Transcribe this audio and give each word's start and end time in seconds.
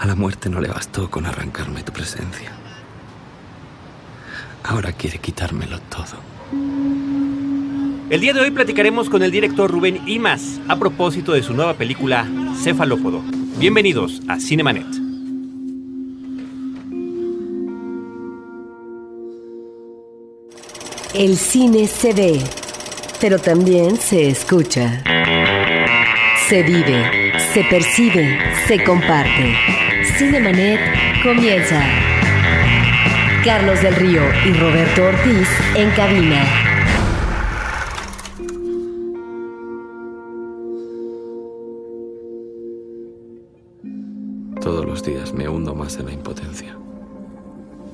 A 0.00 0.06
la 0.06 0.14
muerte 0.14 0.48
no 0.48 0.62
le 0.62 0.68
bastó 0.68 1.10
con 1.10 1.26
arrancarme 1.26 1.82
tu 1.82 1.92
presencia. 1.92 2.50
Ahora 4.64 4.92
quiere 4.92 5.18
quitármelo 5.18 5.78
todo. 5.78 6.22
El 8.08 8.20
día 8.22 8.32
de 8.32 8.40
hoy 8.40 8.50
platicaremos 8.50 9.10
con 9.10 9.22
el 9.22 9.30
director 9.30 9.70
Rubén 9.70 10.00
Imas 10.08 10.58
a 10.68 10.78
propósito 10.78 11.32
de 11.32 11.42
su 11.42 11.52
nueva 11.52 11.74
película 11.74 12.26
Cefalópodo. 12.62 13.20
Bienvenidos 13.58 14.22
a 14.26 14.40
Cinemanet. 14.40 14.86
El 21.12 21.36
cine 21.36 21.86
se 21.86 22.14
ve, 22.14 22.40
pero 23.20 23.38
también 23.38 23.98
se 23.98 24.30
escucha. 24.30 25.04
Se 26.48 26.62
vive, 26.62 27.34
se 27.52 27.64
percibe, 27.64 28.38
se 28.66 28.82
comparte. 28.82 29.89
Cinemanet 30.20 30.78
comienza. 31.22 31.82
Carlos 33.42 33.80
del 33.80 33.96
Río 33.96 34.20
y 34.46 34.52
Roberto 34.52 35.04
Ortiz 35.04 35.48
en 35.74 35.90
cabina. 35.92 36.44
Todos 44.60 44.84
los 44.84 45.02
días 45.02 45.32
me 45.32 45.48
hundo 45.48 45.74
más 45.74 45.96
en 45.96 46.04
la 46.04 46.12
impotencia. 46.12 46.76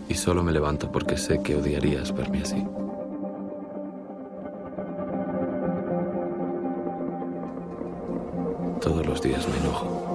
Y 0.08 0.14
solo 0.14 0.42
me 0.42 0.50
levanto 0.50 0.90
porque 0.90 1.16
sé 1.16 1.40
que 1.44 1.54
odiarías 1.54 2.12
verme 2.12 2.42
así. 2.42 2.66
Todos 8.80 9.06
los 9.06 9.22
días 9.22 9.46
me 9.48 9.58
enojo 9.58 10.05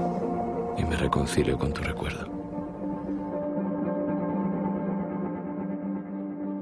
y 0.81 0.85
me 0.85 0.97
reconcilio 0.97 1.57
con 1.57 1.73
tu 1.73 1.81
recuerdo. 1.81 2.41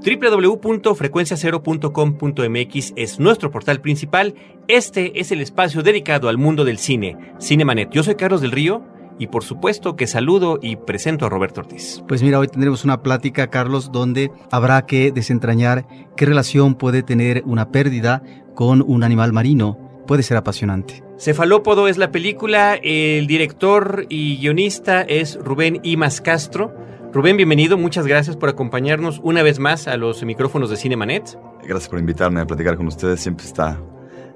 www.frecuenciacero.com.mx 0.01 2.93
es 2.95 3.19
nuestro 3.19 3.51
portal 3.51 3.81
principal. 3.81 4.33
Este 4.67 5.19
es 5.19 5.31
el 5.31 5.41
espacio 5.41 5.83
dedicado 5.83 6.29
al 6.29 6.37
mundo 6.37 6.63
del 6.63 6.77
cine, 6.77 7.17
Cinemanet. 7.39 7.89
Yo 7.91 8.03
soy 8.03 8.15
Carlos 8.15 8.39
del 8.41 8.51
Río 8.51 8.85
y 9.19 9.27
por 9.27 9.43
supuesto 9.43 9.97
que 9.97 10.07
saludo 10.07 10.57
y 10.61 10.77
presento 10.77 11.25
a 11.25 11.29
Roberto 11.29 11.59
Ortiz. 11.61 12.01
Pues 12.07 12.23
mira, 12.23 12.39
hoy 12.39 12.47
tendremos 12.47 12.85
una 12.85 13.03
plática, 13.03 13.49
Carlos, 13.49 13.91
donde 13.91 14.31
habrá 14.51 14.85
que 14.85 15.11
desentrañar 15.11 15.85
qué 16.15 16.25
relación 16.25 16.75
puede 16.75 17.03
tener 17.03 17.43
una 17.45 17.69
pérdida 17.69 18.23
con 18.55 18.81
un 18.81 19.03
animal 19.03 19.33
marino. 19.33 19.88
Puede 20.09 20.23
ser 20.23 20.37
apasionante. 20.37 21.03
Cefalópodo 21.19 21.87
es 21.87 21.99
la 21.99 22.11
película, 22.11 22.73
el 22.81 23.27
director 23.27 24.07
y 24.09 24.39
guionista 24.39 25.03
es 25.03 25.37
Rubén 25.39 25.81
Imas 25.83 26.19
Castro. 26.19 26.73
Rubén, 27.13 27.37
bienvenido, 27.37 27.77
muchas 27.77 28.07
gracias 28.07 28.35
por 28.35 28.49
acompañarnos 28.49 29.21
una 29.23 29.43
vez 29.43 29.59
más 29.59 29.87
a 29.87 29.97
los 29.97 30.23
micrófonos 30.23 30.71
de 30.71 30.77
Cinemanet. 30.77 31.37
Gracias 31.61 31.89
por 31.89 31.99
invitarme 31.99 32.41
a 32.41 32.47
platicar 32.47 32.75
con 32.75 32.87
ustedes, 32.87 33.19
siempre 33.19 33.45
está, 33.45 33.79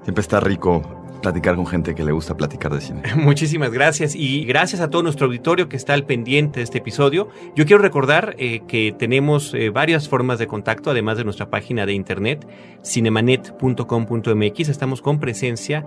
siempre 0.04 0.22
está 0.22 0.38
rico 0.38 1.03
platicar 1.24 1.56
con 1.56 1.66
gente 1.66 1.94
que 1.94 2.04
le 2.04 2.12
gusta 2.12 2.36
platicar 2.36 2.72
de 2.74 2.82
cine. 2.82 3.02
Muchísimas 3.16 3.72
gracias 3.72 4.14
y 4.14 4.44
gracias 4.44 4.82
a 4.82 4.90
todo 4.90 5.02
nuestro 5.02 5.26
auditorio 5.26 5.70
que 5.70 5.76
está 5.76 5.94
al 5.94 6.04
pendiente 6.04 6.60
de 6.60 6.64
este 6.64 6.78
episodio. 6.78 7.28
Yo 7.56 7.64
quiero 7.64 7.80
recordar 7.82 8.36
eh, 8.38 8.60
que 8.68 8.94
tenemos 8.96 9.54
eh, 9.54 9.70
varias 9.70 10.06
formas 10.06 10.38
de 10.38 10.46
contacto, 10.46 10.90
además 10.90 11.16
de 11.16 11.24
nuestra 11.24 11.48
página 11.48 11.86
de 11.86 11.94
internet, 11.94 12.46
cinemanet.com.mx. 12.84 14.68
Estamos 14.68 15.00
con 15.00 15.18
presencia 15.18 15.86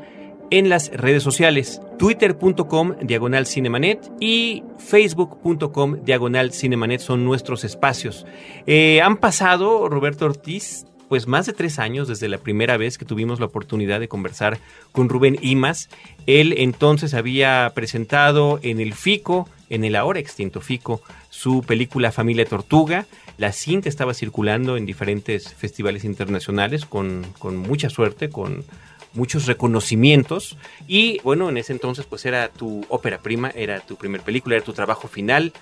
en 0.49 0.69
las 0.69 0.89
redes 0.89 1.21
sociales, 1.21 1.81
twitter.com 1.99 2.95
diagonal 3.01 3.45
cinemanet 3.45 4.11
y 4.19 4.63
facebook.com 4.79 6.03
diagonal 6.03 6.51
cinemanet 6.51 7.01
son 7.01 7.25
nuestros 7.25 7.63
espacios. 7.63 8.25
Eh, 8.65 9.01
han 9.01 9.17
pasado, 9.17 9.87
Roberto 9.87 10.25
Ortiz, 10.25 10.87
pues 11.09 11.27
más 11.27 11.45
de 11.45 11.53
tres 11.53 11.79
años 11.79 12.07
desde 12.07 12.27
la 12.27 12.37
primera 12.37 12.77
vez 12.77 12.97
que 12.97 13.05
tuvimos 13.05 13.39
la 13.39 13.45
oportunidad 13.45 13.99
de 13.99 14.07
conversar 14.07 14.59
con 14.91 15.09
Rubén 15.09 15.37
Imas. 15.41 15.89
Él 16.25 16.53
entonces 16.57 17.13
había 17.13 17.71
presentado 17.73 18.59
en 18.61 18.79
el 18.79 18.93
FICO, 18.93 19.49
en 19.69 19.83
el 19.83 19.95
ahora 19.95 20.19
extinto 20.19 20.61
FICO, 20.61 21.01
su 21.29 21.61
película 21.61 22.11
Familia 22.11 22.45
Tortuga. 22.45 23.05
La 23.37 23.51
cinta 23.51 23.89
estaba 23.89 24.13
circulando 24.13 24.77
en 24.77 24.85
diferentes 24.85 25.53
festivales 25.53 26.03
internacionales 26.03 26.85
con, 26.85 27.25
con 27.39 27.57
mucha 27.57 27.89
suerte, 27.89 28.29
con 28.29 28.65
muchos 29.13 29.47
reconocimientos 29.47 30.57
y 30.87 31.19
bueno, 31.23 31.49
en 31.49 31.57
ese 31.57 31.73
entonces 31.73 32.05
pues 32.05 32.25
era 32.25 32.49
tu 32.49 32.85
ópera 32.89 33.19
prima, 33.19 33.49
era 33.49 33.79
tu 33.79 33.95
primer 33.95 34.21
película, 34.21 34.55
era 34.55 34.63
tu 34.63 34.73
trabajo 34.73 35.07
final 35.07 35.53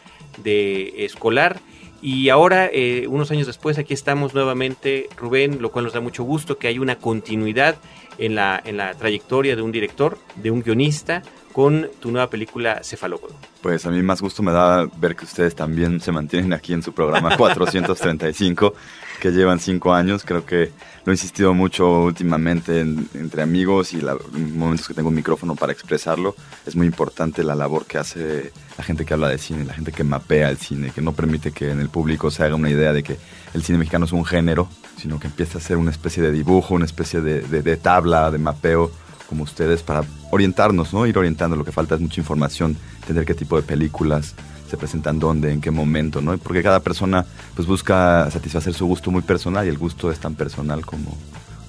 de 0.43 1.05
escolar 1.05 1.59
y 2.05 2.29
ahora, 2.29 2.69
eh, 2.71 3.07
unos 3.09 3.31
años 3.31 3.47
después, 3.47 3.79
aquí 3.79 3.95
estamos 3.95 4.35
nuevamente, 4.35 5.09
Rubén, 5.17 5.59
lo 5.59 5.71
cual 5.71 5.85
nos 5.85 5.93
da 5.95 6.01
mucho 6.01 6.23
gusto 6.23 6.59
que 6.59 6.67
hay 6.67 6.77
una 6.77 6.97
continuidad 6.97 7.77
en 8.19 8.35
la, 8.35 8.61
en 8.63 8.77
la 8.77 8.93
trayectoria 8.93 9.55
de 9.55 9.63
un 9.63 9.71
director, 9.71 10.19
de 10.35 10.51
un 10.51 10.61
guionista, 10.61 11.23
con 11.51 11.89
tu 11.99 12.11
nueva 12.11 12.29
película 12.29 12.81
Cefalópodo. 12.83 13.33
Pues 13.63 13.87
a 13.87 13.89
mí 13.89 14.03
más 14.03 14.21
gusto 14.21 14.43
me 14.43 14.51
da 14.51 14.87
ver 14.97 15.15
que 15.15 15.25
ustedes 15.25 15.55
también 15.55 15.99
se 15.99 16.11
mantienen 16.11 16.53
aquí 16.53 16.73
en 16.73 16.83
su 16.83 16.93
programa 16.93 17.35
435, 17.37 18.75
que 19.19 19.31
llevan 19.31 19.59
cinco 19.59 19.91
años. 19.91 20.23
Creo 20.23 20.45
que 20.45 20.71
lo 21.05 21.11
he 21.11 21.13
insistido 21.13 21.53
mucho 21.53 22.03
últimamente 22.03 22.81
entre 22.81 23.43
amigos 23.43 23.93
y 23.93 24.01
momentos 24.33 24.87
que 24.87 24.95
tengo 24.95 25.09
un 25.09 25.15
micrófono 25.15 25.55
para 25.55 25.71
expresarlo. 25.71 26.35
Es 26.65 26.75
muy 26.75 26.87
importante 26.87 27.43
la 27.43 27.53
labor 27.53 27.85
que 27.85 27.99
hace 27.99 28.51
la 28.75 28.83
gente 28.83 29.05
que 29.05 29.13
habla 29.13 29.29
de 29.29 29.37
cine, 29.37 29.65
la 29.65 29.73
gente 29.73 29.91
que 29.91 30.03
mapea 30.03 30.49
el 30.49 30.57
cine, 30.57 30.89
que 30.89 31.03
no 31.03 31.13
permite 31.13 31.51
que 31.51 31.69
en 31.69 31.79
el 31.79 31.89
público 31.89 32.31
se 32.31 32.43
haga 32.43 32.55
una 32.55 32.71
idea 32.71 32.91
de 32.91 33.03
que 33.03 33.17
el 33.53 33.63
cine 33.63 33.77
mexicano 33.77 34.05
es 34.05 34.13
un 34.13 34.25
género, 34.25 34.67
sino 34.97 35.19
que 35.19 35.27
empieza 35.27 35.59
a 35.59 35.61
ser 35.61 35.77
una 35.77 35.91
especie 35.91 36.23
de 36.23 36.31
dibujo, 36.31 36.73
una 36.73 36.85
especie 36.85 37.21
de 37.21 37.77
tabla, 37.77 38.31
de 38.31 38.39
mapeo 38.39 38.91
como 39.29 39.43
ustedes 39.43 39.83
para 39.83 40.03
orientarnos, 40.31 40.91
¿no? 40.93 41.05
Ir 41.05 41.17
orientando. 41.17 41.55
Lo 41.55 41.65
que 41.65 41.71
falta 41.71 41.95
es 41.95 42.01
mucha 42.01 42.19
información, 42.19 42.77
entender 43.01 43.25
qué 43.25 43.35
tipo 43.35 43.57
de 43.57 43.63
películas 43.63 44.33
se 44.69 44.77
presentan 44.77 45.19
dónde, 45.19 45.51
en 45.51 45.61
qué 45.61 45.71
momento, 45.71 46.21
¿no? 46.21 46.37
Porque 46.37 46.63
cada 46.63 46.79
persona 46.79 47.25
pues 47.55 47.67
busca 47.67 48.29
satisfacer 48.31 48.73
su 48.73 48.85
gusto 48.85 49.11
muy 49.11 49.21
personal 49.21 49.65
y 49.65 49.69
el 49.69 49.77
gusto 49.77 50.11
es 50.11 50.19
tan 50.19 50.35
personal 50.35 50.85
como, 50.85 51.17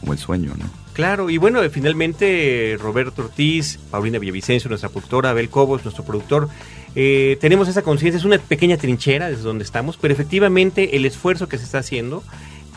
como 0.00 0.12
el 0.12 0.18
sueño, 0.18 0.52
¿no? 0.58 0.64
Claro, 0.92 1.28
y 1.28 1.36
bueno, 1.36 1.60
finalmente 1.70 2.78
Roberto 2.80 3.22
Ortiz, 3.22 3.78
Paulina 3.90 4.18
Villavicencio, 4.18 4.68
nuestra 4.70 4.88
productora, 4.88 5.30
Abel 5.30 5.50
Cobos, 5.50 5.84
nuestro 5.84 6.04
productor, 6.04 6.48
eh, 6.94 7.36
tenemos 7.40 7.68
esa 7.68 7.82
conciencia, 7.82 8.18
es 8.18 8.24
una 8.24 8.38
pequeña 8.38 8.78
trinchera 8.78 9.28
desde 9.28 9.42
donde 9.42 9.64
estamos, 9.64 9.98
pero 9.98 10.14
efectivamente 10.14 10.96
el 10.96 11.04
esfuerzo 11.04 11.48
que 11.48 11.58
se 11.58 11.64
está 11.64 11.78
haciendo, 11.78 12.22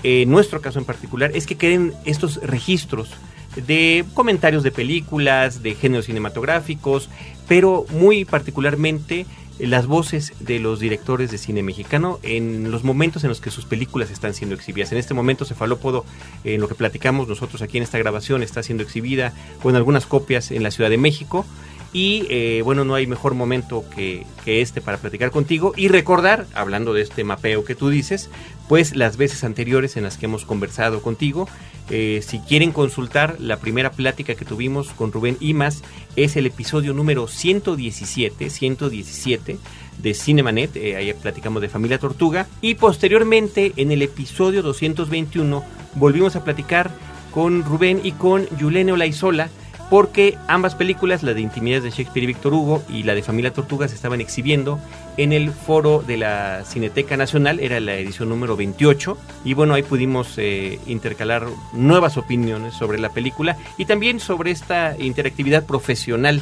en 0.04 0.30
nuestro 0.30 0.60
caso 0.60 0.80
en 0.80 0.86
particular, 0.86 1.32
es 1.34 1.46
que 1.46 1.56
queden 1.56 1.94
estos 2.04 2.42
registros 2.44 3.12
de 3.56 4.06
comentarios 4.14 4.64
de 4.64 4.72
películas, 4.72 5.64
de 5.64 5.76
géneros 5.76 6.06
cinematográficos, 6.06 7.10
pero 7.48 7.86
muy 7.92 8.26
particularmente 8.26 9.26
las 9.60 9.88
voces 9.88 10.34
de 10.40 10.60
los 10.60 10.80
directores 10.80 11.32
de 11.32 11.38
cine 11.38 11.64
mexicano 11.64 12.20
en 12.24 12.72
los 12.72 12.84
momentos 12.84 13.24
en 13.24 13.30
los 13.30 13.42
que 13.42 13.52
sus 13.52 13.66
películas 13.66 14.10
están 14.10 14.34
siendo 14.34 14.56
exhibidas. 14.56 14.92
En 14.92 14.98
este 14.98 15.14
momento 15.14 15.46
Cefalópodo, 15.46 16.06
en 16.44 16.62
lo 16.62 16.68
que 16.68 16.76
platicamos 16.76 17.28
nosotros 17.28 17.62
aquí 17.62 17.78
en 17.78 17.84
esta 17.84 17.98
grabación, 17.98 18.42
está 18.42 18.64
siendo 18.64 18.84
exhibida 18.84 19.34
con 19.62 19.76
algunas 19.76 20.06
copias 20.06 20.52
en 20.52 20.64
la 20.64 20.72
Ciudad 20.72 20.90
de 20.90 20.98
México. 20.98 21.46
Y 21.92 22.28
eh, 22.30 22.62
bueno, 22.64 22.86
no 22.86 22.94
hay 22.96 23.08
mejor 23.08 23.34
momento 23.34 23.84
que, 23.96 24.26
que, 24.46 24.62
este 24.62 24.80
para 24.80 24.98
platicar 24.98 25.32
contigo 25.32 25.74
y 25.76 25.88
recordar, 25.88 26.46
hablando 26.54 26.94
de 26.94 27.02
este 27.02 27.24
mapeo 27.24 27.66
que 27.66 27.76
tú 27.76 27.90
dices, 27.90 28.30
pues 28.68 28.96
las 28.96 29.18
veces 29.18 29.44
anteriores 29.44 29.98
en 29.98 30.04
las 30.04 30.18
que 30.18 30.28
hemos 30.28 30.46
conversado 30.46 31.02
contigo. 31.02 31.48
Eh, 31.90 32.22
si 32.26 32.38
quieren 32.40 32.72
consultar 32.72 33.38
la 33.40 33.58
primera 33.58 33.92
plática 33.92 34.36
que 34.36 34.46
tuvimos 34.46 34.90
con 34.92 35.12
Rubén 35.12 35.38
Imas, 35.40 35.82
es 36.16 36.36
el 36.36 36.46
episodio 36.46 36.94
número 36.94 37.28
117, 37.28 38.52
117 38.52 39.58
de 39.98 40.14
Cinemanet, 40.14 40.76
eh, 40.76 40.96
ahí 40.96 41.12
platicamos 41.14 41.64
de 41.64 41.70
Familia 41.70 41.98
Tortuga, 41.98 42.48
y 42.62 42.76
posteriormente 42.76 43.74
en 43.76 43.92
el 43.92 44.04
episodio 44.04 44.62
221 44.62 45.64
volvimos 45.96 46.36
a 46.36 46.44
platicar 46.44 46.92
con 47.32 47.64
Rubén 47.64 48.02
y 48.04 48.12
con 48.12 48.48
Yulene 48.58 48.92
Olaizola, 48.92 49.50
porque 49.90 50.38
ambas 50.48 50.76
películas, 50.76 51.24
la 51.24 51.34
de 51.34 51.42
Intimidades 51.42 51.84
de 51.84 51.90
Shakespeare 51.90 52.24
y 52.24 52.28
Víctor 52.28 52.54
Hugo 52.54 52.84
y 52.90 53.04
la 53.04 53.16
de 53.16 53.24
Familia 53.24 53.52
Tortuga, 53.52 53.88
se 53.88 53.96
estaban 53.96 54.22
exhibiendo 54.22 54.80
en 55.18 55.34
el 55.34 55.52
foro 55.52 56.04
de 56.06 56.18
la 56.18 56.64
Cineteca 56.64 57.18
Nacional, 57.18 57.60
era 57.60 57.80
la 57.80 57.96
edición 57.96 58.30
número 58.30 58.56
28, 58.56 59.18
y 59.46 59.54
bueno, 59.56 59.74
ahí 59.74 59.84
pudimos 59.84 60.34
eh, 60.38 60.80
intercalar 60.86 61.48
nuevas 61.74 62.18
opiniones 62.18 62.76
sobre 62.76 63.00
la 63.00 63.10
película 63.10 63.58
y 63.78 63.86
también 63.86 64.20
sobre 64.20 64.52
esta 64.52 64.96
interactividad 64.98 65.66
profesional 65.66 66.42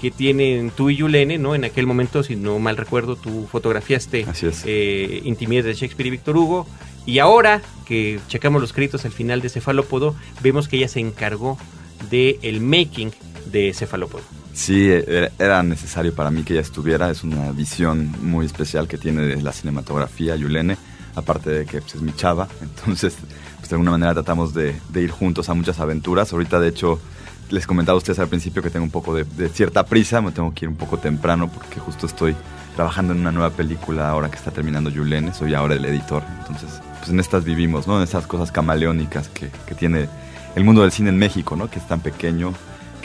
que 0.00 0.10
tienen 0.10 0.70
tú 0.70 0.90
y 0.90 0.96
Yulene, 0.96 1.38
¿no? 1.38 1.54
En 1.54 1.64
aquel 1.64 1.86
momento, 1.86 2.22
si 2.22 2.36
no 2.36 2.58
mal 2.58 2.76
recuerdo, 2.76 3.16
tú 3.16 3.46
fotografiaste 3.50 4.26
eh, 4.64 5.20
Intimidades 5.24 5.66
de 5.66 5.74
Shakespeare 5.74 6.08
y 6.08 6.10
Víctor 6.10 6.36
Hugo, 6.36 6.66
y 7.06 7.18
ahora 7.20 7.62
que 7.86 8.18
checamos 8.28 8.60
los 8.60 8.72
créditos 8.72 9.04
al 9.04 9.12
final 9.12 9.40
de 9.40 9.48
Cefalópodo, 9.48 10.14
vemos 10.42 10.66
que 10.66 10.76
ella 10.76 10.88
se 10.88 11.00
encargó 11.00 11.56
de 12.10 12.38
el 12.42 12.60
making 12.60 13.12
de 13.50 13.72
Cefalópodo. 13.74 14.22
Sí, 14.52 14.88
era, 14.88 15.30
era 15.38 15.62
necesario 15.62 16.14
para 16.14 16.30
mí 16.30 16.42
que 16.42 16.54
ella 16.54 16.62
estuviera. 16.62 17.10
Es 17.10 17.22
una 17.22 17.52
visión 17.52 18.14
muy 18.22 18.46
especial 18.46 18.88
que 18.88 18.96
tiene 18.96 19.22
de 19.22 19.42
la 19.42 19.52
cinematografía, 19.52 20.34
Yulene. 20.34 20.78
Aparte 21.14 21.50
de 21.50 21.66
que 21.66 21.80
pues, 21.80 21.94
es 21.94 22.00
mi 22.00 22.14
chava. 22.14 22.48
Entonces, 22.62 23.16
pues, 23.58 23.68
de 23.68 23.74
alguna 23.74 23.90
manera 23.92 24.14
tratamos 24.14 24.54
de, 24.54 24.74
de 24.88 25.02
ir 25.02 25.10
juntos 25.10 25.48
a 25.50 25.54
muchas 25.54 25.78
aventuras. 25.78 26.32
Ahorita, 26.32 26.58
de 26.58 26.68
hecho, 26.68 26.98
les 27.50 27.66
comentaba 27.66 27.96
a 27.96 27.98
ustedes 27.98 28.18
al 28.18 28.28
principio 28.28 28.62
que 28.62 28.70
tengo 28.70 28.84
un 28.84 28.90
poco 28.90 29.14
de, 29.14 29.24
de, 29.24 29.48
cierta 29.50 29.84
prisa, 29.84 30.20
me 30.20 30.32
tengo 30.32 30.52
que 30.54 30.64
ir 30.64 30.68
un 30.68 30.76
poco 30.76 30.98
temprano 30.98 31.50
porque 31.52 31.78
justo 31.78 32.06
estoy 32.06 32.34
trabajando 32.74 33.12
en 33.12 33.20
una 33.20 33.32
nueva 33.32 33.50
película 33.50 34.08
ahora 34.08 34.30
que 34.30 34.36
está 34.36 34.50
terminando 34.50 34.90
Yulene, 34.90 35.32
soy 35.32 35.54
ahora 35.54 35.74
el 35.74 35.84
editor, 35.84 36.22
entonces 36.40 36.80
pues 36.98 37.10
en 37.10 37.20
estas 37.20 37.44
vivimos, 37.44 37.86
¿no? 37.86 37.98
En 37.98 38.02
estas 38.02 38.26
cosas 38.26 38.50
camaleónicas 38.50 39.28
que 39.28 39.74
tiene 39.76 40.08
el 40.56 40.64
mundo 40.64 40.82
del 40.82 40.90
cine 40.90 41.10
en 41.10 41.18
México, 41.18 41.54
¿no? 41.54 41.70
Que 41.70 41.78
es 41.78 41.86
tan 41.86 42.00
pequeño, 42.00 42.52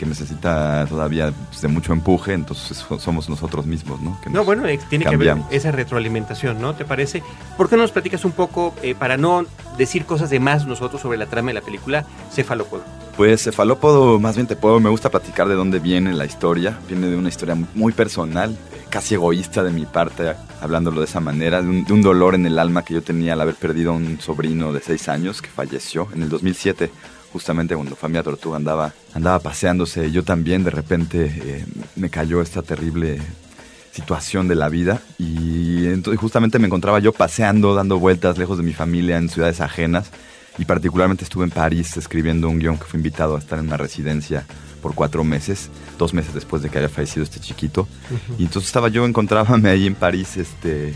que 0.02 0.06
necesita 0.06 0.84
todavía 0.88 1.32
pues, 1.50 1.60
de 1.60 1.68
mucho 1.68 1.92
empuje, 1.92 2.32
entonces 2.32 2.84
somos 2.98 3.28
nosotros 3.28 3.66
mismos, 3.66 4.00
¿no? 4.00 4.18
Que 4.20 4.30
no, 4.30 4.44
bueno, 4.44 4.64
tiene 4.88 5.04
cambiamos. 5.04 5.44
que 5.44 5.46
haber 5.46 5.56
esa 5.56 5.70
retroalimentación, 5.70 6.60
¿no? 6.60 6.74
¿Te 6.74 6.84
parece? 6.84 7.22
¿Por 7.56 7.68
qué 7.68 7.76
no 7.76 7.82
nos 7.82 7.92
platicas 7.92 8.24
un 8.24 8.32
poco, 8.32 8.74
eh, 8.82 8.96
para 8.96 9.16
no 9.16 9.44
decir 9.78 10.04
cosas 10.06 10.30
de 10.30 10.40
más 10.40 10.66
nosotros 10.66 11.00
sobre 11.00 11.18
la 11.18 11.26
trama 11.26 11.48
de 11.48 11.54
la 11.54 11.60
película, 11.60 12.04
Cefalópodo? 12.32 12.82
Pues 13.16 13.44
Cefalópodo, 13.44 14.18
más 14.18 14.34
bien 14.34 14.48
te 14.48 14.56
puedo, 14.56 14.80
me 14.80 14.90
gusta 14.90 15.10
platicar 15.10 15.46
de 15.46 15.54
dónde 15.54 15.78
viene 15.78 16.14
la 16.14 16.24
historia, 16.24 16.78
viene 16.88 17.06
de 17.08 17.16
una 17.16 17.28
historia 17.28 17.56
muy 17.74 17.92
personal, 17.92 18.56
casi 18.88 19.14
egoísta 19.14 19.62
de 19.62 19.70
mi 19.70 19.84
parte, 19.84 20.32
hablándolo 20.62 21.00
de 21.00 21.06
esa 21.06 21.20
manera, 21.20 21.62
de 21.62 21.68
un, 21.68 21.84
de 21.84 21.92
un 21.92 22.02
dolor 22.02 22.34
en 22.34 22.46
el 22.46 22.58
alma 22.58 22.82
que 22.82 22.94
yo 22.94 23.02
tenía 23.02 23.34
al 23.34 23.40
haber 23.42 23.54
perdido 23.54 23.92
a 23.92 23.94
un 23.94 24.18
sobrino 24.20 24.72
de 24.72 24.80
seis 24.80 25.08
años 25.08 25.42
que 25.42 25.48
falleció 25.48 26.08
en 26.14 26.22
el 26.22 26.28
2007 26.30 26.90
justamente 27.32 27.74
cuando 27.74 27.96
Familia 27.96 28.22
Tortuga 28.22 28.56
andaba, 28.56 28.92
andaba 29.14 29.38
paseándose, 29.38 30.10
yo 30.10 30.22
también 30.22 30.64
de 30.64 30.70
repente 30.70 31.32
eh, 31.44 31.64
me 31.96 32.10
cayó 32.10 32.42
esta 32.42 32.62
terrible 32.62 33.20
situación 33.92 34.48
de 34.48 34.54
la 34.54 34.68
vida 34.68 35.00
y 35.18 35.86
entonces 35.86 36.20
justamente 36.20 36.58
me 36.58 36.66
encontraba 36.66 36.98
yo 36.98 37.12
paseando, 37.12 37.74
dando 37.74 37.98
vueltas 37.98 38.38
lejos 38.38 38.58
de 38.58 38.64
mi 38.64 38.72
familia 38.72 39.18
en 39.18 39.28
ciudades 39.28 39.60
ajenas 39.60 40.10
y 40.58 40.64
particularmente 40.64 41.24
estuve 41.24 41.44
en 41.44 41.50
París 41.50 41.96
escribiendo 41.96 42.48
un 42.48 42.58
guion 42.58 42.78
que 42.78 42.84
fue 42.84 42.98
invitado 42.98 43.36
a 43.36 43.38
estar 43.38 43.58
en 43.58 43.66
una 43.66 43.76
residencia 43.76 44.44
por 44.82 44.94
cuatro 44.94 45.24
meses, 45.24 45.70
dos 45.98 46.12
meses 46.12 46.34
después 46.34 46.62
de 46.62 46.68
que 46.68 46.78
haya 46.78 46.88
fallecido 46.88 47.22
este 47.22 47.40
chiquito. 47.40 47.82
Uh 47.82 48.14
-huh. 48.14 48.40
Y 48.40 48.44
entonces 48.44 48.68
estaba 48.68 48.88
yo, 48.88 49.06
encontrábame 49.06 49.70
ahí 49.70 49.86
en 49.86 49.94
París, 49.94 50.36
este, 50.36 50.94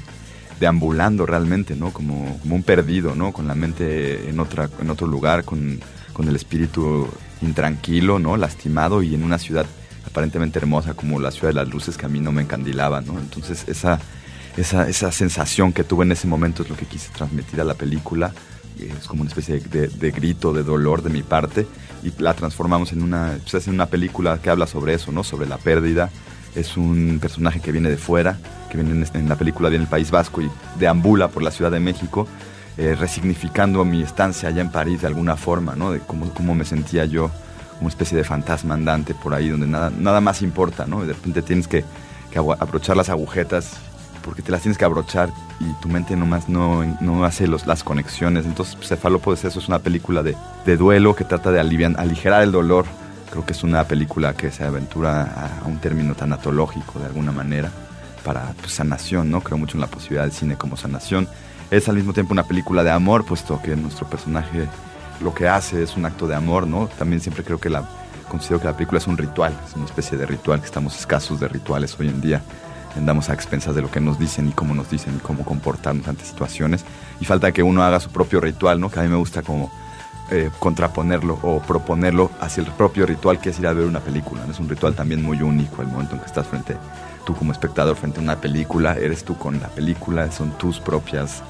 deambulando 0.59 1.25
realmente, 1.25 1.77
¿no? 1.77 1.93
Como, 1.93 2.39
como 2.41 2.57
un 2.57 2.63
perdido, 2.63 3.15
¿no? 3.15 3.33
Con 3.33 3.47
la 3.47 3.55
mente 3.55 4.29
en, 4.29 4.41
otra, 4.41 4.69
en 4.81 4.91
otro 4.91 5.07
lugar, 5.07 5.45
con 5.45 5.81
con 6.17 6.29
el 6.29 6.37
espíritu 6.37 7.07
intranquilo, 7.43 8.19
¿no? 8.19 8.39
Lastimado 8.39 9.03
y 9.03 9.15
en 9.15 9.23
una 9.23 9.37
ciudad 9.37 9.67
aparentemente 10.07 10.59
hermosa 10.59 10.95
como 10.95 11.21
la 11.21 11.31
ciudad 11.31 11.49
de 11.49 11.57
las 11.57 11.69
luces 11.69 11.99
que 11.99 12.07
a 12.07 12.09
mí 12.09 12.21
no 12.21 12.33
me 12.33 12.41
encandilaba, 12.41 13.03
¿no? 13.03 13.19
Entonces 13.19 13.65
esa, 13.69 14.01
esa, 14.57 14.89
esa 14.89 15.13
sensación 15.13 15.75
que 15.75 15.85
tuve 15.85 16.07
en 16.07 16.13
ese 16.13 16.27
momento 16.27 16.63
es 16.63 16.71
lo 16.71 16.77
que 16.77 16.87
quise 16.87 17.11
transmitir 17.11 17.61
a 17.61 17.65
la 17.65 17.75
película. 17.75 18.33
Es 18.79 19.07
como 19.07 19.21
una 19.21 19.29
especie 19.29 19.61
de, 19.61 20.11
grito, 20.11 20.55
de 20.55 20.63
dolor 20.63 21.03
de 21.03 21.11
mi 21.11 21.23
parte 21.23 21.67
y 22.03 22.11
la 22.19 22.33
transformamos 22.33 22.93
en 22.93 23.03
una, 23.03 23.39
pues, 23.51 23.69
en 23.69 23.75
una 23.75 23.87
película 23.87 24.39
que 24.41 24.49
habla 24.49 24.67
sobre 24.67 24.95
eso, 24.95 25.13
¿no? 25.13 25.23
Sobre 25.23 25.47
la 25.47 25.59
pérdida. 25.59 26.09
Es 26.55 26.79
un 26.79 27.19
personaje 27.21 27.61
que 27.61 27.73
viene 27.73 27.91
de 27.91 27.99
fuera, 27.99 28.39
que 28.71 28.79
viene 28.79 28.93
en, 28.93 29.17
en 29.21 29.29
la 29.29 29.37
película 29.37 29.69
viene 29.69 29.85
del 29.85 29.91
País 29.91 30.11
Vasco 30.11 30.41
y 30.41 30.51
deambula 30.79 31.29
por 31.29 31.43
la 31.43 31.51
Ciudad 31.51 31.71
de 31.71 31.81
México 31.81 32.27
eh, 32.79 32.95
resignificando 32.95 33.85
mi 33.85 34.03
estancia 34.03 34.49
allá 34.49 34.61
en 34.61 34.71
París 34.71 35.01
de 35.01 35.07
alguna 35.07 35.37
forma, 35.37 35.75
¿no? 35.75 35.93
De 35.93 36.01
cómo, 36.01 36.29
cómo 36.35 36.55
me 36.55 36.65
sentía 36.65 37.05
yo, 37.05 37.31
una 37.81 37.89
especie 37.89 38.17
de 38.17 38.25
fantasma 38.25 38.75
andante 38.75 39.15
por 39.15 39.35
ahí, 39.35 39.49
donde 39.49 39.67
nada, 39.67 39.91
nada 39.97 40.21
más 40.21 40.43
importa, 40.43 40.87
¿no? 40.87 41.03
Y 41.03 41.07
de 41.07 41.13
repente 41.15 41.43
tienes 41.43 41.69
que, 41.69 41.85
que 42.31 42.39
abrochar 42.39 42.97
las 42.97 43.09
agujetas 43.09 43.79
porque 44.27 44.43
te 44.43 44.51
las 44.51 44.61
tienes 44.61 44.77
que 44.77 44.85
abrochar 44.85 45.31
y 45.61 45.73
tu 45.81 45.89
mente 45.89 46.17
nomás 46.17 46.49
no, 46.49 46.85
no 47.01 47.25
hace 47.25 47.47
los, 47.47 47.67
las 47.67 47.85
conexiones. 47.85 48.45
Entonces, 48.45 48.75
pues, 48.75 48.89
Cefalópodes, 48.89 49.45
eso 49.45 49.61
es 49.61 49.69
una 49.69 49.79
película 49.79 50.23
de, 50.23 50.37
de 50.67 50.77
duelo 50.77 51.15
que 51.15 51.25
trata 51.25 51.53
de 51.53 51.61
aliviar, 51.61 51.95
aligerar 51.97 52.43
el 52.43 52.51
dolor. 52.51 52.87
Creo 53.31 53.47
que 53.47 53.53
es 53.53 53.63
una 53.63 53.85
película 53.85 54.35
que 54.35 54.51
se 54.51 54.65
aventura 54.65 55.23
a, 55.23 55.65
a 55.65 55.69
un 55.69 55.79
término 55.79 56.15
tanatológico 56.15 56.99
de 56.99 57.07
alguna 57.07 57.31
manera 57.31 57.71
para 58.25 58.53
pues, 58.61 58.73
sanación, 58.73 59.31
¿no? 59.31 59.41
Creo 59.41 59.59
mucho 59.59 59.77
en 59.77 59.83
la 59.83 59.87
posibilidad 59.87 60.25
del 60.25 60.33
cine 60.33 60.57
como 60.57 60.77
sanación 60.77 61.29
es 61.71 61.89
al 61.89 61.97
mismo 61.97 62.13
tiempo 62.13 62.33
una 62.33 62.45
película 62.45 62.85
de 62.85 62.91
amor, 62.91 63.25
puesto 63.25 63.61
que 63.61 63.77
nuestro 63.77 64.09
personaje 64.09 64.67
lo 65.21 65.35
que 65.35 65.49
hace 65.49 65.83
es 65.83 65.97
un 65.97 66.05
acto 66.05 66.27
de 66.27 66.35
amor, 66.35 66.67
¿no? 66.67 66.89
También 66.99 67.21
siempre 67.21 67.43
creo 67.43 67.59
que 67.59 67.71
la 67.71 67.89
considero 68.29 68.61
que 68.61 68.67
la 68.67 68.77
película 68.77 68.99
es 68.99 69.07
un 69.07 69.17
ritual, 69.17 69.57
es 69.67 69.75
una 69.75 69.85
especie 69.85 70.19
de 70.19 70.27
ritual, 70.27 70.61
que 70.61 70.67
estamos 70.67 70.99
escasos 70.99 71.41
de 71.41 71.49
rituales 71.49 71.99
hoy 71.99 72.09
en 72.09 72.21
día. 72.21 72.43
Andamos 72.97 73.29
a 73.29 73.35
expensas 73.35 73.75
de 73.75 73.83
lo 73.83 73.91
que 73.91 74.01
nos 74.01 74.19
dicen 74.19 74.49
y 74.49 74.53
cómo 74.53 74.75
nos 74.75 74.91
dicen 74.91 75.17
y 75.17 75.19
cómo 75.19 75.45
comportarnos 75.45 76.09
ante 76.09 76.25
situaciones. 76.25 76.85
Y 77.21 77.25
falta 77.27 77.53
que 77.53 77.63
uno 77.63 77.83
haga 77.83 78.01
su 78.01 78.11
propio 78.11 78.41
ritual, 78.41 78.81
¿no? 78.81 78.91
Que 78.91 79.01
a 79.01 79.03
mí 79.03 79.09
me 79.09 79.17
gusta 79.17 79.43
como 79.43 79.71
eh, 80.31 80.51
contraponerlo 80.59 81.39
o 81.43 81.61
proponerlo 81.61 82.31
hacia 82.41 82.63
el 82.63 82.71
propio 82.73 83.07
ritual 83.07 83.39
que 83.39 83.51
es 83.51 83.59
ir 83.59 83.67
a 83.67 83.75
ver 83.75 83.87
una 83.87 84.01
película. 84.01 84.43
Es 84.51 84.59
un 84.59 84.69
ritual 84.69 84.95
también 84.95 85.23
muy 85.23 85.43
único, 85.43 85.83
el 85.83 85.89
momento 85.89 86.15
en 86.15 86.21
que 86.21 86.27
estás 86.27 86.47
frente, 86.47 86.77
tú 87.27 87.35
como 87.35 87.53
espectador 87.53 87.97
frente 87.97 88.19
a 88.19 88.23
una 88.23 88.41
película, 88.41 88.95
eres 88.95 89.25
tú 89.25 89.37
con 89.37 89.61
la 89.61 89.69
película, 89.69 90.33
son 90.33 90.57
tus 90.57 90.81
propias 90.81 91.43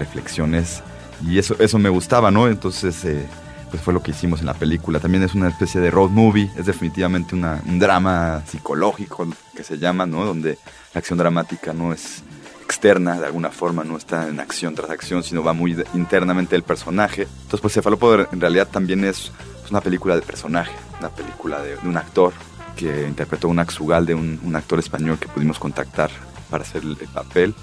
reflexiones 0.00 0.82
y 1.26 1.38
eso, 1.38 1.54
eso 1.58 1.78
me 1.78 1.88
gustaba, 1.88 2.30
¿no? 2.30 2.48
Entonces, 2.48 3.04
eh, 3.04 3.26
pues 3.70 3.82
fue 3.82 3.94
lo 3.94 4.02
que 4.02 4.10
hicimos 4.10 4.40
en 4.40 4.46
la 4.46 4.54
película. 4.54 4.98
También 4.98 5.22
es 5.22 5.34
una 5.34 5.48
especie 5.48 5.80
de 5.80 5.90
road 5.90 6.10
movie, 6.10 6.50
es 6.56 6.66
definitivamente 6.66 7.34
una, 7.34 7.62
un 7.66 7.78
drama 7.78 8.42
psicológico 8.46 9.28
que 9.54 9.62
se 9.62 9.78
llama, 9.78 10.06
¿no? 10.06 10.24
Donde 10.24 10.58
la 10.94 10.98
acción 10.98 11.18
dramática 11.18 11.72
no 11.72 11.92
es 11.92 12.22
externa 12.64 13.18
de 13.18 13.26
alguna 13.26 13.50
forma, 13.50 13.84
no 13.84 13.96
está 13.96 14.28
en 14.28 14.40
acción 14.40 14.74
tras 14.74 14.90
acción, 14.90 15.22
sino 15.22 15.42
va 15.42 15.52
muy 15.52 15.74
de, 15.74 15.84
internamente 15.94 16.56
del 16.56 16.62
personaje. 16.62 17.22
Entonces, 17.22 17.60
pues 17.60 17.74
Cefalópodo 17.74 18.26
en 18.32 18.40
realidad 18.40 18.68
también 18.68 19.04
es 19.04 19.30
una 19.70 19.80
película 19.80 20.16
de 20.16 20.22
personaje, 20.22 20.72
una 20.98 21.10
película 21.10 21.60
de, 21.62 21.76
de 21.76 21.88
un 21.88 21.96
actor 21.96 22.32
que 22.76 23.06
interpretó 23.06 23.48
un 23.48 23.58
Axugal 23.58 24.06
de 24.06 24.14
un, 24.14 24.40
un 24.42 24.56
actor 24.56 24.78
español 24.78 25.18
que 25.18 25.28
pudimos 25.28 25.58
contactar 25.58 26.10
para 26.48 26.64
hacer 26.64 26.82
el, 26.82 26.96
el 27.00 27.08
papel. 27.08 27.54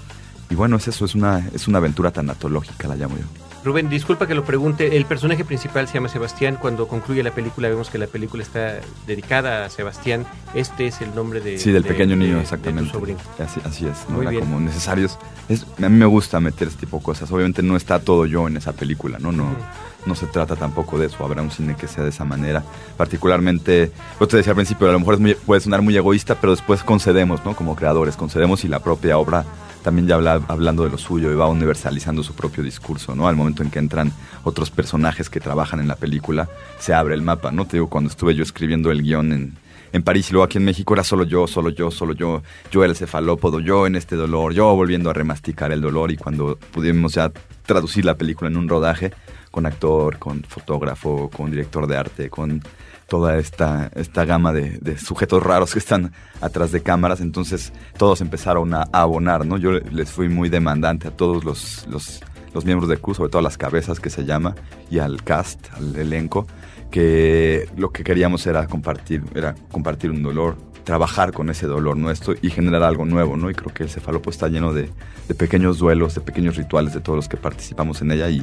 Y 0.50 0.54
bueno, 0.54 0.76
es 0.76 0.88
eso, 0.88 1.04
es 1.04 1.14
una, 1.14 1.46
es 1.52 1.68
una 1.68 1.78
aventura 1.78 2.10
tanatológica, 2.10 2.88
la 2.88 2.96
llamo 2.96 3.16
yo. 3.16 3.24
Rubén, 3.64 3.88
disculpa 3.88 4.26
que 4.26 4.34
lo 4.34 4.44
pregunte. 4.44 4.96
El 4.96 5.04
personaje 5.04 5.44
principal 5.44 5.88
se 5.88 5.94
llama 5.94 6.08
Sebastián. 6.08 6.56
Cuando 6.60 6.86
concluye 6.86 7.22
la 7.22 7.32
película, 7.32 7.68
vemos 7.68 7.90
que 7.90 7.98
la 7.98 8.06
película 8.06 8.42
está 8.42 8.80
dedicada 9.06 9.64
a 9.64 9.70
Sebastián. 9.70 10.24
Este 10.54 10.86
es 10.86 11.00
el 11.00 11.14
nombre 11.14 11.40
de. 11.40 11.58
Sí, 11.58 11.72
del 11.72 11.82
de, 11.82 11.88
pequeño 11.88 12.14
niño, 12.14 12.40
exactamente. 12.40 12.96
De 12.96 13.44
así, 13.44 13.60
así, 13.64 13.86
es, 13.86 14.08
¿no? 14.08 14.16
Muy 14.16 14.22
Era 14.22 14.30
bien. 14.30 14.44
como 14.44 14.60
necesarios. 14.60 15.18
Es, 15.48 15.66
a 15.82 15.88
mí 15.88 15.96
me 15.96 16.06
gusta 16.06 16.38
meter 16.38 16.68
este 16.68 16.80
tipo 16.80 16.98
de 16.98 17.02
cosas. 17.02 17.30
Obviamente 17.32 17.62
no 17.62 17.76
está 17.76 17.98
todo 17.98 18.26
yo 18.26 18.46
en 18.46 18.56
esa 18.56 18.72
película, 18.72 19.18
¿no? 19.18 19.32
No, 19.32 19.44
uh 19.44 19.48
-huh. 19.48 20.06
no 20.06 20.14
se 20.14 20.26
trata 20.26 20.54
tampoco 20.54 20.96
de 20.98 21.06
eso. 21.06 21.24
Habrá 21.24 21.42
un 21.42 21.50
cine 21.50 21.74
que 21.74 21.88
sea 21.88 22.04
de 22.04 22.10
esa 22.10 22.24
manera. 22.24 22.62
Particularmente, 22.96 23.90
yo 24.20 24.28
te 24.28 24.36
decía 24.36 24.52
al 24.52 24.56
principio, 24.56 24.88
a 24.88 24.92
lo 24.92 25.00
mejor 25.00 25.14
es 25.14 25.20
muy, 25.20 25.34
puede 25.34 25.60
sonar 25.60 25.82
muy 25.82 25.96
egoísta, 25.96 26.36
pero 26.36 26.52
después 26.52 26.84
concedemos, 26.84 27.44
¿no? 27.44 27.56
Como 27.56 27.74
creadores, 27.74 28.16
concedemos 28.16 28.64
y 28.64 28.68
la 28.68 28.78
propia 28.78 29.18
obra 29.18 29.44
también 29.88 30.06
ya 30.06 30.16
habla, 30.16 30.42
hablando 30.48 30.84
de 30.84 30.90
lo 30.90 30.98
suyo 30.98 31.32
y 31.32 31.34
va 31.34 31.48
universalizando 31.48 32.22
su 32.22 32.34
propio 32.34 32.62
discurso, 32.62 33.14
¿no? 33.14 33.26
Al 33.26 33.36
momento 33.36 33.62
en 33.62 33.70
que 33.70 33.78
entran 33.78 34.12
otros 34.44 34.70
personajes 34.70 35.30
que 35.30 35.40
trabajan 35.40 35.80
en 35.80 35.88
la 35.88 35.96
película, 35.96 36.46
se 36.78 36.92
abre 36.92 37.14
el 37.14 37.22
mapa, 37.22 37.52
¿no? 37.52 37.64
Te 37.64 37.78
digo, 37.78 37.88
cuando 37.88 38.10
estuve 38.10 38.34
yo 38.34 38.42
escribiendo 38.42 38.90
el 38.90 39.00
guion 39.00 39.32
en, 39.32 39.56
en 39.94 40.02
París 40.02 40.28
y 40.28 40.34
luego 40.34 40.44
aquí 40.44 40.58
en 40.58 40.66
México 40.66 40.92
era 40.92 41.04
solo 41.04 41.24
yo, 41.24 41.46
solo 41.46 41.70
yo, 41.70 41.90
solo 41.90 42.12
yo, 42.12 42.42
yo 42.70 42.84
el 42.84 42.94
cefalópodo, 42.94 43.60
yo 43.60 43.86
en 43.86 43.96
este 43.96 44.14
dolor, 44.14 44.52
yo 44.52 44.74
volviendo 44.74 45.08
a 45.08 45.14
remasticar 45.14 45.72
el 45.72 45.80
dolor 45.80 46.10
y 46.10 46.18
cuando 46.18 46.58
pudimos 46.70 47.14
ya 47.14 47.32
traducir 47.64 48.04
la 48.04 48.14
película 48.14 48.50
en 48.50 48.58
un 48.58 48.68
rodaje 48.68 49.14
con 49.50 49.64
actor, 49.64 50.18
con 50.18 50.42
fotógrafo, 50.42 51.30
con 51.30 51.50
director 51.50 51.86
de 51.86 51.96
arte, 51.96 52.28
con 52.28 52.62
toda 53.08 53.38
esta, 53.38 53.90
esta 53.94 54.24
gama 54.26 54.52
de, 54.52 54.78
de, 54.82 54.98
sujetos 54.98 55.42
raros 55.42 55.72
que 55.72 55.78
están 55.78 56.12
atrás 56.42 56.72
de 56.72 56.82
cámaras, 56.82 57.20
entonces 57.20 57.72
todos 57.96 58.20
empezaron 58.20 58.74
a, 58.74 58.82
abonar, 58.92 59.46
¿no? 59.46 59.56
Yo 59.56 59.72
les 59.72 60.12
fui 60.12 60.28
muy 60.28 60.50
demandante 60.50 61.08
a 61.08 61.10
todos 61.10 61.42
los, 61.42 61.86
los, 61.88 62.20
miembros 62.64 62.88
del 62.88 63.00
crew, 63.00 63.14
sobre 63.14 63.30
todo 63.30 63.38
a 63.38 63.42
las 63.42 63.56
cabezas 63.56 63.98
que 63.98 64.10
se 64.10 64.24
llama, 64.24 64.54
y 64.90 64.98
al 64.98 65.22
cast, 65.22 65.72
al 65.74 65.96
elenco, 65.96 66.46
que 66.90 67.68
lo 67.76 67.90
que 67.92 68.04
queríamos 68.04 68.46
era 68.46 68.66
compartir, 68.66 69.24
era 69.34 69.54
compartir 69.70 70.10
un 70.10 70.22
dolor, 70.22 70.56
trabajar 70.88 71.34
con 71.34 71.50
ese 71.50 71.66
dolor 71.66 71.98
nuestro 71.98 72.34
y 72.40 72.48
generar 72.48 72.82
algo 72.82 73.04
nuevo, 73.04 73.36
¿no? 73.36 73.50
Y 73.50 73.54
creo 73.54 73.74
que 73.74 73.82
el 73.82 73.90
cefalopo 73.90 74.30
está 74.30 74.48
lleno 74.48 74.72
de, 74.72 74.88
pequeños 75.36 75.76
duelos, 75.76 76.14
de 76.14 76.22
pequeños 76.22 76.56
rituales 76.56 76.94
de 76.94 77.02
todos 77.02 77.14
los 77.14 77.28
que 77.28 77.36
participamos 77.36 78.00
en 78.00 78.12
ella 78.12 78.30
y, 78.30 78.42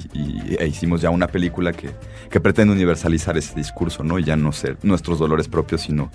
e 0.60 0.68
hicimos 0.68 1.02
ya 1.02 1.10
una 1.10 1.26
película 1.26 1.74
que, 1.74 1.90
pretende 2.40 2.72
universalizar 2.72 3.36
ese 3.36 3.56
discurso, 3.56 4.04
¿no? 4.04 4.20
Y 4.20 4.26
ya 4.26 4.36
no 4.36 4.52
ser 4.52 4.78
nuestros 4.84 5.18
dolores 5.18 5.48
propios, 5.48 5.82
sino 5.82 6.12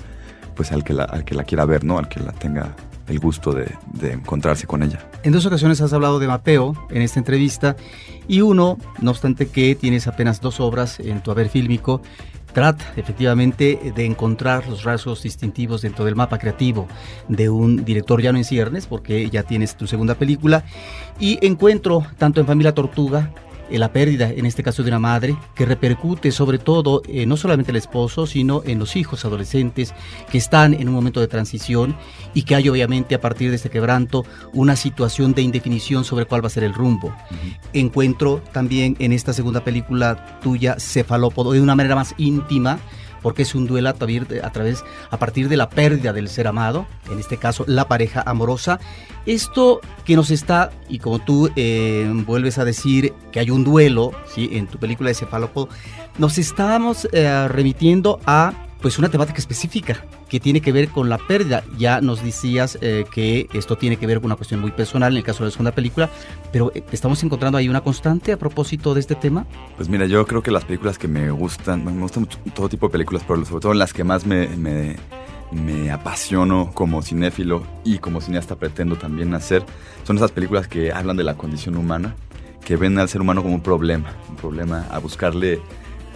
pues 0.55 0.71
al 0.71 0.85
que 0.85 0.93
la, 0.93 1.25
que 1.25 1.35
la 1.35 1.43
quiera 1.43 1.65
ver, 1.65 1.83
¿no? 1.83 1.99
Al 1.99 2.09
que 2.09 2.21
la 2.21 2.31
tenga 2.31 2.77
el 3.09 3.19
gusto 3.19 3.51
de, 3.51 3.67
de, 3.93 4.13
encontrarse 4.13 4.69
con 4.69 4.85
ella. 4.85 5.01
En 5.25 5.33
dos 5.33 5.45
ocasiones 5.47 5.81
has 5.81 5.93
hablado 5.93 6.21
de 6.21 6.29
mapeo 6.29 6.77
en 6.91 7.03
esta 7.03 7.19
entrevista 7.19 7.75
y 8.29 8.43
uno, 8.43 8.79
no 9.01 9.11
obstante 9.11 9.49
que 9.49 9.75
tienes 9.75 10.07
apenas 10.07 10.41
dos 10.41 10.61
obras 10.61 11.01
en 11.01 11.25
tu 11.25 11.33
haber 11.33 11.49
fílmico, 11.49 12.03
trata 12.53 12.85
efectivamente 12.97 13.93
de 13.95 14.05
encontrar 14.05 14.67
los 14.67 14.85
rasgos 14.85 15.23
distintivos 15.23 15.83
dentro 15.83 16.05
del 16.05 16.17
mapa 16.17 16.39
creativo 16.39 16.89
de 17.29 17.49
un 17.49 17.85
director 17.85 18.21
ya 18.21 18.33
no 18.33 18.39
en 18.39 18.45
ciernes, 18.45 18.87
porque 18.87 19.29
ya 19.31 19.43
tienes 19.43 19.77
tu 19.77 19.87
segunda 19.87 20.15
película, 20.15 20.65
y 21.19 21.39
encuentro 21.47 22.07
tanto 22.19 22.41
en 22.41 22.47
Familia 22.47 22.75
Tortuga 22.75 23.31
la 23.79 23.93
pérdida, 23.93 24.31
en 24.31 24.47
este 24.47 24.63
caso 24.63 24.83
de 24.83 24.89
una 24.89 24.99
madre, 24.99 25.37
que 25.55 25.67
repercute 25.67 26.33
sobre 26.33 26.59
todo 26.59 27.03
eh, 27.07 27.27
no 27.27 27.37
solamente 27.37 27.71
el 27.71 27.77
esposo, 27.77 28.27
sino 28.27 28.63
en 28.65 28.79
los 28.79 28.97
hijos 28.97 29.25
adolescentes 29.25 29.95
que 30.31 30.39
están 30.39 30.75
en 30.75 30.89
un 30.89 30.95
momento 30.95 31.21
de 31.21 31.29
transición 31.29 31.97
y 32.35 32.43
que 32.43 32.55
hay 32.55 32.69
obviamente 32.69 33.15
a 33.15 33.21
partir 33.21 33.51
de 33.51 33.57
este 33.57 33.71
quebranto 33.71 34.25
una 34.53 34.77
situación 34.77 35.35
de 35.35 35.43
indefinición 35.43 36.05
sobre 36.05 36.25
cuál 36.25 36.43
va 36.43 36.49
a 36.49 36.51
ser 36.51 36.65
el 36.65 36.75
rumbo. 36.75 37.15
Encuentro 37.73 38.43
también 38.53 38.97
en 38.99 39.13
esta 39.13 39.33
segunda 39.33 39.63
película 39.63 40.41
tuya 40.43 40.77
cefalópodo 40.79 41.53
de 41.53 41.61
una 41.61 41.77
manera 41.77 41.95
más 41.95 42.15
íntima 42.19 42.81
porque 43.23 43.43
es 43.43 43.55
un 43.55 43.67
duelo 43.67 43.89
a 43.89 43.93
través, 43.95 44.85
a 45.11 45.19
partir 45.19 45.49
de 45.49 45.57
la 45.57 45.69
pérdida 45.69 46.13
del 46.13 46.29
ser 46.29 46.47
amado, 46.47 46.87
en 47.11 47.19
este 47.19 47.37
caso 47.37 47.65
la 47.67 47.89
pareja 47.89 48.23
amorosa. 48.25 48.81
Esto 49.27 49.81
que 50.05 50.17
nos 50.17 50.31
está, 50.31 50.71
y 50.89 50.99
como 50.99 51.19
tú 51.19 51.51
eh, 51.57 52.11
vuelves 52.27 52.59
a 52.59 52.65
decir 52.65 53.13
que 53.33 53.41
hay 53.41 53.51
un 53.51 53.65
duelo, 53.65 54.13
¿sí? 54.27 54.51
en 54.53 54.67
tu 54.67 54.79
película 54.79 55.09
de 55.09 55.15
Cefalópodo, 55.15 55.69
nos 56.19 56.39
estamos 56.39 57.09
eh, 57.13 57.49
remitiendo 57.49 58.19
a 58.27 58.53
pues 58.81 58.99
una 58.99 59.09
temática 59.09 59.39
específica 59.39 60.05
que 60.29 60.41
tiene 60.41 60.61
que 60.61 60.73
ver 60.73 60.89
con 60.89 61.09
la 61.09 61.19
pérdida. 61.19 61.63
Ya 61.77 62.01
nos 62.01 62.23
decías 62.23 62.79
eh, 62.81 63.05
que 63.13 63.49
esto 63.53 63.77
tiene 63.77 63.97
que 63.97 64.07
ver 64.07 64.19
con 64.19 64.27
una 64.27 64.37
cuestión 64.37 64.61
muy 64.61 64.71
personal 64.71 65.13
en 65.13 65.19
el 65.19 65.25
caso 65.25 65.45
de 65.45 65.49
la 65.49 65.51
segunda 65.51 65.73
película, 65.73 66.09
pero 66.53 66.73
eh, 66.75 66.83
¿estamos 66.93 67.23
encontrando 67.23 67.59
ahí 67.59 67.69
una 67.69 67.83
constante 67.83 68.33
a 68.33 68.39
propósito 68.39 68.95
de 68.95 69.01
este 69.01 69.15
tema? 69.15 69.47
Pues 69.77 69.89
mira, 69.89 70.07
yo 70.07 70.27
creo 70.27 70.43
que 70.43 70.51
las 70.51 70.65
películas 70.65 70.99
que 70.99 71.09
me 71.09 71.31
gustan, 71.31 71.85
me 71.85 71.93
gustan 72.01 72.23
mucho, 72.23 72.39
todo 72.55 72.69
tipo 72.69 72.87
de 72.87 72.93
películas, 72.93 73.23
pero 73.27 73.45
sobre 73.45 73.61
todo 73.61 73.75
las 73.75 73.93
que 73.93 74.05
más 74.05 74.27
me, 74.27 74.49
me, 74.49 74.97
me 75.53 75.91
apasiono 75.91 76.71
como 76.73 77.03
cinéfilo 77.03 77.63
y 77.85 77.99
como 77.99 78.21
cineasta 78.21 78.57
pretendo 78.57 78.97
también 78.97 79.35
hacer, 79.35 79.65
son 80.05 80.17
esas 80.17 80.33
películas 80.33 80.69
que 80.69 80.93
hablan 80.93 81.17
de 81.17 81.25
la 81.25 81.35
condición 81.35 81.77
humana, 81.77 82.15
que 82.65 82.77
ven 82.77 82.99
al 82.99 83.09
ser 83.09 83.21
humano 83.21 83.43
como 83.43 83.55
un 83.55 83.63
problema, 83.63 84.15
un 84.29 84.37
problema 84.37 84.87
a 84.91 84.99
buscarle 84.99 85.61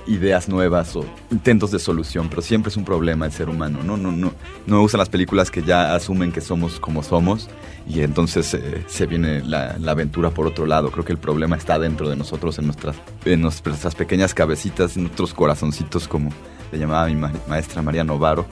ideas 0.07 0.49
nuevas 0.49 0.95
o 0.97 1.05
intentos 1.31 1.71
de 1.71 1.79
solución, 1.79 2.29
pero 2.29 2.43
siempre 2.43 2.71
es 2.71 2.77
un 2.77 2.85
problema 2.85 3.27
el 3.27 3.33
ser 3.33 3.49
humano, 3.49 3.81
¿no? 3.83 3.97
No, 3.97 4.13
no, 4.13 4.33
no 4.67 4.83
usan 4.83 4.99
las 4.99 5.09
películas 5.09 5.51
que 5.51 5.63
ya 5.63 5.95
asumen 5.95 6.33
que 6.33 6.41
somos 6.41 6.79
como 6.81 7.03
somos 7.03 7.49
y 7.87 8.01
entonces 8.01 8.55
eh, 8.55 8.85
se 8.87 9.07
viene 9.07 9.43
la, 9.43 9.77
aventura 9.87 10.31
por 10.31 10.47
otro 10.47 10.67
lado. 10.67 10.91
Creo 10.91 11.05
que 11.05 11.13
el 11.13 11.19
problema 11.19 11.57
está 11.57 11.79
dentro 11.79 12.09
de 12.09 12.17
nosotros, 12.17 12.59
en 12.59 12.67
nuestras, 12.67 12.97
en 13.25 13.43
nuestras 13.43 13.95
pequeñas 13.95 14.35
cabecitas, 14.35 14.97
en 14.97 15.05
nuestros 15.05 15.35
corazoncitos, 15.35 16.09
como 16.09 16.31
le 16.73 16.79
llamaba 16.79 17.07
mi 17.07 17.17
maestra 17.47 17.83
María 17.83 18.05
Novaro. 18.05 18.47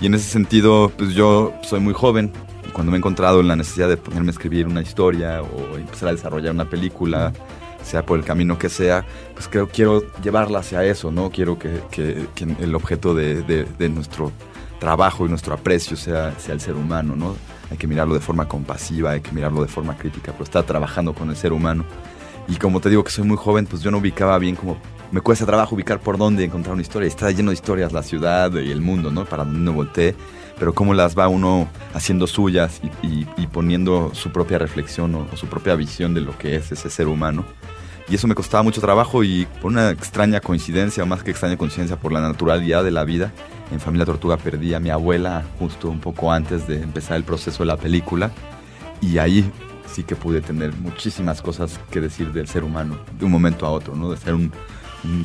Y 0.00 0.06
en 0.06 0.14
ese 0.14 0.28
sentido, 0.28 0.92
pues 0.96 1.14
yo 1.14 1.52
soy 1.62 1.80
muy 1.80 1.92
joven. 1.92 2.32
Cuando 2.72 2.92
me 2.92 2.96
he 2.96 2.98
encontrado 2.98 3.40
en 3.40 3.48
la 3.48 3.56
necesidad 3.56 3.88
de 3.88 3.96
ponerme 3.96 4.28
a 4.28 4.32
escribir 4.32 4.66
una 4.66 4.82
historia 4.82 5.42
o 5.42 5.76
empezar 5.76 6.10
a 6.10 6.12
desarrollar 6.12 6.52
una 6.52 6.68
película, 6.68 7.32
sea 7.88 8.04
por 8.04 8.18
el 8.18 8.24
camino 8.24 8.58
que 8.58 8.68
sea, 8.68 9.04
pues 9.34 9.48
creo 9.48 9.68
quiero 9.68 10.04
llevarla 10.22 10.60
hacia 10.60 10.84
eso, 10.84 11.10
¿no? 11.10 11.30
Quiero 11.30 11.58
que, 11.58 11.80
que, 11.90 12.28
el 12.60 12.74
objeto 12.74 13.14
de, 13.14 13.42
de, 13.42 13.88
nuestro 13.88 14.30
trabajo 14.78 15.26
y 15.26 15.28
nuestro 15.28 15.54
aprecio 15.54 15.96
sea, 15.96 16.38
sea 16.38 16.54
el 16.54 16.60
ser 16.60 16.76
humano, 16.76 17.16
¿no? 17.16 17.34
Hay 17.70 17.76
que 17.78 17.86
mirarlo 17.86 18.14
de 18.14 18.20
forma 18.20 18.46
compasiva, 18.46 19.12
hay 19.12 19.20
que 19.20 19.32
mirarlo 19.32 19.62
de 19.62 19.68
forma 19.68 19.96
crítica, 19.96 20.32
pero 20.32 20.44
está 20.44 20.62
trabajando 20.62 21.14
con 21.14 21.30
el 21.30 21.36
ser 21.36 21.52
humano. 21.52 21.84
Y 22.46 22.56
como 22.56 22.80
te 22.80 22.88
digo 22.88 23.04
que 23.04 23.10
soy 23.10 23.24
muy 23.24 23.36
joven, 23.36 23.66
pues 23.66 23.82
yo 23.82 23.90
no 23.90 23.98
ubicaba 23.98 24.38
bien 24.38 24.56
como... 24.56 24.78
Me 25.10 25.20
cuesta 25.22 25.46
trabajo 25.46 25.74
ubicar 25.74 26.00
por 26.00 26.18
dónde 26.18 26.44
encontrar 26.44 26.74
una 26.74 26.82
historia. 26.82 27.08
Está 27.08 27.30
lleno 27.30 27.50
de 27.50 27.54
historias 27.54 27.92
la 27.92 28.02
ciudad 28.02 28.52
y 28.54 28.70
el 28.70 28.82
mundo, 28.82 29.10
¿no? 29.10 29.24
Para 29.24 29.44
donde 29.44 29.70
uno. 29.70 30.14
Pero 30.58 30.74
cómo 30.74 30.92
las 30.92 31.16
va 31.16 31.28
uno 31.28 31.68
haciendo 31.94 32.26
suyas 32.26 32.80
y, 33.02 33.26
y, 33.36 33.46
poniendo 33.46 34.10
su 34.12 34.32
propia 34.32 34.58
reflexión 34.58 35.14
o, 35.14 35.36
su 35.36 35.46
propia 35.46 35.76
visión 35.76 36.14
de 36.14 36.20
lo 36.20 36.36
que 36.36 36.56
es 36.56 36.72
ese 36.72 36.90
ser 36.90 37.06
humano 37.06 37.44
y 38.10 38.14
eso 38.14 38.26
me 38.26 38.34
costaba 38.34 38.62
mucho 38.62 38.80
trabajo 38.80 39.22
y 39.22 39.46
por 39.60 39.70
una 39.70 39.90
extraña 39.90 40.40
coincidencia, 40.40 41.04
más 41.04 41.22
que 41.22 41.30
extraña 41.30 41.56
coincidencia, 41.56 41.96
por 41.96 42.12
la 42.12 42.20
naturalidad 42.20 42.82
de 42.82 42.90
la 42.90 43.04
vida, 43.04 43.32
en 43.70 43.80
Familia 43.80 44.06
Tortuga 44.06 44.36
perdí 44.36 44.74
a 44.74 44.80
mi 44.80 44.90
abuela 44.90 45.44
justo 45.58 45.90
un 45.90 46.00
poco 46.00 46.32
antes 46.32 46.66
de 46.66 46.82
empezar 46.82 47.16
el 47.16 47.24
proceso 47.24 47.58
de 47.58 47.66
la 47.66 47.76
película 47.76 48.30
y 49.00 49.18
ahí 49.18 49.50
sí 49.86 50.04
que 50.04 50.16
pude 50.16 50.40
tener 50.40 50.72
muchísimas 50.74 51.42
cosas 51.42 51.78
que 51.90 52.00
decir 52.00 52.32
del 52.32 52.48
ser 52.48 52.64
humano 52.64 52.98
de 53.18 53.24
un 53.24 53.30
momento 53.30 53.66
a 53.66 53.70
otro, 53.70 53.94
¿no? 53.94 54.10
De 54.10 54.16
ser 54.16 54.34
un, 54.34 54.52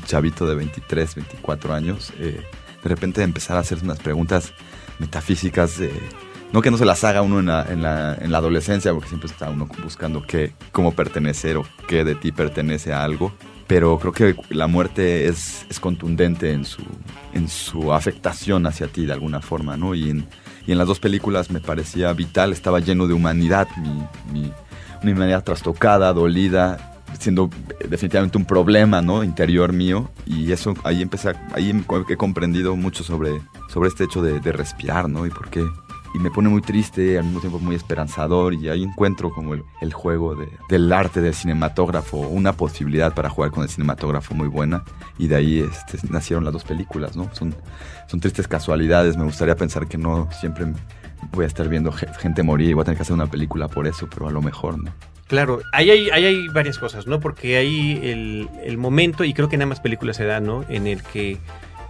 chavito 0.05 0.45
de 0.45 0.53
23, 0.55 1.15
24 1.15 1.73
años, 1.73 2.13
eh, 2.19 2.45
de 2.83 2.89
repente 2.89 3.23
empezar 3.23 3.57
a 3.57 3.61
hacer 3.61 3.79
unas 3.83 3.97
preguntas 3.99 4.53
metafísicas 4.99 5.79
de 5.79 5.91
no 6.53 6.62
que 6.62 6.69
no 6.69 6.77
se 6.77 6.86
las 6.86 7.03
haga 7.03 7.24
uno 7.24 7.39
en 7.39 7.48
la, 7.48 7.65
en 7.67 7.81
la, 7.81 8.15
en 8.22 8.31
la 8.31 8.38
adolescencia, 8.38 8.93
porque 8.93 9.10
siempre 9.10 9.27
está 9.27 9.50
uno 9.50 9.67
buscando 9.83 10.22
qué, 10.22 10.53
cómo 10.72 10.91
pertenecer 10.91 11.57
o 11.57 11.65
qué 11.88 12.03
de 12.03 12.13
ti 12.13 12.31
pertenece 12.31 12.93
a 12.93 13.03
algo. 13.03 13.33
Pero 13.65 13.98
creo 13.98 14.13
que 14.13 14.36
la 14.50 14.67
muerte 14.67 15.27
es, 15.27 15.65
es 15.69 15.79
contundente 15.79 16.51
en 16.51 16.63
su, 16.63 16.83
en 17.33 17.50
su 17.50 17.91
afectación 17.91 18.67
hacia 18.67 18.88
ti 18.88 19.07
de 19.07 19.13
alguna 19.13 19.41
forma, 19.41 19.77
¿no? 19.77 19.95
Y 19.95 20.12
en, 20.12 20.27
y 20.67 20.74
en 20.74 20.77
las 20.77 20.88
dos 20.88 21.00
películas 21.00 21.50
me 21.50 21.60
parecía 21.60 22.13
vital, 22.13 22.51
estaba 22.51 22.79
lleno 22.79 23.07
de 23.07 23.15
humanidad, 23.15 23.67
mi, 24.31 24.51
mi, 25.01 25.12
humanidad 25.12 25.43
trastocada, 25.43 26.13
dolida, 26.13 26.93
siendo 27.19 27.50
definitivamente 27.89 28.38
un 28.38 28.45
problema 28.45 29.01
¿no? 29.01 29.24
interior 29.24 29.74
mío 29.74 30.10
y 30.25 30.51
eso 30.51 30.74
ahí 30.83 31.01
empecé 31.01 31.33
ahí 31.53 31.72
he 32.10 32.17
comprendido 32.17 32.75
mucho 32.75 33.03
sobre, 33.03 33.39
sobre 33.69 33.89
este 33.89 34.05
hecho 34.05 34.22
de, 34.24 34.39
de 34.39 34.51
respirar 34.51 35.07
¿no? 35.10 35.27
y 35.27 35.29
por 35.29 35.50
qué 35.50 35.63
y 36.13 36.20
me 36.20 36.29
pone 36.29 36.50
muy 36.50 36.62
triste, 36.62 37.17
al 37.17 37.25
mismo 37.25 37.39
tiempo 37.39 37.60
muy 37.60 37.75
esperanzador 37.75 38.53
y 38.53 38.70
ahí 38.70 38.84
encuentro 38.84 39.32
como 39.32 39.55
el, 39.55 39.93
juego 39.93 40.36
del 40.70 40.93
arte 40.93 41.22
del 41.22 41.34
cinematógrafo, 41.34 42.17
una 42.17 42.53
posibilidad 42.53 43.13
para 43.13 43.29
jugar 43.29 43.51
con 43.51 43.63
el 43.63 43.70
cinematógrafo 43.70 44.36
muy 44.36 44.48
buena 44.48 44.84
y 45.17 45.27
de 45.27 45.36
ahí 45.36 45.60
este, 45.60 45.98
nacieron 46.10 46.43
las 46.43 46.53
dos 46.53 46.63
películas, 46.63 47.15
¿no? 47.15 47.29
Son, 47.34 47.55
son 48.08 48.20
tristes 48.20 48.48
casualidades, 48.48 49.17
me 49.17 49.24
gustaría 49.24 49.55
pensar 49.55 49.88
que 49.88 49.98
no 49.98 50.29
siempre 50.39 50.67
voy 51.32 51.46
a 51.46 51.48
estar 51.48 51.67
viendo 51.67 51.91
gente 51.91 52.43
morir 52.43 52.70
y 52.70 52.74
voy 52.74 52.82
a 52.82 52.86
tener 52.86 52.98
que 52.98 53.03
hacer 53.03 53.13
una 53.13 53.27
película 53.27 53.67
por 53.67 53.88
eso, 53.88 54.08
pero 54.13 54.27
a 54.27 54.32
lo 54.32 54.41
mejor, 54.41 54.82
¿no? 54.82 54.91
Claro, 55.27 55.62
ahí 55.72 55.89
hay, 55.89 56.10
hay 56.10 56.48
varias 56.50 56.77
cosas, 56.77 57.08
¿no? 57.08 57.20
Porque 57.20 57.58
hay 57.58 58.00
el, 58.03 58.50
el 58.63 58.77
momento, 58.77 59.24
y 59.24 59.34
creo 59.34 59.50
que 59.50 59.55
en 59.55 59.63
ambas 59.63 59.79
películas 59.79 60.17
se 60.17 60.25
da, 60.25 60.39
¿no? 60.39 60.63
En 60.70 60.86
el 60.86 61.01
que 61.01 61.39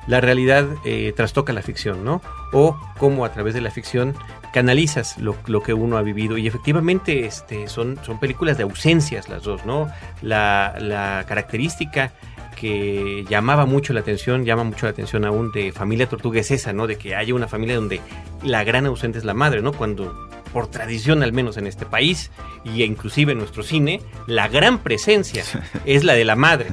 la 0.07 0.21
realidad 0.21 0.67
eh, 0.85 1.13
trastoca 1.15 1.53
la 1.53 1.61
ficción, 1.61 2.03
¿no? 2.03 2.21
O 2.51 2.77
cómo 2.97 3.25
a 3.25 3.31
través 3.31 3.53
de 3.53 3.61
la 3.61 3.71
ficción 3.71 4.15
canalizas 4.53 5.17
lo, 5.17 5.63
que 5.63 5.73
uno 5.73 5.97
ha 5.97 6.01
vivido. 6.01 6.37
Y 6.37 6.47
efectivamente 6.47 7.25
este, 7.25 7.67
son, 7.67 7.97
son 8.03 8.19
películas 8.19 8.57
de 8.57 8.63
ausencias 8.63 9.29
las 9.29 9.43
dos, 9.43 9.65
¿no? 9.65 9.89
La, 10.21 11.25
característica 11.27 12.11
que 12.55 13.25
llamaba 13.27 13.65
mucho 13.65 13.93
la 13.93 14.01
atención, 14.01 14.45
llama 14.45 14.63
mucho 14.63 14.85
la 14.85 14.91
atención 14.91 15.25
aún 15.25 15.51
de 15.51 15.71
familia 15.71 16.07
tortuga 16.07 16.39
es 16.39 16.51
esa, 16.51 16.71
¿no? 16.71 16.87
De 16.87 16.97
que 16.97 17.15
haya 17.15 17.33
una 17.33 17.47
familia 17.47 17.75
donde 17.75 17.99
la 18.43 18.63
gran 18.63 18.85
ausente 18.85 19.17
es 19.17 19.25
la 19.25 19.33
madre, 19.33 19.61
¿no? 19.61 19.73
Cuando 19.73 20.29
por 20.53 20.67
tradición 20.67 21.23
al 21.23 21.33
menos 21.33 21.57
en 21.57 21.65
este 21.65 21.85
país 21.85 22.29
y 22.63 22.83
inclusive 22.83 23.31
en 23.31 23.39
nuestro 23.39 23.63
cine, 23.63 24.01
la 24.27 24.47
gran 24.47 24.77
presencia 24.79 25.43
es 25.85 26.03
la 26.03 26.13
de 26.13 26.25
la 26.25 26.35
madre. 26.35 26.67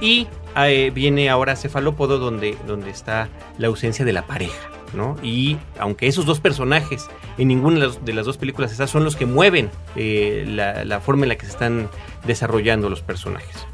Y 0.00 0.28
eh, 0.66 0.90
viene 0.90 1.30
ahora 1.30 1.56
Cefalópodo 1.56 2.18
donde, 2.18 2.56
donde 2.66 2.90
está 2.90 3.28
la 3.58 3.68
ausencia 3.68 4.04
de 4.04 4.12
la 4.12 4.26
pareja. 4.26 4.70
¿no? 4.94 5.16
Y 5.22 5.58
aunque 5.78 6.06
esos 6.06 6.24
dos 6.24 6.40
personajes 6.40 7.08
en 7.36 7.48
ninguna 7.48 7.88
de 7.88 8.12
las, 8.14 8.24
dos 8.24 8.38
películas 8.38 8.72
están, 8.72 8.88
son 8.88 9.04
los 9.04 9.16
que 9.16 9.26
mueven 9.26 9.70
eh, 9.96 10.44
la, 10.46 11.00
forma 11.00 11.24
en 11.24 11.28
la 11.28 11.36
que 11.36 11.44
se 11.44 11.52
están 11.52 11.88
desarrollando 12.26 12.88
los 12.88 13.02
personajes. 13.02 13.66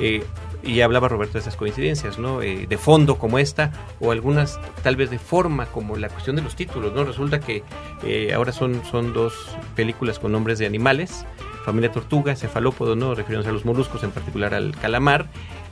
Eh, 0.00 0.24
y 0.64 0.80
hablaba 0.80 1.08
Roberto 1.08 1.34
de 1.34 1.38
esas 1.38 1.54
coincidencias, 1.54 2.18
¿no? 2.18 2.40
de 2.40 2.78
fondo 2.78 3.18
como 3.18 3.38
esta, 3.38 3.70
o 4.00 4.10
algunas 4.10 4.58
tal 4.82 4.96
vez 4.96 5.10
de 5.10 5.20
forma 5.20 5.66
como 5.66 5.96
la 5.96 6.08
cuestión 6.08 6.34
de 6.34 6.42
los 6.42 6.56
títulos, 6.56 6.92
¿no? 6.92 7.04
Resulta 7.04 7.38
que 7.38 7.62
ahora 8.34 8.50
son, 8.50 8.84
son 8.84 9.12
dos 9.12 9.56
películas 9.76 10.18
con 10.18 10.32
nombres 10.32 10.58
de 10.58 10.66
animales, 10.66 11.24
familia 11.66 11.90
tortuga, 11.90 12.34
cefalópodo, 12.36 12.94
¿no? 12.94 13.14
Refiriéndose 13.14 13.50
a 13.50 13.52
los 13.52 13.64
moluscos, 13.64 14.02
en 14.04 14.12
particular 14.12 14.54
al 14.54 14.74
calamar, 14.76 15.26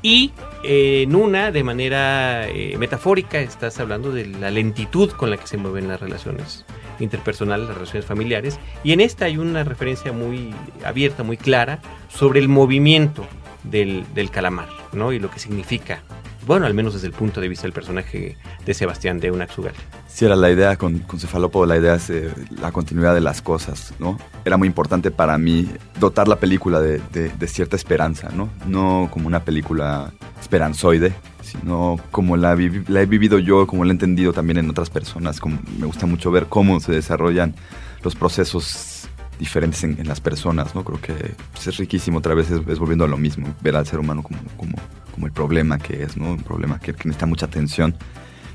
y 0.04 0.32
eh, 0.64 1.04
en 1.04 1.16
una, 1.16 1.50
de 1.50 1.64
manera 1.64 2.46
eh, 2.46 2.76
metafórica, 2.78 3.40
estás 3.40 3.80
hablando 3.80 4.12
de 4.12 4.26
la 4.26 4.50
lentitud 4.50 5.10
con 5.10 5.30
la 5.30 5.38
que 5.38 5.46
se 5.46 5.56
mueven 5.56 5.88
las 5.88 5.98
relaciones 5.98 6.66
interpersonales, 7.00 7.68
las 7.68 7.74
relaciones 7.74 8.04
familiares. 8.04 8.60
Y 8.84 8.92
en 8.92 9.00
esta 9.00 9.24
hay 9.24 9.38
una 9.38 9.64
referencia 9.64 10.12
muy 10.12 10.54
abierta, 10.84 11.22
muy 11.22 11.38
clara, 11.38 11.80
sobre 12.08 12.40
el 12.40 12.50
movimiento 12.50 13.26
del, 13.62 14.04
del 14.12 14.30
calamar, 14.30 14.68
¿no? 14.92 15.10
Y 15.10 15.18
lo 15.18 15.30
que 15.30 15.38
significa 15.38 16.02
bueno, 16.46 16.66
al 16.66 16.74
menos 16.74 16.94
desde 16.94 17.06
el 17.06 17.12
punto 17.12 17.40
de 17.40 17.48
vista 17.48 17.62
del 17.62 17.72
personaje 17.72 18.36
de 18.64 18.74
Sebastián 18.74 19.20
de 19.20 19.30
Unaxugal. 19.30 19.74
Sí, 20.06 20.24
era 20.24 20.36
la 20.36 20.50
idea 20.50 20.76
con, 20.76 21.00
con 21.00 21.18
Cefalópodo, 21.18 21.66
la 21.66 21.76
idea 21.76 21.94
es 21.94 22.10
eh, 22.10 22.30
la 22.60 22.72
continuidad 22.72 23.14
de 23.14 23.20
las 23.20 23.42
cosas, 23.42 23.94
¿no? 23.98 24.18
Era 24.44 24.56
muy 24.56 24.68
importante 24.68 25.10
para 25.10 25.36
mí 25.38 25.68
dotar 25.98 26.28
la 26.28 26.36
película 26.36 26.80
de, 26.80 27.00
de, 27.12 27.46
cierta 27.48 27.76
esperanza, 27.76 28.28
¿no? 28.34 28.50
No 28.66 29.08
como 29.10 29.26
una 29.26 29.44
película 29.44 30.12
esperanzoide, 30.40 31.12
sino 31.42 31.96
como 32.10 32.36
la, 32.36 32.56
la, 32.88 33.02
he 33.02 33.06
vivido 33.06 33.38
yo, 33.38 33.66
como 33.66 33.84
la 33.84 33.90
he 33.90 33.92
entendido 33.92 34.32
también 34.32 34.58
en 34.58 34.70
otras 34.70 34.90
personas. 34.90 35.40
Como 35.40 35.58
me 35.78 35.86
gusta 35.86 36.06
mucho 36.06 36.30
ver 36.30 36.46
cómo 36.46 36.80
se 36.80 36.92
desarrollan 36.92 37.54
los 38.02 38.14
procesos 38.14 38.93
diferentes 39.38 39.82
en, 39.84 40.06
las 40.06 40.20
personas, 40.20 40.74
¿no? 40.74 40.84
Creo 40.84 41.00
que 41.00 41.34
pues, 41.52 41.66
es 41.66 41.76
riquísimo, 41.76 42.18
otra 42.18 42.34
vez 42.34 42.50
es, 42.50 42.78
volviendo 42.78 43.04
a 43.04 43.08
lo 43.08 43.16
mismo, 43.16 43.54
ver 43.62 43.76
al 43.76 43.86
ser 43.86 43.98
humano 43.98 44.22
como, 44.22 44.38
como, 44.56 44.76
como 45.12 45.26
el 45.26 45.32
problema 45.32 45.78
que 45.78 46.02
es, 46.02 46.16
¿no? 46.16 46.32
Un 46.32 46.42
problema 46.42 46.78
que, 46.78 46.94
que 46.94 47.08
necesita 47.08 47.26
mucha 47.26 47.46
atención. 47.46 47.94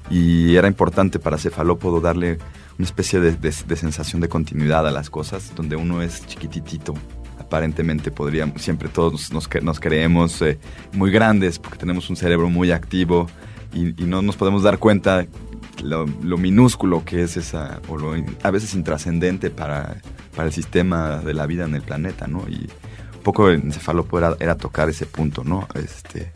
Y 0.10 0.56
era 0.56 0.68
importante 0.68 1.20
para 1.20 1.38
Cefalópodo 1.38 2.02
darle 2.02 2.40
una 2.78 2.86
especie 2.86 3.20
de, 3.20 3.32
de, 3.34 3.76
sensación 3.76 4.22
de 4.22 4.30
continuidad 4.30 4.88
a 4.88 4.92
las 4.92 5.10
cosas, 5.10 5.54
donde 5.56 5.76
uno 5.76 6.02
es 6.02 6.26
chiquititito, 6.26 6.94
aparentemente 7.38 8.10
podríamos, 8.10 8.62
siempre 8.62 8.88
todos 8.90 9.34
nos, 9.34 9.50
nos 9.62 9.80
creemos 9.80 10.42
eh, 10.42 10.58
muy 10.94 11.12
grandes 11.12 11.60
porque 11.60 11.78
tenemos 11.78 12.10
un 12.10 12.16
cerebro 12.16 12.50
muy 12.50 12.72
activo 12.72 13.28
y, 13.74 13.92
no 14.06 14.22
nos 14.22 14.36
podemos 14.36 14.64
dar 14.64 14.80
cuenta 14.80 15.28
lo, 15.84 16.06
lo, 16.06 16.38
minúsculo 16.38 17.04
que 17.06 17.24
es 17.24 17.38
esa, 17.38 17.82
o 17.88 17.98
lo 17.98 18.14
a 18.44 18.52
veces 18.52 18.74
intrascendente 18.74 19.50
para, 19.50 19.98
para 20.36 20.48
el 20.48 20.54
sistema 20.54 21.18
de 21.18 21.34
la 21.34 21.46
vida 21.46 21.66
en 21.66 21.76
el 21.76 21.82
planeta, 21.82 22.28
¿no? 22.28 22.48
Y 22.48 22.70
un 23.16 23.24
poco 23.24 23.50
el 23.50 23.62
encefalópodo 23.62 24.20
era, 24.20 24.38
era 24.40 24.56
tocar 24.56 24.90
ese 24.90 25.06
punto, 25.06 25.44
¿no? 25.44 25.68
Este, 25.76 26.32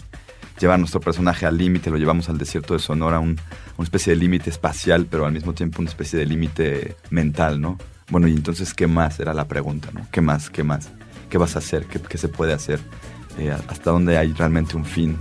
llevar 0.59 0.75
a 0.75 0.77
nuestro 0.77 0.99
personaje 0.99 1.45
al 1.45 1.57
límite, 1.57 1.89
lo 1.89 1.97
llevamos 1.97 2.29
al 2.29 2.37
desierto 2.37 2.73
de 2.73 2.79
Sonora, 2.79 3.19
un, 3.19 3.39
una 3.77 3.83
especie 3.83 4.13
de 4.13 4.19
límite 4.19 4.49
espacial, 4.49 5.07
pero 5.09 5.25
al 5.25 5.33
mismo 5.33 5.53
tiempo 5.53 5.81
una 5.81 5.89
especie 5.89 6.19
de 6.19 6.25
límite 6.25 6.95
mental, 7.09 7.59
¿no? 7.59 7.77
Bueno, 8.09 8.27
y 8.27 8.33
entonces, 8.33 8.73
¿qué 8.73 8.87
más? 8.87 9.19
Era 9.19 9.33
la 9.33 9.47
pregunta, 9.47 9.89
¿no? 9.93 10.05
¿Qué 10.11 10.21
más? 10.21 10.49
¿Qué 10.49 10.63
más? 10.63 10.91
qué 11.33 11.39
vas 11.39 11.55
a 11.55 11.59
hacer, 11.59 11.87
qué, 11.87 12.15
se 12.19 12.27
puede 12.27 12.53
hacer, 12.53 12.79
eh, 13.39 13.49
hasta 13.49 13.89
dónde 13.89 14.19
hay 14.19 14.33
realmente 14.33 14.77
un 14.77 14.85
fin. 14.85 15.17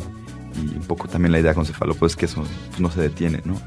Y 0.55 0.77
un 0.77 0.83
poco 0.83 1.09
también 1.09 1.33
la 1.33 1.41
idea 1.41 1.55
con 1.55 1.65
Cefalópodo 1.65 2.07
es 2.07 2.17
que 2.17 2.27
eso 2.27 2.45
no 2.79 2.91
se 2.91 3.01
detiene, 3.01 3.41
¿no? 3.47 3.59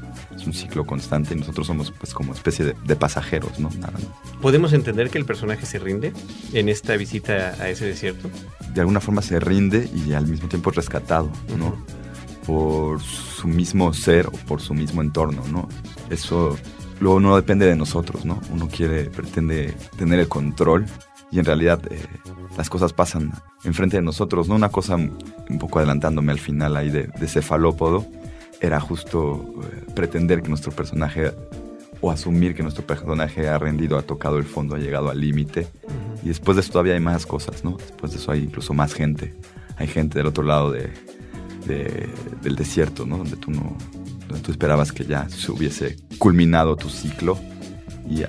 Es 0.46 0.48
un 0.48 0.54
ciclo 0.54 0.86
constante 0.86 1.34
y 1.34 1.38
nosotros 1.38 1.66
somos 1.66 1.90
pues 1.90 2.14
como 2.14 2.32
especie 2.32 2.64
de, 2.64 2.96
pasajeros, 2.96 3.58
¿no? 3.58 3.68
Nada 3.80 3.94
¿Podemos 4.40 4.72
entender 4.72 5.10
que 5.10 5.18
el 5.18 5.24
personaje 5.24 5.66
se 5.66 5.80
rinde 5.80 6.12
en 6.52 6.68
esta 6.68 6.96
visita 6.96 7.56
a 7.60 7.68
ese 7.68 7.84
desierto? 7.84 8.30
De 8.72 8.80
alguna 8.80 9.00
forma 9.00 9.22
se 9.22 9.40
rinde 9.40 9.90
y 9.92 10.12
al 10.12 10.28
mismo 10.28 10.48
tiempo 10.48 10.70
es 10.70 10.76
rescatado, 10.76 11.32
¿no? 11.58 11.74
Por 12.46 13.02
su 13.02 13.48
mismo 13.48 13.92
ser 13.92 14.28
o 14.28 14.32
por 14.46 14.60
su 14.60 14.72
mismo 14.72 15.02
entorno, 15.02 15.42
¿no? 15.50 15.68
Eso 16.10 16.56
luego 17.00 17.18
no 17.18 17.34
depende 17.34 17.66
de 17.66 17.74
nosotros, 17.74 18.24
¿no? 18.24 18.40
Uno 18.52 18.68
quiere, 18.68 19.10
pretende 19.10 19.74
tener 19.98 20.20
el 20.20 20.28
control 20.28 20.86
y 21.32 21.40
en 21.40 21.44
realidad 21.44 21.80
eh, 21.90 21.98
las 22.56 22.70
cosas 22.70 22.92
pasan 22.92 23.32
enfrente 23.64 23.96
de 23.96 24.02
nosotros, 24.02 24.48
¿no? 24.48 24.54
Una 24.54 24.68
cosa, 24.68 24.94
un 24.94 25.58
poco 25.58 25.78
adelantándome 25.80 26.30
al 26.30 26.38
final 26.38 26.76
ahí 26.76 26.90
de, 26.90 27.10
cefalópodo, 27.26 28.06
era 28.60 28.80
justo 28.80 29.54
eh, 29.62 29.92
pretender 29.94 30.42
que 30.42 30.48
nuestro 30.48 30.72
personaje, 30.72 31.32
o 32.00 32.10
asumir 32.10 32.54
que 32.54 32.62
nuestro 32.62 32.86
personaje 32.86 33.48
ha 33.48 33.58
rendido, 33.58 33.98
ha 33.98 34.02
tocado 34.02 34.38
el 34.38 34.44
fondo, 34.44 34.76
ha 34.76 34.78
llegado 34.78 35.10
al 35.10 35.20
límite, 35.20 35.66
y 36.22 36.28
después 36.28 36.56
de 36.56 36.60
eso 36.60 36.72
todavía 36.72 36.94
hay 36.94 37.00
más 37.00 37.26
cosas, 37.26 37.64
¿no? 37.64 37.76
Después 37.76 38.12
de 38.12 38.18
eso 38.18 38.32
hay 38.32 38.44
incluso 38.44 38.74
más 38.74 38.94
gente, 38.94 39.34
hay 39.76 39.86
gente 39.86 40.18
del 40.18 40.26
otro 40.26 40.42
lado 40.42 40.70
de, 40.72 40.90
del 41.66 42.56
desierto, 42.56 43.06
¿no? 43.06 43.18
Donde 43.18 43.36
tú 43.36 43.50
no, 43.50 43.76
donde 44.28 44.42
tú 44.42 44.50
esperabas 44.50 44.92
que 44.92 45.04
ya 45.04 45.28
se 45.28 45.52
hubiese 45.52 45.96
culminado 46.18 46.76
tu 46.76 46.88
ciclo, 46.88 47.38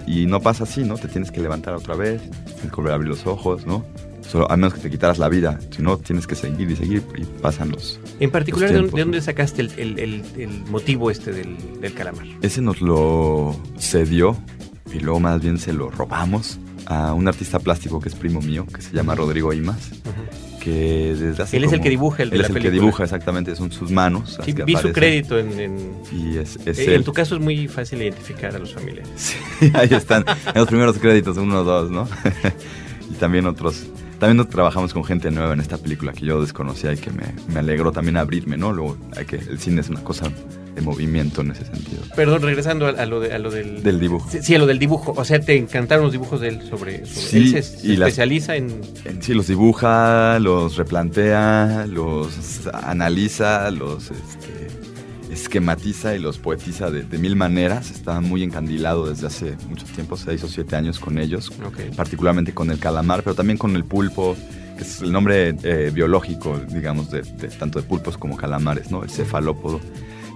y, 0.07 0.25
no 0.25 0.41
pasa 0.41 0.63
así, 0.63 0.84
¿no? 0.84 0.96
Te 0.96 1.07
tienes 1.07 1.31
que 1.31 1.39
levantar 1.39 1.75
otra 1.75 1.96
vez, 1.96 2.22
tienes 2.46 2.69
que 2.69 2.75
volver 2.75 2.93
a 2.93 2.96
abrir 2.96 3.10
los 3.10 3.27
ojos, 3.27 3.65
¿no? 3.65 3.86
Solo, 4.27 4.51
a 4.51 4.57
menos 4.57 4.74
que 4.74 4.81
te 4.81 4.89
quitaras 4.89 5.17
la 5.19 5.29
vida, 5.29 5.60
si 5.72 5.81
no, 5.81 5.98
tienes 5.98 6.27
que 6.27 6.36
seguir 6.36 6.69
y 6.69 6.75
seguir 6.75 7.03
y 7.17 7.24
pasan 7.41 7.72
los. 7.72 8.00
En 8.19 8.29
particular, 8.29 8.72
¿de 8.72 8.81
dónde 8.81 9.22
sacaste 9.22 9.62
el, 9.62 9.72
el, 9.77 10.24
el, 10.38 10.63
motivo 10.69 11.10
este 11.10 11.31
del, 11.31 11.57
del, 11.79 11.93
calamar? 11.93 12.25
Ese 12.41 12.62
nos 12.62 12.81
lo 12.81 13.55
cedió 13.79 14.38
y 14.93 15.00
luego 15.00 15.19
más 15.19 15.41
bien 15.41 15.57
se 15.57 15.72
lo 15.74 15.89
robamos 15.89 16.60
a 16.88 17.13
un 17.13 17.27
artista 17.27 17.60
plástico 17.60 18.00
que 18.01 18.10
es 18.10 18.15
primo 18.15 18.41
mío, 18.41 18.65
que 18.74 18.81
se 18.81 18.93
llama 18.93 19.15
Rodrigo 19.15 19.53
Imas 19.53 19.91
desde 20.69 21.43
hace 21.43 21.58
Él 21.58 21.63
es 21.63 21.73
el 21.73 21.82
que 21.82 21.89
dibuja 21.89 22.23
el 22.23 22.30
de 22.30 22.38
Él 22.38 22.41
es 22.43 22.49
el 22.49 22.62
que 22.62 22.71
dibuja, 22.71 23.04
exactamente, 23.04 23.56
son 23.56 23.71
sus 23.71 23.91
manos. 23.91 24.38
Sí, 24.43 24.54
vi 24.54 24.75
su 24.75 24.91
crédito 24.91 25.38
en... 25.38 25.95
y 26.12 26.38
es, 26.38 26.58
eh, 26.65 26.95
en 26.95 27.04
tu 27.04 27.13
caso 27.13 27.36
es 27.36 27.41
muy 27.41 27.67
fácil 27.67 28.01
identificar 28.01 28.56
a 28.56 28.60
los 28.60 28.73
familiares. 28.73 29.10
Sí, 29.60 29.71
ahí 29.73 29.89
están, 29.91 30.23
en 30.28 30.54
los 30.54 30.67
primeros 30.67 30.99
créditos, 30.99 31.36
uno 31.38 31.62
o 31.62 31.63
dos, 31.63 31.89
¿no? 31.89 32.08
y 33.12 33.13
también 33.15 33.47
otros... 33.47 33.88
También 34.19 34.47
trabajamos 34.47 34.93
con 34.93 35.03
gente 35.03 35.30
nueva 35.32 35.53
en 35.53 35.60
esta 35.60 35.77
película 35.77 36.12
que 36.12 36.25
yo 36.25 36.41
desconocía 36.41 36.93
y 36.93 36.97
que 36.97 37.12
me, 37.12 37.34
me 37.53 37.60
alegró 37.60 37.91
también 37.91 38.17
abrirme, 38.17 38.58
¿no? 38.58 38.73
Luego, 38.73 38.97
hay 39.15 39.25
que, 39.25 39.36
el 39.36 39.60
cine 39.60 39.82
es 39.82 39.89
una 39.89 40.03
cosa 40.03 40.32
de 40.77 40.82
movimiento 40.82 41.41
en 41.41 41.51
ese 41.51 41.65
sentido. 41.65 42.03
Perdón, 42.15 42.43
regresando 42.43 42.86
a, 42.86 43.06
lo, 43.06 43.19
de, 43.19 43.34
a 43.34 43.39
lo 43.39 43.49
del... 43.49 43.82
Del 43.82 43.99
dibujo. 43.99 44.30
Sí, 44.30 44.53
a 44.53 44.60
lo 44.60 44.67
del 44.67 44.77
dibujo. 44.77 45.13
O 45.17 45.25
sea, 45.25 45.39
te 45.39 45.56
encantaron 45.56 46.03
los 46.03 46.12
dibujos 46.12 46.39
de 46.39 46.49
él 46.49 46.62
sobre... 46.69 47.06
sí, 47.06 47.38
él 47.38 47.63
se, 47.63 47.93
especializa 47.93 48.56
en... 48.56 48.82
Sí, 49.19 49.34
los 49.34 49.47
dibuja, 49.47 50.38
los 50.39 50.77
replantea, 50.77 51.86
los 51.88 52.67
analiza, 52.73 53.71
los 53.71 54.12
este, 54.12 54.66
esquematiza 55.31 56.15
y 56.15 56.19
los 56.19 56.37
poetiza 56.37 56.89
de, 56.89 57.17
mil 57.17 57.35
maneras. 57.35 57.91
Está 57.91 58.21
muy 58.21 58.43
encandilado 58.43 59.09
desde 59.09 59.27
hace 59.27 59.57
mucho 59.69 59.85
tiempo, 59.85 60.17
seis 60.17 60.43
o 60.43 60.47
siete 60.47 60.75
años 60.75 60.99
con 60.99 61.17
ellos, 61.17 61.51
particularmente 61.95 62.53
con 62.53 62.71
el 62.71 62.79
calamar, 62.79 63.23
pero 63.23 63.35
también 63.35 63.57
con 63.57 63.75
el 63.75 63.83
pulpo, 63.83 64.35
que 64.77 64.83
es 64.83 65.01
el 65.01 65.11
nombre 65.11 65.55
eh, 65.63 65.91
biológico, 65.93 66.59
digamos, 66.59 67.09
de, 67.11 67.21
tanto 67.59 67.79
de 67.81 67.87
pulpos 67.87 68.17
como 68.17 68.37
calamares, 68.37 68.91
¿no? 68.91 69.03
El 69.03 69.09
cefalópodo. 69.09 69.79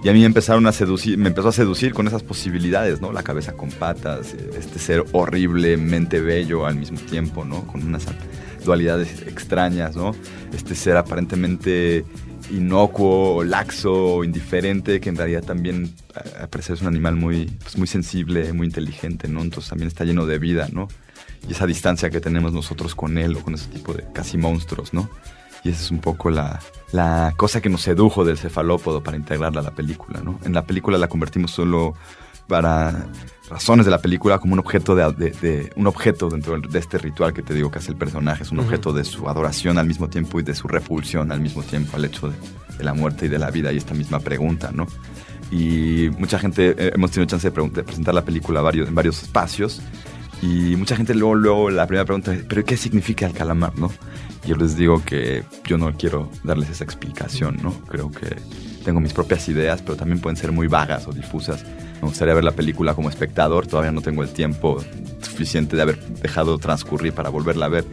Y 0.04 0.08
a 0.08 0.12
mí 0.12 0.24
empezaron 0.24 0.66
a 0.66 0.72
seducir, 0.72 1.16
me 1.16 1.28
empezó 1.28 1.48
a 1.48 1.52
seducir 1.52 1.94
con 1.94 2.08
esas 2.08 2.24
posibilidades, 2.24 3.00
¿no? 3.00 3.12
La 3.12 3.22
cabeza 3.22 3.52
con 3.52 3.70
patas, 3.70 4.34
este 4.34 4.80
ser 4.80 5.04
horriblemente 5.12 6.20
bello 6.20 6.66
al 6.66 6.74
mismo 6.74 6.98
tiempo, 6.98 7.44
¿no? 7.44 7.64
Con 7.68 7.84
unas 7.84 8.06
dualidades 8.64 9.22
extrañas, 9.22 9.94
¿no? 9.94 10.12
Este 10.52 10.74
ser 10.74 10.96
aparentemente 10.96 12.04
inocuo, 12.52 13.42
laxo, 13.44 14.24
indiferente, 14.24 15.00
que 15.00 15.08
en 15.08 15.16
realidad 15.16 15.42
también 15.42 15.94
parece 16.50 16.74
es 16.74 16.82
un 16.82 16.88
animal 16.88 17.16
muy, 17.16 17.46
pues 17.62 17.76
muy 17.78 17.86
sensible, 17.86 18.52
muy 18.52 18.66
inteligente, 18.66 19.28
¿no? 19.28 19.42
Entonces 19.42 19.70
también 19.70 19.88
está 19.88 20.04
lleno 20.04 20.26
de 20.26 20.38
vida, 20.38 20.68
¿no? 20.72 20.88
Y 21.48 21.52
esa 21.52 21.66
distancia 21.66 22.10
que 22.10 22.20
tenemos 22.20 22.52
nosotros 22.52 22.94
con 22.94 23.18
él 23.18 23.36
o 23.36 23.42
con 23.42 23.54
ese 23.54 23.68
tipo 23.68 23.94
de 23.94 24.04
casi 24.12 24.38
monstruos, 24.38 24.92
¿no? 24.92 25.08
Y 25.64 25.70
esa 25.70 25.82
es 25.82 25.90
un 25.90 26.00
poco 26.00 26.30
la, 26.30 26.60
la 26.92 27.34
cosa 27.36 27.60
que 27.60 27.68
nos 27.68 27.82
sedujo 27.82 28.24
del 28.24 28.36
cefalópodo 28.36 29.02
para 29.02 29.16
integrarla 29.16 29.60
a 29.60 29.64
la 29.64 29.74
película, 29.74 30.20
¿no? 30.20 30.38
En 30.44 30.52
la 30.52 30.66
película 30.66 30.98
la 30.98 31.08
convertimos 31.08 31.52
solo 31.52 31.94
para 32.52 33.06
razones 33.48 33.86
de 33.86 33.90
la 33.90 34.02
película 34.02 34.38
como 34.38 34.52
un 34.52 34.58
objeto 34.58 34.94
de, 34.94 35.72
un 35.74 35.86
objeto 35.86 36.28
dentro 36.28 36.60
de 36.60 36.78
este 36.78 36.98
ritual 36.98 37.32
que 37.32 37.40
te 37.40 37.54
digo 37.54 37.70
que 37.70 37.78
hace 37.78 37.92
el 37.92 37.96
personaje, 37.96 38.42
es 38.42 38.52
un 38.52 38.58
objeto 38.58 38.92
de 38.92 39.04
su 39.04 39.26
adoración 39.26 39.78
al 39.78 39.86
mismo 39.86 40.10
tiempo 40.10 40.38
y 40.38 40.42
de 40.42 40.54
su 40.54 40.68
repulsión 40.68 41.32
al 41.32 41.40
mismo 41.40 41.62
tiempo 41.62 41.96
al 41.96 42.04
hecho 42.04 42.28
de, 42.28 42.36
la 42.84 42.92
muerte 42.92 43.24
y 43.24 43.28
de 43.30 43.38
la 43.38 43.50
vida 43.50 43.72
y 43.72 43.78
esta 43.78 43.94
misma 43.94 44.20
pregunta, 44.20 44.70
¿no? 44.70 44.86
Y 45.50 46.10
mucha 46.18 46.38
gente, 46.38 46.74
eh, 46.76 46.92
hemos 46.94 47.10
tenido 47.10 47.26
chance 47.26 47.50
de, 47.50 47.82
presentar 47.82 48.12
la 48.12 48.22
película 48.22 48.60
varios, 48.60 48.86
en 48.86 48.94
varios 48.94 49.22
espacios 49.22 49.80
y 50.42 50.76
mucha 50.76 50.94
gente 50.94 51.14
luego, 51.14 51.34
luego 51.34 51.70
la 51.70 51.86
primera 51.86 52.04
pregunta 52.04 52.34
es, 52.34 52.44
¿pero 52.44 52.62
qué 52.66 52.76
significa 52.76 53.24
el 53.24 53.32
calamar, 53.32 53.72
no? 53.78 53.90
yo 54.44 54.56
les 54.56 54.76
digo 54.76 55.02
que 55.04 55.44
yo 55.64 55.78
no 55.78 55.96
quiero 55.96 56.30
darles 56.44 56.68
esa 56.68 56.84
explicación, 56.84 57.58
¿no? 57.62 57.72
Creo 57.88 58.10
que 58.10 58.36
tengo 58.84 59.00
mis 59.00 59.12
propias 59.12 59.48
ideas, 59.48 59.80
pero 59.82 59.96
también 59.96 60.20
pueden 60.20 60.36
ser 60.36 60.52
muy 60.52 60.66
vagas 60.66 61.06
o 61.06 61.12
difusas. 61.12 61.64
Me 62.02 62.08
gustaría 62.08 62.34
ver 62.34 62.42
la 62.42 62.50
película 62.50 62.94
como 62.94 63.08
espectador, 63.08 63.68
todavía 63.68 63.92
no 63.92 64.02
tengo 64.02 64.24
el 64.24 64.30
tiempo 64.30 64.82
suficiente 65.22 65.76
de 65.76 65.82
haber 65.82 66.00
dejado 66.20 66.58
transcurrir 66.58 67.12
para 67.12 67.30
volverla 67.30 67.66
a 67.66 67.68
ver 67.68 67.84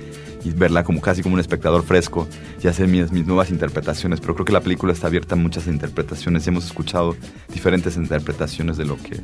y 0.43 0.49
verla 0.49 0.83
como 0.83 0.99
casi 0.99 1.21
como 1.21 1.35
un 1.35 1.39
espectador 1.39 1.83
fresco 1.83 2.27
y 2.63 2.67
hacer 2.67 2.87
mis, 2.87 3.11
mis 3.11 3.27
nuevas 3.27 3.51
interpretaciones, 3.51 4.19
pero 4.19 4.33
creo 4.33 4.45
que 4.45 4.53
la 4.53 4.61
película 4.61 4.93
está 4.93 5.07
abierta 5.07 5.35
a 5.35 5.37
muchas 5.37 5.67
interpretaciones 5.67 6.45
y 6.45 6.49
hemos 6.49 6.65
escuchado 6.65 7.15
diferentes 7.53 7.97
interpretaciones 7.97 8.77
de 8.77 8.85
lo 8.85 8.97
que 8.97 9.21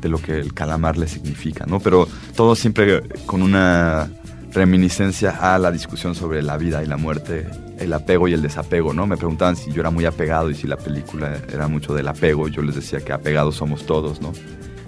de 0.00 0.08
lo 0.08 0.18
que 0.18 0.38
el 0.38 0.54
calamar 0.54 0.96
le 0.96 1.08
significa, 1.08 1.66
¿no? 1.66 1.80
Pero 1.80 2.08
todo 2.34 2.54
siempre 2.54 3.02
con 3.26 3.42
una 3.42 4.10
reminiscencia 4.52 5.54
a 5.54 5.58
la 5.58 5.70
discusión 5.70 6.14
sobre 6.14 6.42
la 6.42 6.56
vida 6.56 6.82
y 6.82 6.86
la 6.86 6.96
muerte, 6.96 7.46
el 7.78 7.92
apego 7.92 8.28
y 8.28 8.34
el 8.34 8.42
desapego, 8.42 8.92
¿no? 8.92 9.06
Me 9.06 9.16
preguntaban 9.16 9.56
si 9.56 9.72
yo 9.72 9.80
era 9.80 9.90
muy 9.90 10.04
apegado 10.04 10.50
y 10.50 10.54
si 10.54 10.66
la 10.66 10.76
película 10.76 11.38
era 11.52 11.68
mucho 11.68 11.94
del 11.94 12.08
apego. 12.08 12.48
Yo 12.48 12.62
les 12.62 12.74
decía 12.74 13.00
que 13.00 13.12
apegados 13.12 13.56
somos 13.56 13.86
todos, 13.86 14.20
¿no? 14.20 14.32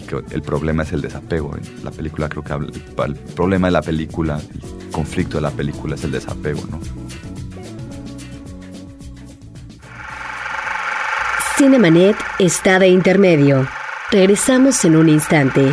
Que 0.09 0.22
el 0.35 0.42
problema 0.42 0.83
es 0.83 0.92
el 0.92 1.01
desapego. 1.01 1.57
La 1.83 1.90
película 1.90 2.29
creo 2.29 2.42
que 2.42 2.53
el 2.53 3.14
problema 3.35 3.68
de 3.68 3.72
la 3.72 3.83
película, 3.83 4.38
el 4.38 4.90
conflicto 4.90 5.38
de 5.38 5.42
la 5.42 5.51
película 5.51 5.94
es 5.94 6.05
el 6.05 6.11
desapego, 6.11 6.62
¿no? 6.70 6.81
Cinemanet 11.57 12.16
está 12.40 12.79
de 12.79 12.88
intermedio. 12.88 13.68
Regresamos 14.11 14.85
en 14.85 14.96
un 14.96 15.09
instante. 15.09 15.72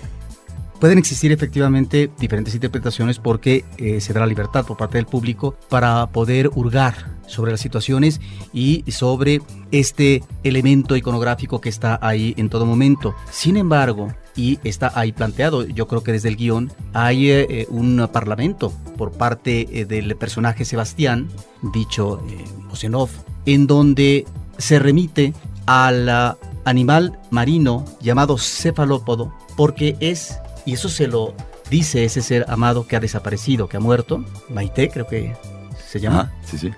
Pueden 0.81 0.97
existir 0.97 1.31
efectivamente 1.31 2.11
diferentes 2.19 2.55
interpretaciones 2.55 3.19
porque 3.19 3.67
eh, 3.77 4.01
se 4.01 4.15
da 4.15 4.21
la 4.21 4.27
libertad 4.27 4.65
por 4.65 4.79
parte 4.79 4.97
del 4.97 5.05
público 5.05 5.59
para 5.69 6.07
poder 6.07 6.49
hurgar 6.55 7.14
sobre 7.27 7.51
las 7.51 7.61
situaciones 7.61 8.21
y 8.53 8.85
sobre 8.91 9.41
este 9.71 10.23
elemento 10.43 10.97
iconográfico 10.97 11.61
que 11.61 11.69
está 11.69 11.99
ahí 12.03 12.35
en 12.37 12.49
todo 12.49 12.67
momento. 12.67 13.15
Sin 13.31 13.57
embargo, 13.57 14.09
y 14.37 14.59
está 14.65 14.93
ahí 14.95 15.13
planteado, 15.13 15.65
yo 15.65 15.87
creo 15.87 16.03
que 16.03 16.13
desde 16.13 16.29
el 16.29 16.37
guion, 16.37 16.73
hay 16.93 17.31
eh, 17.31 17.67
un 17.71 18.09
parlamento 18.13 18.73
por 18.97 19.13
parte 19.13 19.69
eh, 19.71 19.85
del 19.85 20.17
personaje 20.17 20.65
Sebastián, 20.65 21.29
dicho 21.73 22.21
eh, 22.29 22.45
en 23.47 23.67
donde 23.67 24.27
se 24.59 24.79
remite 24.79 25.33
al 25.67 26.37
animal 26.65 27.19
marino 27.31 27.85
llamado 28.01 28.37
cefalópodo, 28.39 29.33
porque 29.57 29.97
es, 30.01 30.39
y 30.67 30.73
eso 30.73 30.89
se 30.89 31.07
lo 31.07 31.35
dice 31.71 32.05
ese 32.05 32.21
ser 32.21 32.45
amado 32.49 32.87
que 32.87 32.97
ha 32.97 33.01
desaparecido, 33.01 33.69
que 33.69 33.77
ha 33.77 33.81
muerto, 33.81 34.25
Maite 34.51 34.91
creo 34.91 35.07
que 35.07 35.35
se 35.87 36.01
llama. 36.01 36.33
Ah, 36.33 36.45
sí, 36.45 36.59
sí. 36.59 36.73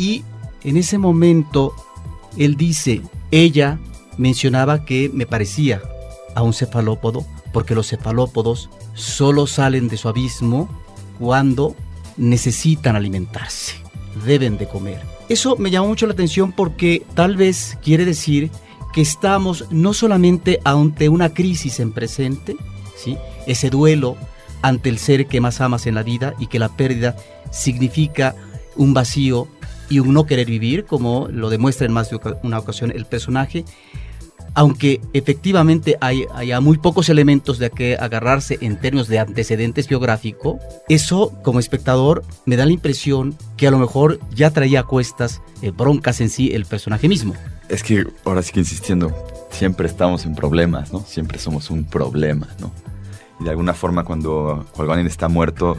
Y 0.00 0.24
en 0.64 0.78
ese 0.78 0.96
momento 0.96 1.74
él 2.38 2.56
dice, 2.56 3.02
ella 3.30 3.78
mencionaba 4.16 4.86
que 4.86 5.10
me 5.12 5.26
parecía 5.26 5.82
a 6.34 6.42
un 6.42 6.54
cefalópodo, 6.54 7.26
porque 7.52 7.74
los 7.74 7.88
cefalópodos 7.88 8.70
solo 8.94 9.46
salen 9.46 9.88
de 9.88 9.98
su 9.98 10.08
abismo 10.08 10.70
cuando 11.18 11.76
necesitan 12.16 12.96
alimentarse, 12.96 13.74
deben 14.24 14.56
de 14.56 14.68
comer. 14.68 15.02
Eso 15.28 15.56
me 15.58 15.70
llamó 15.70 15.88
mucho 15.88 16.06
la 16.06 16.14
atención 16.14 16.52
porque 16.52 17.04
tal 17.12 17.36
vez 17.36 17.76
quiere 17.82 18.06
decir 18.06 18.50
que 18.94 19.02
estamos 19.02 19.66
no 19.70 19.92
solamente 19.92 20.60
ante 20.64 21.10
una 21.10 21.34
crisis 21.34 21.78
en 21.78 21.92
presente, 21.92 22.56
¿sí? 22.96 23.18
ese 23.46 23.68
duelo 23.68 24.16
ante 24.62 24.88
el 24.88 24.98
ser 24.98 25.26
que 25.26 25.42
más 25.42 25.60
amas 25.60 25.86
en 25.86 25.94
la 25.94 26.02
vida 26.02 26.32
y 26.38 26.46
que 26.46 26.58
la 26.58 26.70
pérdida 26.70 27.16
significa 27.50 28.34
un 28.76 28.94
vacío 28.94 29.46
y 29.90 29.98
un 29.98 30.14
no 30.14 30.24
querer 30.24 30.46
vivir, 30.46 30.86
como 30.86 31.28
lo 31.28 31.50
demuestra 31.50 31.86
en 31.86 31.92
más 31.92 32.08
de 32.08 32.18
una 32.42 32.58
ocasión 32.58 32.90
el 32.94 33.04
personaje, 33.04 33.64
aunque 34.54 35.00
efectivamente 35.12 35.96
hay, 36.00 36.26
muy 36.60 36.78
pocos 36.78 37.08
elementos 37.08 37.58
de 37.58 37.70
que 37.70 37.96
agarrarse 37.96 38.58
en 38.60 38.76
términos 38.76 39.08
de 39.08 39.18
antecedentes 39.18 39.88
biográfico, 39.88 40.58
eso 40.88 41.32
como 41.42 41.60
espectador 41.60 42.24
me 42.46 42.56
da 42.56 42.64
la 42.64 42.72
impresión 42.72 43.36
que 43.56 43.66
a 43.66 43.70
lo 43.70 43.78
mejor 43.78 44.18
ya 44.34 44.50
traía 44.50 44.82
cuestas 44.84 45.40
eh, 45.62 45.70
broncas 45.70 46.20
en 46.20 46.30
sí 46.30 46.50
el 46.52 46.64
personaje 46.64 47.08
mismo. 47.08 47.34
Es 47.68 47.82
que 47.82 48.06
ahora 48.24 48.42
sí 48.42 48.52
que 48.52 48.60
insistiendo, 48.60 49.14
siempre 49.50 49.86
estamos 49.86 50.24
en 50.24 50.34
problemas, 50.34 50.92
¿no? 50.92 51.00
Siempre 51.00 51.38
somos 51.38 51.70
un 51.70 51.84
problema, 51.84 52.48
¿no? 52.58 52.72
De 53.40 53.48
alguna 53.48 53.72
forma 53.72 54.04
cuando, 54.04 54.66
cuando 54.72 54.92
alguien 54.92 55.06
está 55.06 55.28
muerto 55.28 55.78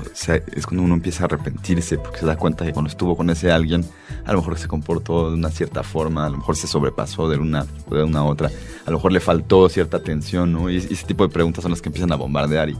es 0.55 0.65
cuando 0.65 0.83
uno 0.83 0.95
empieza 0.95 1.23
a 1.23 1.25
arrepentirse 1.25 1.99
porque 1.99 2.19
se 2.19 2.25
da 2.25 2.35
cuenta 2.35 2.65
que 2.65 2.73
cuando 2.73 2.89
estuvo 2.89 3.15
con 3.15 3.29
ese 3.29 3.51
alguien 3.51 3.85
a 4.25 4.31
lo 4.31 4.39
mejor 4.39 4.57
se 4.57 4.67
comportó 4.67 5.29
de 5.29 5.35
una 5.35 5.49
cierta 5.49 5.83
forma, 5.83 6.25
a 6.25 6.29
lo 6.29 6.37
mejor 6.37 6.55
se 6.55 6.65
sobrepasó 6.67 7.29
de 7.29 7.37
una, 7.37 7.65
de 7.89 8.03
una 8.03 8.23
otra, 8.23 8.49
a 8.85 8.89
lo 8.89 8.97
mejor 8.97 9.11
le 9.11 9.19
faltó 9.19 9.69
cierta 9.69 9.97
atención, 9.97 10.51
¿no? 10.51 10.69
Y 10.71 10.77
ese 10.77 11.05
tipo 11.05 11.25
de 11.25 11.31
preguntas 11.31 11.61
son 11.61 11.71
las 11.71 11.81
que 11.81 11.89
empiezan 11.89 12.11
a 12.11 12.15
bombardear 12.15 12.69
y, 12.69 12.77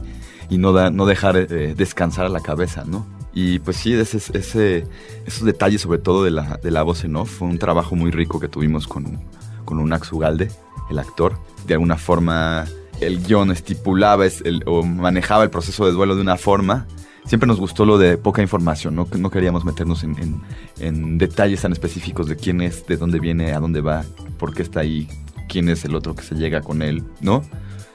y 0.50 0.58
no, 0.58 0.72
da, 0.72 0.90
no 0.90 1.06
dejar 1.06 1.36
eh, 1.36 1.74
descansar 1.76 2.26
a 2.26 2.28
la 2.28 2.40
cabeza, 2.40 2.84
¿no? 2.84 3.06
Y 3.32 3.60
pues 3.60 3.76
sí, 3.76 3.94
ese, 3.94 4.16
ese, 4.16 4.86
esos 5.24 5.44
detalles 5.44 5.80
sobre 5.80 5.98
todo 5.98 6.24
de 6.24 6.30
la, 6.30 6.58
de 6.62 6.70
la 6.70 6.82
voz 6.82 7.04
en 7.04 7.16
off 7.16 7.30
fue 7.30 7.48
un 7.48 7.58
trabajo 7.58 7.96
muy 7.96 8.10
rico 8.10 8.40
que 8.40 8.48
tuvimos 8.48 8.86
con, 8.86 9.20
con 9.64 9.78
Unax 9.78 10.12
Ugalde, 10.12 10.50
el 10.90 10.98
actor. 10.98 11.38
De 11.66 11.74
alguna 11.74 11.96
forma 11.96 12.66
el 13.06 13.22
guion 13.22 13.50
estipulaba 13.50 14.24
o 14.66 14.82
manejaba 14.82 15.44
el 15.44 15.50
proceso 15.50 15.84
de 15.86 15.92
duelo 15.92 16.14
de 16.16 16.22
una 16.22 16.36
forma. 16.36 16.86
Siempre 17.26 17.46
nos 17.46 17.60
gustó 17.60 17.84
lo 17.84 17.98
de 17.98 18.16
poca 18.18 18.42
información, 18.42 18.96
no, 18.96 19.06
no 19.16 19.30
queríamos 19.30 19.64
meternos 19.64 20.02
en, 20.02 20.42
en- 20.80 21.18
detalles 21.18 21.62
tan 21.62 21.70
específicos 21.72 22.26
de 22.26 22.34
quién 22.36 22.60
es, 22.60 22.84
de 22.86 22.96
dónde 22.96 23.20
viene, 23.20 23.52
a 23.52 23.60
dónde 23.60 23.80
va, 23.80 24.04
por 24.38 24.52
qué 24.54 24.62
está 24.62 24.80
ahí, 24.80 25.08
quién 25.48 25.68
es 25.68 25.84
el 25.84 25.94
otro 25.94 26.16
que 26.16 26.22
se 26.24 26.34
llega 26.34 26.62
con 26.62 26.82
él, 26.82 27.04
¿no? 27.20 27.42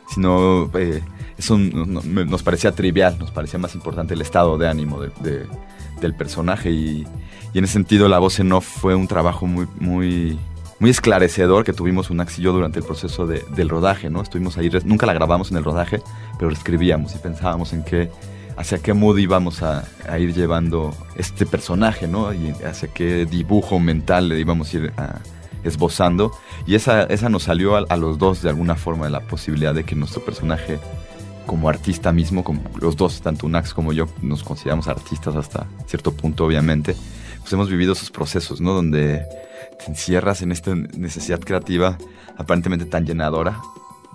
Sino 0.10 0.72
eh, 0.76 1.02
eso 1.38 1.58
nos 1.58 2.42
parecía 2.44 2.72
trivial, 2.72 3.18
nos 3.20 3.32
parecía 3.32 3.60
más 3.60 3.76
importante 3.76 4.14
el 4.14 4.22
estado 4.22 4.58
de 4.58 4.70
ánimo 4.70 5.02
de- 5.02 5.12
de- 5.22 5.46
del 6.00 6.16
personaje 6.16 6.72
y, 6.72 7.06
y 7.54 7.58
en 7.58 7.64
ese 7.66 7.74
sentido 7.74 8.08
la 8.08 8.20
voz 8.20 8.40
en 8.40 8.52
off 8.54 8.66
fue 8.66 8.96
un 8.96 9.08
trabajo 9.10 9.46
muy, 9.46 9.68
muy, 9.80 10.40
muy 10.80 10.90
esclarecedor 10.92 11.64
que 11.64 11.74
tuvimos 11.74 12.10
Unax 12.10 12.40
y 12.40 12.44
yo 12.44 12.54
durante 12.54 12.80
el 12.80 12.86
proceso 12.86 13.26
de- 13.26 13.44
del 13.56 13.70
rodaje, 13.70 14.10
¿no? 14.10 14.22
Estuvimos 14.22 14.58
ahí, 14.58 14.70
nunca 14.86 15.06
la 15.06 15.14
grabamos 15.14 15.52
en 15.52 15.58
el 15.58 15.64
rodaje, 15.64 16.02
pero 16.38 16.52
escribíamos 16.52 17.16
y 17.16 17.18
pensábamos 17.18 17.74
en 17.74 17.84
qué, 17.84 18.12
hacia 18.58 18.78
qué 18.80 18.94
mood 18.94 19.18
íbamos 19.18 19.64
a, 19.64 19.86
a 20.08 20.20
ir 20.20 20.34
llevando 20.34 20.96
este 21.16 21.46
personaje, 21.46 22.08
¿no? 22.08 22.32
Y 22.34 22.54
hacia 22.66 22.90
qué 22.90 23.26
dibujo 23.26 23.80
mental 23.80 24.30
le 24.30 24.40
íbamos 24.40 24.74
a 24.74 24.78
ir 24.78 24.94
a- 24.98 25.20
esbozando. 25.64 26.32
Y 26.66 26.76
esa, 26.76 27.04
esa 27.04 27.30
nos 27.30 27.44
salió 27.44 27.76
a, 27.76 27.86
a 27.90 27.98
los 27.98 28.18
dos 28.20 28.42
de 28.44 28.50
alguna 28.50 28.76
forma 28.76 29.06
de 29.06 29.12
la 29.12 29.22
posibilidad 29.22 29.74
de 29.74 29.84
que 29.84 29.96
nuestro 29.96 30.24
personaje 30.24 30.80
como 31.48 31.70
artista 31.70 32.12
mismo, 32.12 32.44
como 32.44 32.62
los 32.80 32.96
dos, 32.96 33.22
tanto 33.22 33.48
Unax 33.48 33.74
como 33.74 33.94
yo, 33.94 34.06
nos 34.22 34.44
consideramos 34.44 34.88
artistas 34.88 35.36
hasta 35.36 35.66
cierto 35.88 36.12
punto, 36.12 36.46
obviamente, 36.46 36.96
pues 37.40 37.52
hemos 37.54 37.70
vivido 37.70 37.94
esos 37.94 38.12
procesos, 38.12 38.60
¿no? 38.62 38.74
Donde 38.74 39.26
te 39.78 39.86
encierras 39.92 40.42
en 40.42 40.52
esta 40.52 40.74
necesidad 40.76 41.40
creativa 41.40 41.98
aparentemente 42.38 42.86
tan 42.86 43.06
llenadora, 43.06 43.60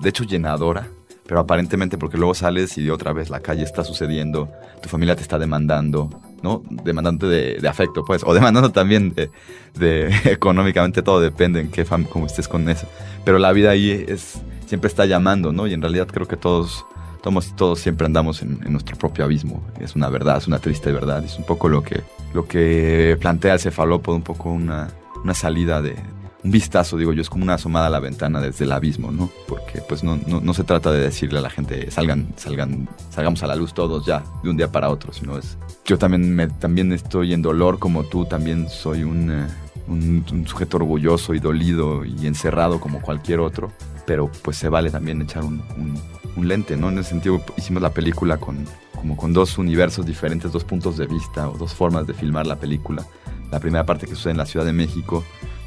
de 0.01 0.09
hecho 0.09 0.25
llenadora, 0.25 0.89
pero 1.27 1.41
aparentemente 1.41 1.99
porque 1.99 2.17
luego 2.17 2.35
sales 2.35 2.77
y 2.79 2.83
de 2.83 2.91
otra 2.91 3.13
vez 3.13 3.31
la 3.31 3.41
calle 3.41 3.63
está 3.63 3.85
sucediendo, 3.85 4.49
tu 4.83 4.89
familia 4.89 5.17
te 5.17 5.23
está 5.23 5.39
demandando, 5.39 6.11
¿no? 6.43 6.63
Demandante 6.85 7.27
de, 7.27 7.69
afecto, 7.69 8.05
pues, 8.05 8.23
o 8.25 8.35
demandando 8.35 8.71
también 8.71 9.15
de, 9.15 9.31
de 9.75 10.15
económicamente, 10.31 11.03
todo 11.03 11.21
depende 11.21 11.61
en 11.61 11.71
qué 11.71 11.85
fam 11.85 12.05
cómo 12.05 12.27
estés 12.27 12.49
con 12.49 12.69
eso. 12.69 12.87
Pero 13.25 13.39
la 13.39 13.53
vida 13.53 13.71
ahí 13.71 14.05
es, 14.09 14.41
siempre 14.67 14.89
está 14.89 15.07
llamando, 15.07 15.53
¿no? 15.53 15.67
Y 15.67 15.75
en 15.75 15.81
realidad 15.81 16.09
creo 16.09 16.27
que 16.27 16.37
todos, 16.37 16.85
todos, 17.23 17.55
todos 17.57 17.79
siempre 17.79 18.07
andamos 18.07 18.43
en, 18.43 18.61
en 18.65 18.73
nuestro 18.73 18.97
propio 18.97 19.25
abismo. 19.25 19.63
Es 19.81 19.95
una 19.95 20.09
verdad, 20.09 20.39
es 20.39 20.49
una 20.49 20.59
triste 20.59 20.91
verdad. 20.91 21.25
Es 21.25 21.39
un 21.39 21.45
poco 21.45 21.69
lo 21.69 21.83
que, 21.83 22.03
lo 22.35 22.47
que 22.47 23.17
plantea 23.21 23.55
el 23.55 23.61
cefalópodo, 23.61 24.17
un 24.17 24.23
poco 24.23 24.51
una, 24.51 24.91
una 25.23 25.35
salida 25.35 25.83
de, 25.83 25.97
un 26.45 26.51
vistazo, 26.51 26.97
digo 26.97 27.13
yo, 27.13 27.23
es 27.23 27.31
como 27.31 27.45
una 27.45 27.55
asomada 27.55 27.87
a 27.87 27.91
la 27.91 28.01
ventana 28.01 28.41
desde 28.41 28.65
el 28.65 28.73
abismo, 28.73 29.13
¿no? 29.13 29.31
Porque 29.47 29.81
pues 29.89 30.03
no, 30.03 30.19
no, 30.27 30.41
no 30.41 30.55
se 30.55 30.65
trata 30.65 30.91
de 30.91 31.01
decirle 31.01 31.39
a 31.39 31.43
la 31.43 31.51
gente, 31.51 31.91
salgan, 31.91 32.33
salgan, 32.37 32.89
salgamos 33.11 33.43
a 33.43 33.47
la 33.47 33.55
luz 33.55 33.75
todos 33.75 34.05
ya, 34.05 34.25
de 34.43 34.51
un 34.51 34.57
día 34.57 34.71
para 34.71 34.89
otro, 34.91 35.13
sino 35.13 35.39
es... 35.39 35.57
Yo 35.85 35.99
también, 35.99 36.35
me, 36.35 36.49
también 36.49 36.93
estoy 36.93 37.33
en 37.33 37.43
dolor 37.43 37.79
como 37.79 38.05
tú, 38.05 38.25
también 38.25 38.69
soy 38.69 39.05
un, 39.05 39.31
eh, 39.31 39.47
un, 39.87 40.45
sujeto 40.47 40.79
orgulloso 40.79 41.35
y 41.35 41.39
dolido 41.39 42.05
y 42.05 42.27
encerrado 42.27 42.81
como 42.81 43.01
cualquier 43.01 43.39
otro, 43.41 43.73
pero 44.05 44.31
pues 44.43 44.57
se 44.57 44.69
vale 44.69 44.91
también 44.91 45.23
echar 45.23 45.45
un, 45.45 45.63
un, 45.77 45.97
un 46.37 46.49
lente, 46.49 46.77
¿no? 46.77 46.89
En 46.89 46.99
ese 46.99 47.11
sentido 47.11 47.41
hicimos 47.57 47.83
la 47.83 47.91
película 47.91 48.39
con, 48.39 48.65
como 48.97 49.17
con 49.17 49.33
dos 49.33 49.59
universos 49.59 50.07
diferentes, 50.07 50.51
dos 50.51 50.65
puntos 50.65 50.97
de 50.97 51.07
vista 51.07 51.49
o 51.49 51.57
dos 51.57 51.73
formas 51.73 52.07
de 52.07 52.15
filmar 52.15 52.49
la 52.49 52.57
película. 52.57 53.07
La 53.53 53.61
primera 53.61 53.87
parte 53.87 54.07
que 54.07 54.15
sucede 54.17 54.33
en 54.33 54.39
la 54.39 54.47
Ciudad 54.47 54.67
de 54.67 54.73
México, 54.73 55.23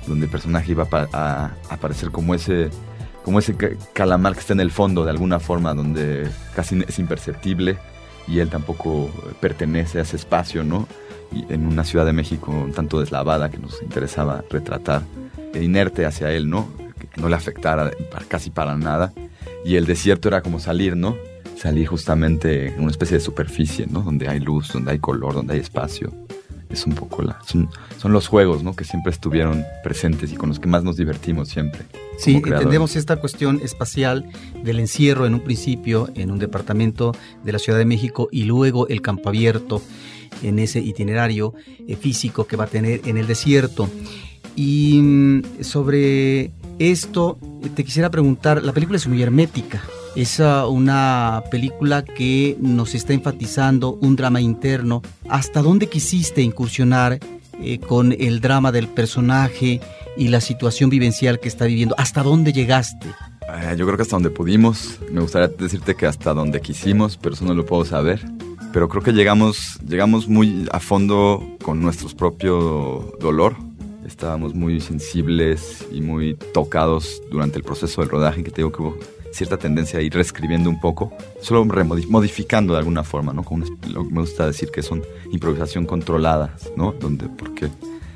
donde 0.08 0.26
el 0.26 0.32
personaje 0.32 0.72
iba 0.72 0.86
a, 0.92 1.08
a- 1.14 1.52
aparecer 1.70 2.12
como 2.12 2.36
ese, 2.36 2.70
como 3.24 3.40
ese 3.40 3.56
ca- 3.56 3.70
calamar 3.94 4.34
que 4.34 4.40
está 4.42 4.52
en 4.54 4.60
el 4.60 4.72
fondo 4.72 5.06
de 5.06 5.12
alguna 5.12 5.40
forma, 5.40 5.74
donde 5.74 6.28
casi 6.56 6.84
es 6.88 7.00
imperceptible 7.00 7.78
y 8.28 8.40
él 8.40 8.50
tampoco 8.50 9.10
pertenece 9.40 10.00
a 10.00 10.02
ese 10.02 10.18
espacio, 10.18 10.64
¿no? 10.64 10.88
y 11.32 11.52
en 11.52 11.66
una 11.66 11.84
Ciudad 11.84 12.06
de 12.06 12.14
México 12.14 12.52
un 12.52 12.72
tanto 12.72 13.00
deslavada 13.00 13.50
que 13.50 13.58
nos 13.58 13.82
interesaba 13.82 14.44
retratar, 14.50 15.02
e 15.54 15.64
inerte 15.64 16.06
hacia 16.06 16.32
él, 16.32 16.50
¿no? 16.50 16.68
Que 17.00 17.20
no 17.22 17.30
le 17.30 17.36
afectara 17.36 17.92
casi 18.28 18.52
para 18.52 18.76
nada. 18.78 19.12
Y 19.66 19.76
el 19.76 19.86
desierto 19.86 20.28
era 20.30 20.42
como 20.42 20.60
salir, 20.60 20.96
¿no? 20.96 21.16
Salir 21.58 21.88
justamente 21.88 22.68
en 22.68 22.82
una 22.82 22.92
especie 22.92 23.18
de 23.18 23.24
superficie, 23.24 23.88
¿no? 23.88 24.02
Donde 24.02 24.28
hay 24.30 24.40
luz, 24.40 24.72
donde 24.72 24.92
hay 24.92 25.00
color, 25.00 25.34
donde 25.34 25.56
hay 25.56 25.60
espacio. 25.62 26.14
Es 26.70 26.86
un 26.86 26.96
poco 26.96 27.22
la... 27.22 27.40
Son, 27.46 27.70
son 27.98 28.12
los 28.12 28.28
juegos, 28.28 28.64
¿no? 28.64 28.76
Que 28.76 28.84
siempre 28.84 29.12
estuvieron 29.12 29.64
presentes 29.84 30.32
y 30.32 30.36
con 30.36 30.50
los 30.50 30.60
que 30.60 30.68
más 30.68 30.84
nos 30.84 30.98
divertimos 30.98 31.50
siempre. 31.50 31.86
Sí, 32.18 32.36
entendemos 32.36 32.96
esta 32.96 33.18
cuestión 33.18 33.60
espacial 33.62 34.26
del 34.64 34.80
encierro 34.80 35.26
en 35.26 35.34
un 35.34 35.42
principio 35.42 36.10
en 36.16 36.32
un 36.32 36.40
departamento 36.40 37.12
de 37.44 37.52
la 37.52 37.60
Ciudad 37.60 37.78
de 37.78 37.86
México 37.86 38.30
y 38.32 38.44
luego 38.44 38.88
el 38.88 39.02
campo 39.02 39.30
abierto 39.30 39.82
en 40.44 40.60
ese 40.60 40.80
itinerario 40.80 41.54
eh, 41.88 41.96
físico 41.96 42.46
que 42.46 42.56
va 42.56 42.66
a 42.66 42.68
tener 42.68 43.02
en 43.06 43.18
el 43.18 43.28
desierto. 43.28 43.90
Y 44.56 45.00
mm, 45.02 45.42
sobre 45.62 46.52
esto 46.80 47.38
te 47.76 47.84
quisiera 47.84 48.10
preguntar, 48.10 48.64
la 48.64 48.74
película 48.74 48.98
es 48.98 49.08
muy 49.08 49.22
hermética, 49.22 49.82
es 50.16 50.40
ah, 50.40 50.68
una 50.68 51.44
película 51.52 52.04
que 52.04 52.58
nos 52.60 52.96
está 52.96 53.14
enfatizando 53.14 53.94
un 54.02 54.16
drama 54.16 54.40
interno. 54.40 55.02
¿Hasta 55.30 55.62
dónde 55.62 55.88
quisiste 55.88 56.42
incursionar 56.42 57.20
eh, 57.60 57.80
con 57.80 58.14
el 58.14 58.40
drama 58.40 58.72
del 58.72 58.88
personaje 58.88 59.82
y 60.18 60.30
la 60.30 60.40
situación 60.40 60.90
vivencial 60.90 61.40
que 61.40 61.50
está 61.50 61.66
viviendo? 61.66 61.96
¿Hasta 61.98 62.24
dónde 62.24 62.54
llegaste? 62.54 63.08
Eh, 63.08 63.76
yo 63.78 63.86
creo 63.86 63.98
que 63.98 64.04
hasta 64.04 64.16
donde 64.16 64.30
pudimos. 64.30 65.00
Me 65.12 65.20
gustaría 65.20 65.50
decirte 65.50 65.96
que 65.96 66.06
hasta 66.06 66.34
donde 66.34 66.62
quisimos, 66.62 67.18
pero 67.18 67.36
eso 67.36 67.44
no 67.44 67.54
lo 67.54 67.66
puedo 67.66 67.84
saber. 67.84 68.22
Pero 68.72 68.88
creo 68.90 69.04
que 69.04 69.12
llegamos, 69.12 69.80
llegamos 69.88 70.28
muy 70.28 70.68
a 70.72 70.80
fondo 70.80 71.46
con 71.62 71.82
nuestro 71.82 72.10
propio 72.10 73.16
dolor. 73.20 73.56
Estábamos 74.06 74.54
muy 74.54 74.80
sensibles 74.80 75.86
y 75.92 76.00
muy 76.02 76.36
tocados 76.54 77.22
durante 77.32 77.58
el 77.58 77.64
proceso 77.64 78.02
del 78.02 78.10
rodaje, 78.10 78.44
que 78.44 78.52
tengo 78.52 78.72
que 78.72 78.82
hubo 78.82 78.98
cierta 79.36 79.58
tendencia 79.58 80.00
a 80.00 80.02
ir 80.02 80.14
reescribiendo 80.14 80.70
un 80.70 80.80
poco, 80.80 81.12
solo 81.42 81.66
modificando 81.66 82.74
de 82.74 82.80
alguna 82.80 83.04
forma, 83.04 83.34
¿no? 83.34 83.44
Como 83.44 83.66
lo 83.90 84.08
que 84.08 84.14
me 84.14 84.22
gusta 84.22 84.48
decir 84.48 84.72
que 84.72 84.82
son 84.82 85.04
improvisación 85.32 85.86
controladas, 85.86 86.72
¿no? 86.78 86.94
Donde, 86.94 87.28
porque 87.28 87.70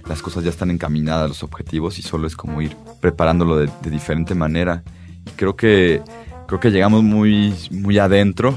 las 0.08 0.22
cosas 0.22 0.46
ya 0.46 0.50
están 0.50 0.72
encaminadas, 0.72 1.28
los 1.28 1.44
objetivos, 1.44 2.00
y 2.00 2.04
solo 2.04 2.26
es 2.26 2.38
como 2.38 2.62
ir 2.62 2.76
preparándolo 3.02 3.58
de, 3.58 3.70
diferente 3.90 4.34
manera. 4.34 4.82
Y 5.28 5.32
creo 5.32 5.58
que, 5.58 6.02
creo 6.48 6.60
que 6.62 6.72
llegamos 6.72 7.04
muy, 7.04 7.54
muy 7.70 8.00
adentro 8.00 8.56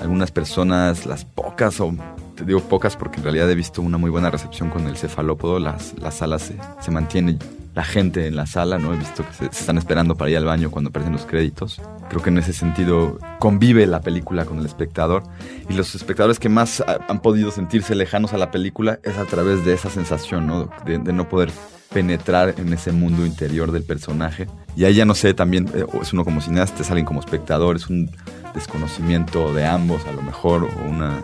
algunas 0.00 0.30
personas, 0.30 1.06
las 1.06 1.24
pocas, 1.24 1.80
o 1.80 1.92
te 2.36 2.44
digo 2.44 2.60
pocas 2.60 2.96
porque 2.96 3.16
en 3.16 3.24
realidad 3.24 3.50
he 3.50 3.54
visto 3.56 3.82
una 3.82 3.98
muy 3.98 4.10
buena 4.10 4.30
recepción 4.30 4.70
con 4.70 4.86
el 4.86 4.96
cefalópodo, 4.96 5.58
las, 5.58 5.94
las 5.98 6.18
salas 6.18 6.42
se, 6.42 6.56
se 6.80 6.90
mantiene 6.92 7.38
la 7.76 7.84
gente 7.84 8.26
en 8.26 8.34
la 8.34 8.46
sala, 8.46 8.78
¿no? 8.78 8.94
He 8.94 8.96
visto 8.96 9.22
que 9.24 9.32
se, 9.34 9.44
están 9.44 9.76
esperando 9.76 10.16
para 10.16 10.30
ir 10.30 10.38
al 10.38 10.46
baño 10.46 10.70
cuando 10.70 10.88
aparecen 10.88 11.12
los 11.12 11.26
créditos. 11.26 11.78
Creo 12.08 12.22
que 12.22 12.30
en 12.30 12.38
ese 12.38 12.54
sentido 12.54 13.18
convive 13.38 13.86
la 13.86 14.00
película 14.00 14.46
con 14.46 14.58
el 14.58 14.66
espectador 14.66 15.22
y 15.68 15.74
los 15.74 15.94
espectadores 15.94 16.38
que 16.38 16.48
más 16.48 16.82
han 16.86 17.20
podido 17.20 17.50
sentirse 17.50 17.94
lejanos 17.94 18.32
a 18.32 18.38
la 18.38 18.50
película 18.50 18.98
es 19.04 19.18
a 19.18 19.26
través 19.26 19.64
de 19.66 19.74
esa 19.74 19.90
sensación, 19.90 20.46
¿no? 20.46 20.70
De, 20.86 20.98
de 20.98 21.12
no 21.12 21.28
poder 21.28 21.50
penetrar 21.92 22.54
en 22.56 22.72
ese 22.72 22.92
mundo 22.92 23.26
interior 23.26 23.70
del 23.72 23.82
personaje. 23.82 24.46
Y 24.74 24.84
ahí 24.84 24.94
ya 24.94 25.04
no 25.04 25.14
sé, 25.14 25.34
también 25.34 25.68
eh, 25.74 25.84
es 26.00 26.14
uno 26.14 26.24
como 26.24 26.40
cineasta, 26.40 26.82
es 26.82 26.90
alguien 26.90 27.04
como 27.04 27.20
espectador, 27.20 27.76
es 27.76 27.88
un 27.88 28.10
desconocimiento 28.54 29.52
de 29.52 29.66
ambos 29.66 30.06
a 30.06 30.12
lo 30.12 30.22
mejor, 30.22 30.64
o 30.64 30.88
una, 30.88 31.22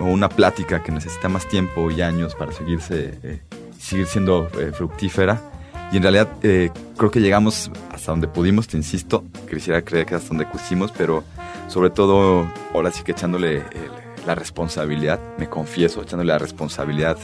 o 0.00 0.04
una 0.04 0.28
plática 0.28 0.80
que 0.80 0.92
necesita 0.92 1.28
más 1.28 1.48
tiempo 1.48 1.90
y 1.90 2.02
años 2.02 2.36
para 2.36 2.52
seguirse, 2.52 3.18
eh, 3.24 3.40
seguir 3.80 4.06
siendo 4.06 4.48
eh, 4.60 4.70
fructífera. 4.72 5.57
Y 5.90 5.96
en 5.96 6.02
realidad 6.02 6.28
eh, 6.42 6.70
creo 6.96 7.10
que 7.10 7.20
llegamos 7.20 7.70
hasta 7.90 8.12
donde 8.12 8.28
pudimos, 8.28 8.68
te 8.68 8.76
insisto, 8.76 9.24
quisiera 9.50 9.82
creer 9.82 10.06
que 10.06 10.14
hasta 10.14 10.28
donde 10.28 10.48
quisimos, 10.48 10.92
pero 10.92 11.24
sobre 11.68 11.90
todo 11.90 12.46
ahora 12.74 12.90
sí 12.90 13.02
que 13.02 13.12
echándole 13.12 13.62
la 14.26 14.34
responsabilidad, 14.34 15.18
me 15.38 15.48
confieso, 15.48 16.02
echándole 16.02 16.32
la 16.32 16.38
responsabilidad 16.38 17.16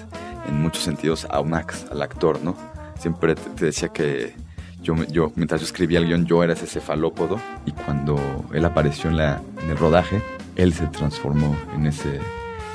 en 0.48 0.60
muchos 0.60 0.82
sentidos 0.82 1.26
a 1.30 1.42
Max, 1.42 1.86
al 1.90 2.00
actor, 2.00 2.40
¿no? 2.42 2.56
Siempre 2.98 3.34
te 3.34 3.66
decía 3.66 3.88
que 3.88 4.34
yo, 4.82 4.94
yo, 5.04 5.32
mientras 5.34 5.60
yo 5.60 5.66
escribía 5.66 5.98
el 5.98 6.06
guion, 6.06 6.26
yo 6.26 6.42
era 6.42 6.52
ese 6.52 6.66
cefalópodo 6.66 7.38
y 7.66 7.72
cuando 7.72 8.18
él 8.52 8.64
apareció 8.64 9.10
en, 9.10 9.16
la, 9.16 9.42
en 9.62 9.70
el 9.70 9.76
rodaje, 9.76 10.22
él 10.56 10.72
se 10.72 10.86
transformó 10.86 11.56
en 11.74 11.86
ese, 11.86 12.20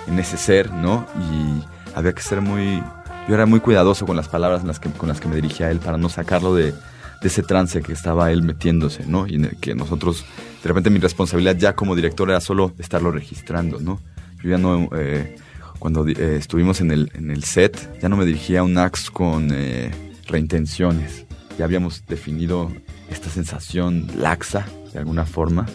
en 0.08 0.20
ese 0.20 0.38
ser, 0.38 0.72
¿no? 0.72 1.06
Y 1.32 1.64
había 1.96 2.14
que 2.14 2.22
ser 2.22 2.42
muy... 2.42 2.84
Yo 3.30 3.36
era 3.36 3.46
muy 3.46 3.62
cuidadoso 3.62 4.06
con 4.06 4.18
las 4.18 4.28
palabras 4.28 4.62
en 4.62 4.68
las 4.68 4.80
que, 4.80 4.90
con 4.90 5.08
las 5.08 5.22
que 5.22 5.30
me 5.30 5.36
dirigía 5.36 5.68
a 5.68 5.72
él 5.72 5.80
para 5.80 5.98
no 5.98 6.10
sacarlo 6.10 6.54
de, 6.54 6.72
de 6.74 7.28
ese 7.28 7.44
trance 7.44 7.82
que 7.82 7.94
estaba 7.94 8.32
él 8.32 8.42
metiéndose, 8.42 9.06
¿no? 9.06 9.26
Y 9.28 9.40
que 9.62 9.76
nosotros, 9.76 10.26
de 10.62 10.68
repente 10.68 10.90
mi 10.90 11.00
responsabilidad 11.00 11.56
ya 11.56 11.76
como 11.76 11.96
director 11.96 12.30
era 12.30 12.42
solo 12.42 12.74
estarlo 12.80 13.12
registrando, 13.12 13.80
¿no? 13.80 14.02
Yo 14.44 14.50
ya 14.50 14.58
no... 14.58 14.90
Eh, 14.98 15.38
cuando 15.78 16.06
eh, 16.06 16.36
estuvimos 16.36 16.82
en 16.82 16.92
el, 16.92 17.44
set, 17.46 18.02
ya 18.02 18.10
no 18.10 18.18
me 18.18 18.26
dirigía 18.26 18.60
a 18.60 18.64
un 18.64 18.78
ax 18.78 19.10
con 19.10 19.48
eh, 19.54 19.92
reintenciones 20.28 21.26
ya 21.60 21.66
habíamos 21.66 22.06
definido 22.08 22.72
esta 23.10 23.30
sensación 23.30 24.08
laxa 24.16 24.66
de 24.94 25.00
alguna 25.00 25.26
forma 25.26 25.66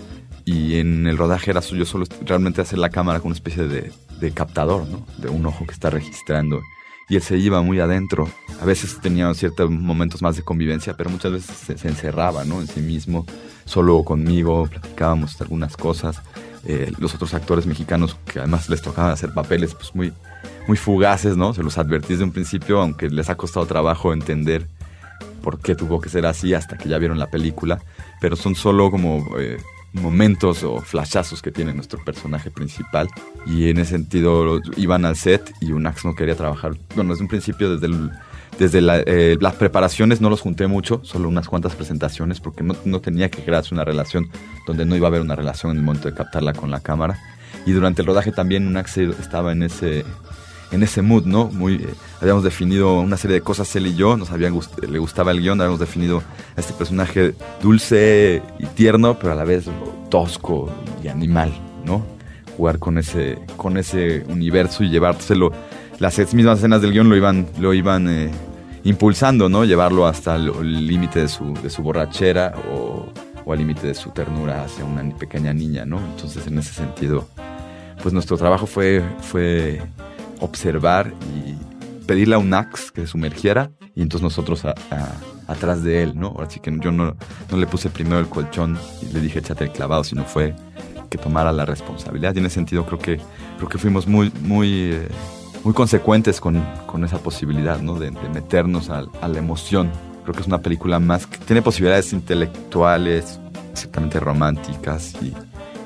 y 0.46 0.76
en 0.76 1.06
el 1.06 1.18
rodaje 1.18 1.50
era 1.50 1.60
suyo 1.60 1.84
solo 1.84 2.06
realmente 2.24 2.62
hacer 2.62 2.78
la 2.78 2.88
cámara 2.88 3.20
con 3.20 3.28
una 3.28 3.34
especie 3.34 3.64
de, 3.64 3.92
captador, 4.32 4.88
¿no? 4.88 5.06
De 5.18 5.28
un 5.28 5.44
ojo 5.44 5.66
que 5.66 5.74
está 5.74 5.90
registrando. 5.90 6.62
Y 7.08 7.16
él 7.16 7.22
se 7.22 7.36
iba 7.36 7.60
muy 7.62 7.80
adentro. 7.80 8.28
A 8.60 8.64
veces 8.64 8.98
tenía 9.00 9.32
ciertos 9.34 9.70
momentos 9.70 10.22
más 10.22 10.36
de 10.36 10.42
convivencia, 10.42 10.94
pero 10.96 11.10
muchas 11.10 11.32
veces 11.32 11.78
se, 11.78 11.88
encerraba, 11.88 12.44
¿no? 12.44 12.60
En 12.60 12.66
sí 12.66 12.80
mismo, 12.80 13.26
solo 13.64 14.02
conmigo, 14.04 14.66
platicábamos 14.68 15.40
algunas 15.40 15.76
cosas. 15.76 16.22
Eh, 16.66 16.90
los 16.98 17.14
otros 17.14 17.34
actores 17.34 17.66
mexicanos 17.66 18.16
que 18.24 18.38
además 18.38 18.70
les 18.70 18.80
tocaba 18.80 19.12
hacer 19.12 19.34
papeles 19.34 19.74
pues 19.74 19.94
muy, 19.94 20.14
muy 20.66 20.78
fugaces, 20.78 21.36
¿no? 21.36 21.52
Se 21.52 21.62
los 21.62 21.76
advertí 21.76 22.14
desde 22.14 22.24
un 22.24 22.32
principio, 22.32 22.80
aunque 22.80 23.10
les 23.10 23.28
ha 23.28 23.36
costado 23.36 23.66
trabajo 23.66 24.14
entender 24.14 24.66
por 25.42 25.60
qué 25.60 25.74
tuvo 25.74 26.00
que 26.00 26.08
ser 26.08 26.24
así 26.24 26.54
hasta 26.54 26.78
que 26.78 26.88
ya 26.88 26.96
vieron 26.96 27.18
la 27.18 27.30
película, 27.30 27.82
pero 28.20 28.34
son 28.34 28.54
solo 28.54 28.90
como 28.90 29.26
eh, 29.38 29.58
momentos 29.94 30.62
o 30.64 30.80
flashazos 30.80 31.40
que 31.40 31.50
tiene 31.50 31.72
nuestro 31.72 32.04
personaje 32.04 32.50
principal 32.50 33.08
y 33.46 33.70
en 33.70 33.78
ese 33.78 33.92
sentido 33.92 34.60
iban 34.76 35.04
al 35.04 35.16
set 35.16 35.52
y 35.60 35.72
Unax 35.72 36.04
no 36.04 36.14
quería 36.14 36.34
trabajar, 36.34 36.72
bueno, 36.94 37.12
desde 37.12 37.22
un 37.22 37.28
principio, 37.28 37.76
desde 37.76 37.88
desde 38.58 38.80
eh, 39.06 39.36
las 39.40 39.54
preparaciones 39.54 40.20
no 40.20 40.30
los 40.30 40.40
junté 40.40 40.66
mucho, 40.66 41.00
solo 41.02 41.28
unas 41.28 41.48
cuantas 41.48 41.74
presentaciones, 41.74 42.40
porque 42.40 42.62
no, 42.62 42.76
no, 42.84 43.00
tenía 43.00 43.28
que 43.28 43.42
crearse 43.42 43.74
una 43.74 43.84
relación 43.84 44.28
donde 44.66 44.84
no 44.84 44.94
iba 44.94 45.06
a 45.06 45.10
haber 45.10 45.22
una 45.22 45.34
relación 45.34 45.72
en 45.72 45.78
el 45.78 45.84
momento 45.84 46.08
de 46.08 46.14
captarla 46.14 46.52
con 46.52 46.70
la 46.70 46.80
cámara. 46.80 47.18
Y 47.66 47.72
durante 47.72 48.02
el 48.02 48.06
rodaje 48.06 48.30
también 48.30 48.66
Unax 48.68 48.98
estaba 48.98 49.52
en 49.52 49.64
ese, 49.64 50.04
en 50.74 50.82
ese 50.82 51.02
mood, 51.02 51.24
¿no? 51.24 51.46
Muy, 51.46 51.76
eh, 51.76 51.94
habíamos 52.20 52.44
definido 52.44 53.00
una 53.00 53.16
serie 53.16 53.36
de 53.36 53.40
cosas 53.40 53.74
él 53.76 53.86
y 53.86 53.94
yo, 53.94 54.16
nos 54.16 54.30
había 54.30 54.50
le 54.50 54.98
gustaba 54.98 55.30
el 55.30 55.40
guion, 55.40 55.60
habíamos 55.60 55.80
definido 55.80 56.22
a 56.56 56.60
este 56.60 56.72
personaje 56.72 57.34
dulce 57.62 58.42
y 58.58 58.66
tierno, 58.66 59.18
pero 59.18 59.32
a 59.32 59.36
la 59.36 59.44
vez 59.44 59.66
tosco 60.10 60.70
y 61.02 61.08
animal, 61.08 61.52
¿no? 61.84 62.04
Jugar 62.56 62.78
con 62.78 62.98
ese, 62.98 63.38
con 63.56 63.76
ese 63.76 64.24
universo 64.28 64.84
y 64.84 64.90
llevárselo. 64.90 65.52
Las 65.98 66.18
mismas 66.34 66.58
escenas 66.58 66.82
del 66.82 66.92
guion 66.92 67.08
lo 67.08 67.16
iban, 67.16 67.46
lo 67.58 67.72
iban 67.72 68.08
eh, 68.08 68.30
impulsando, 68.82 69.48
¿no? 69.48 69.64
Llevarlo 69.64 70.06
hasta 70.06 70.34
el 70.36 70.86
límite 70.86 71.20
de 71.20 71.28
su, 71.28 71.54
de 71.54 71.70
su 71.70 71.82
borrachera 71.82 72.54
o, 72.70 73.06
o 73.44 73.52
al 73.52 73.58
límite 73.58 73.86
de 73.86 73.94
su 73.94 74.10
ternura 74.10 74.64
hacia 74.64 74.84
una 74.84 75.02
pequeña 75.16 75.52
niña, 75.52 75.84
¿no? 75.84 75.98
Entonces, 75.98 76.46
en 76.46 76.58
ese 76.58 76.74
sentido, 76.74 77.28
pues 78.02 78.12
nuestro 78.12 78.36
trabajo 78.36 78.66
fue, 78.66 79.02
fue 79.20 79.80
observar 80.44 81.12
y 81.34 81.54
pedirle 82.04 82.34
a 82.34 82.38
un 82.38 82.52
ax 82.52 82.90
que 82.92 83.02
se 83.02 83.06
sumergiera 83.08 83.70
y 83.94 84.02
entonces 84.02 84.22
nosotros 84.22 84.64
atrás 85.46 85.82
de 85.82 86.02
él, 86.02 86.18
¿no? 86.18 86.36
Así 86.40 86.60
que 86.60 86.76
yo 86.80 86.92
no, 86.92 87.16
no, 87.50 87.56
le 87.56 87.66
puse 87.66 87.90
primero 87.90 88.18
el 88.18 88.28
colchón 88.28 88.78
y 89.02 89.12
le 89.12 89.20
dije 89.20 89.38
échate 89.38 89.64
el 89.64 89.70
clavado, 89.70 90.04
sino 90.04 90.24
fue 90.24 90.54
que 91.10 91.18
tomara 91.18 91.52
la 91.52 91.64
responsabilidad. 91.64 92.34
Y 92.34 92.38
en 92.38 92.46
ese 92.46 92.56
sentido 92.56 92.84
creo 92.86 92.98
que, 92.98 93.20
creo 93.56 93.68
que 93.68 93.78
fuimos 93.78 94.06
muy, 94.06 94.32
muy, 94.42 94.90
eh, 94.92 95.08
muy 95.62 95.74
consecuentes 95.74 96.40
con, 96.40 96.62
con, 96.86 97.04
esa 97.04 97.18
posibilidad, 97.18 97.80
¿no? 97.80 97.98
De, 97.98 98.10
meternos 98.10 98.90
a, 98.90 99.04
a, 99.20 99.28
la 99.28 99.38
emoción. 99.38 99.90
Creo 100.22 100.34
que 100.34 100.40
es 100.40 100.46
una 100.46 100.60
película 100.60 100.98
más 100.98 101.26
que 101.26 101.38
tiene 101.38 101.62
posibilidades 101.62 102.12
intelectuales, 102.12 103.38
ciertamente 103.74 104.18
románticas 104.20 105.14
y, 105.22 105.32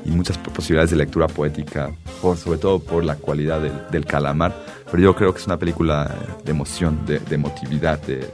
y 0.08 0.10
muchas 0.10 0.38
posibilidades 0.38 0.90
de 0.90 0.96
lectura 0.96 1.26
poética, 1.26 1.90
por, 2.22 2.36
sobre 2.38 2.58
todo 2.58 2.78
por 2.78 3.04
la 3.04 3.16
cualidad 3.16 3.60
del, 3.60 4.06
calamar. 4.06 4.56
Pero 4.90 5.02
yo 5.02 5.14
creo 5.14 5.34
que 5.34 5.40
es 5.40 5.46
una 5.46 5.58
película 5.58 6.14
de 6.44 6.50
emoción, 6.50 7.04
de, 7.04 7.20
emotividad, 7.30 8.00
de, 8.00 8.26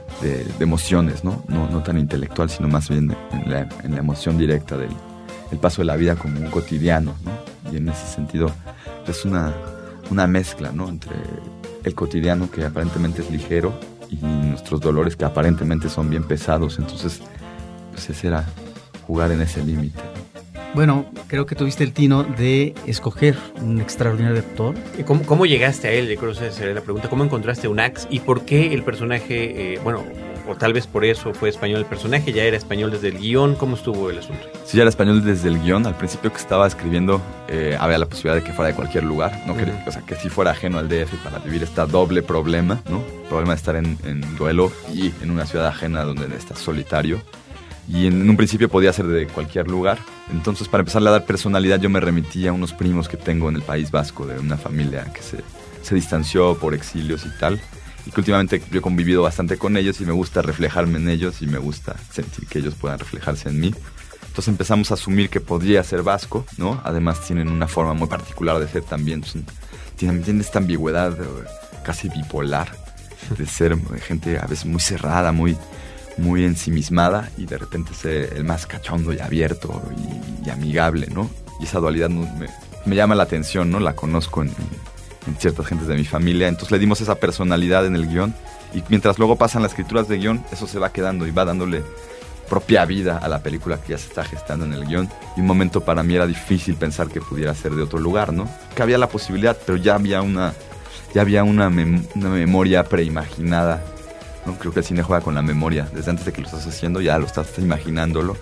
emociones, 0.59 1.25
¿no? 1.25 1.43
¿no? 1.49 1.69
¿no? 1.69 1.83
tan 1.83 1.97
intelectual, 1.97 2.49
sino 2.49 2.69
más 2.69 2.87
bien 2.87 3.13
en 3.33 3.51
la, 3.51 3.67
emoción 3.97 4.37
directa 4.37 4.77
del 4.77 4.91
el 5.51 5.59
paso 5.59 5.81
de 5.81 5.85
la 5.85 5.95
vida 5.95 6.15
como 6.15 6.39
un 6.39 6.49
cotidiano, 6.49 7.13
¿no? 7.23 7.71
Y 7.71 7.77
en 7.77 7.87
ese 7.89 8.07
sentido 8.07 8.49
es 9.07 9.25
una, 9.25 9.53
una 10.09 10.25
mezcla, 10.25 10.71
¿no? 10.71 10.89
Entre 10.89 11.15
el 11.83 11.93
cotidiano 11.93 12.49
que 12.49 12.65
aparentemente 12.65 13.21
es 13.21 13.29
ligero 13.29 13.73
y 14.09 14.15
nuestros 14.15 14.81
dolores 14.81 15.15
que 15.15 15.25
aparentemente 15.25 15.87
son 15.87 16.09
bien 16.09 16.23
pesados. 16.23 16.79
Entonces, 16.79 17.21
pues 17.91 18.09
ese 18.09 18.27
era 18.27 18.45
jugar 19.05 19.31
en 19.31 19.41
ese 19.41 19.63
límite. 19.63 20.14
Bueno, 20.75 21.05
creo 21.27 21.45
que 21.45 21.55
tuviste 21.55 21.85
el 21.85 21.93
tino 21.93 22.23
de 22.23 22.75
escoger 22.85 23.37
un 23.61 23.79
extraordinario 23.79 24.39
actor. 24.39 24.75
¿Cómo, 25.05 25.23
cómo 25.25 25.45
llegaste 25.45 25.87
a 25.87 25.91
él? 25.91 26.09
Yo 26.09 26.17
creo 26.17 26.33
que 26.33 26.45
esa 26.45 26.51
sería 26.51 26.73
la 26.73 26.81
pregunta. 26.81 27.07
¿Cómo 27.07 27.23
encontraste 27.23 27.69
un 27.69 27.79
Axe 27.79 28.09
y 28.11 28.19
por 28.19 28.43
qué 28.43 28.73
el 28.73 28.83
personaje, 28.83 29.75
eh, 29.75 29.79
bueno, 29.81 30.03
o 30.49 30.55
tal 30.55 30.73
vez 30.73 30.85
por 30.85 31.05
eso 31.05 31.33
fue 31.33 31.47
español 31.47 31.79
el 31.79 31.85
personaje, 31.85 32.33
ya 32.33 32.43
era 32.43 32.57
español 32.57 32.91
desde 32.91 33.07
el 33.07 33.19
guion? 33.19 33.55
¿Cómo 33.55 33.77
estuvo 33.77 34.09
el 34.09 34.19
asunto? 34.19 34.43
Sí, 34.65 34.75
ya 34.75 34.83
era 34.83 34.89
español 34.89 35.23
desde 35.23 35.47
el 35.47 35.61
guion. 35.61 35.87
Al 35.87 35.95
principio 35.95 36.29
que 36.29 36.39
estaba 36.39 36.67
escribiendo 36.67 37.21
eh, 37.47 37.77
había 37.79 37.97
la 37.97 38.07
posibilidad 38.07 38.35
de 38.35 38.43
que 38.43 38.51
fuera 38.51 38.67
de 38.67 38.75
cualquier 38.75 39.05
lugar, 39.05 39.31
¿no? 39.47 39.55
que, 39.55 39.63
o 39.87 39.91
sea, 39.93 40.01
que 40.01 40.15
si 40.15 40.27
fuera 40.27 40.51
ajeno 40.51 40.77
al 40.77 40.89
DF 40.89 41.23
para 41.23 41.39
vivir 41.39 41.63
este 41.63 41.85
doble 41.85 42.21
problema, 42.21 42.81
¿no? 42.89 43.01
Problema 43.29 43.53
de 43.53 43.57
estar 43.57 43.77
en, 43.77 43.97
en 44.03 44.35
duelo 44.35 44.73
y 44.93 45.13
en 45.21 45.31
una 45.31 45.45
ciudad 45.45 45.67
ajena 45.67 46.03
donde 46.03 46.25
estás 46.35 46.59
solitario 46.59 47.21
y 47.87 48.07
en 48.07 48.29
un 48.29 48.37
principio 48.37 48.69
podía 48.69 48.91
ser 48.93 49.07
de 49.07 49.27
cualquier 49.27 49.67
lugar. 49.67 49.99
Entonces, 50.31 50.67
para 50.67 50.81
empezarle 50.81 51.09
a 51.09 51.13
dar 51.13 51.25
personalidad, 51.25 51.79
yo 51.79 51.89
me 51.89 51.99
remití 51.99 52.47
a 52.47 52.53
unos 52.53 52.73
primos 52.73 53.07
que 53.07 53.17
tengo 53.17 53.49
en 53.49 53.55
el 53.55 53.61
País 53.61 53.91
Vasco, 53.91 54.25
de 54.25 54.39
una 54.39 54.57
familia 54.57 55.05
que 55.13 55.21
se, 55.21 55.37
se 55.81 55.95
distanció 55.95 56.57
por 56.57 56.73
exilios 56.73 57.25
y 57.25 57.39
tal, 57.39 57.61
y 58.05 58.11
que 58.11 58.19
últimamente 58.19 58.61
yo 58.71 58.79
he 58.79 58.81
convivido 58.81 59.21
bastante 59.21 59.57
con 59.57 59.77
ellos 59.77 60.01
y 60.01 60.05
me 60.05 60.13
gusta 60.13 60.41
reflejarme 60.41 60.97
en 60.97 61.09
ellos 61.09 61.41
y 61.41 61.47
me 61.47 61.57
gusta 61.57 61.95
sentir 62.11 62.47
que 62.47 62.59
ellos 62.59 62.75
puedan 62.75 62.99
reflejarse 62.99 63.49
en 63.49 63.59
mí. 63.59 63.73
Entonces 64.35 64.47
empezamos 64.49 64.91
a 64.91 64.95
asumir 64.95 65.29
que 65.29 65.39
podría 65.39 65.81
ser 65.83 66.03
vasco, 66.03 66.45
¿no? 66.57 66.81
Además 66.83 67.21
tienen 67.25 67.47
una 67.47 67.67
forma 67.67 67.93
muy 67.93 68.07
particular 68.07 68.59
de 68.59 68.67
ser 68.67 68.83
también, 68.83 69.23
tienen, 69.95 70.23
tienen 70.23 70.41
esta 70.41 70.59
ambigüedad 70.59 71.13
eh, 71.13 71.25
casi 71.85 72.09
bipolar 72.09 72.69
de 73.37 73.45
ser 73.45 73.77
gente 74.01 74.37
a 74.37 74.45
veces 74.45 74.65
muy 74.65 74.81
cerrada, 74.81 75.31
muy, 75.31 75.57
muy 76.17 76.45
ensimismada 76.45 77.29
y 77.37 77.45
de 77.45 77.57
repente 77.57 77.93
ser 77.93 78.33
el 78.35 78.43
más 78.43 78.65
cachondo 78.67 79.13
y 79.13 79.19
abierto 79.19 79.81
y, 80.45 80.49
amigable, 80.49 81.07
¿no? 81.13 81.29
Y 81.59 81.65
esa 81.65 81.79
dualidad 81.79 82.09
me, 82.09 82.47
me, 82.85 82.95
llama 82.95 83.15
la 83.15 83.23
atención, 83.23 83.71
¿no? 83.71 83.79
La 83.79 83.95
conozco 83.95 84.43
en, 84.43 84.51
ciertas 85.39 85.65
gentes 85.65 85.87
de 85.87 85.95
mi 85.95 86.05
familia, 86.05 86.47
entonces 86.47 86.71
le 86.71 86.79
dimos 86.79 87.01
esa 87.01 87.15
personalidad 87.15 87.85
en 87.87 87.95
el 87.95 88.07
guion 88.07 88.35
y 88.75 88.83
mientras 88.89 89.17
luego 89.17 89.37
pasan 89.37 89.63
las 89.63 89.71
escrituras 89.71 90.07
de 90.07 90.19
guion, 90.19 90.45
eso 90.51 90.67
se 90.67 90.77
va 90.77 90.91
quedando 90.91 91.25
y 91.25 91.31
va 91.31 91.45
dándole 91.45 91.81
propia 92.47 92.85
vida 92.85 93.17
a 93.17 93.27
la 93.27 93.41
película 93.41 93.81
que 93.81 93.93
ya 93.93 93.97
se 93.97 94.07
está 94.07 94.23
gestando 94.23 94.65
en 94.65 94.73
el 94.73 94.85
guion. 94.85 95.09
Y 95.35 95.39
un 95.39 95.47
momento 95.47 95.81
para 95.81 96.03
mí 96.03 96.13
era 96.13 96.27
difícil 96.27 96.75
pensar 96.75 97.07
que 97.07 97.21
pudiera 97.21 97.55
ser 97.55 97.73
de 97.73 97.81
otro 97.81 97.97
lugar, 97.97 98.33
¿no? 98.33 98.47
Que 98.75 98.83
había 98.83 98.99
la 98.99 99.09
posibilidad, 99.09 99.57
pero 99.65 99.79
ya 99.79 99.95
había 99.95 100.21
una, 100.21 100.53
ya 101.15 101.21
había 101.21 101.43
una, 101.43 101.69
una 101.69 102.29
memoria 102.29 102.83
preimaginada 102.83 103.83
¿no? 104.45 104.57
Creo 104.57 104.71
que 104.73 104.79
el 104.79 104.85
cine 104.85 105.03
juega 105.03 105.23
con 105.23 105.35
la 105.35 105.41
memoria. 105.41 105.87
Desde 105.93 106.11
antes 106.11 106.25
de 106.25 106.33
que 106.33 106.41
lo 106.41 106.47
estás 106.47 106.65
haciendo, 106.67 107.01
ya 107.01 107.17
lo 107.17 107.25
estás 107.25 107.47
imaginándolo. 107.57 108.37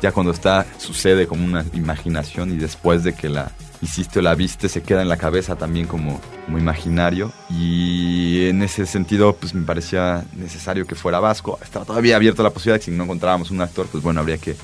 Ya 0.00 0.12
cuando 0.12 0.32
está, 0.32 0.64
sucede 0.78 1.26
como 1.26 1.44
una 1.44 1.64
imaginación 1.72 2.52
y 2.52 2.56
después 2.56 3.02
de 3.02 3.14
que 3.14 3.28
la 3.28 3.50
hiciste 3.82 4.20
o 4.20 4.22
la 4.22 4.34
viste, 4.34 4.68
se 4.68 4.82
queda 4.82 5.02
en 5.02 5.08
la 5.08 5.16
cabeza 5.16 5.56
también 5.56 5.86
como, 5.86 6.20
como 6.44 6.58
imaginario. 6.58 7.32
Y 7.50 8.48
en 8.48 8.62
ese 8.62 8.86
sentido, 8.86 9.34
pues 9.34 9.54
me 9.54 9.66
parecía 9.66 10.24
necesario 10.36 10.86
que 10.86 10.94
fuera 10.94 11.18
vasco. 11.18 11.58
Estaba 11.62 11.84
todavía 11.84 12.16
abierto 12.16 12.42
la 12.42 12.50
posibilidad 12.50 12.76
de 12.76 12.80
que 12.80 12.90
si 12.90 12.90
no 12.96 13.04
encontrábamos 13.04 13.50
un 13.50 13.60
actor, 13.60 13.86
pues 13.90 14.02
bueno, 14.02 14.20
habría 14.20 14.38
que 14.38 14.56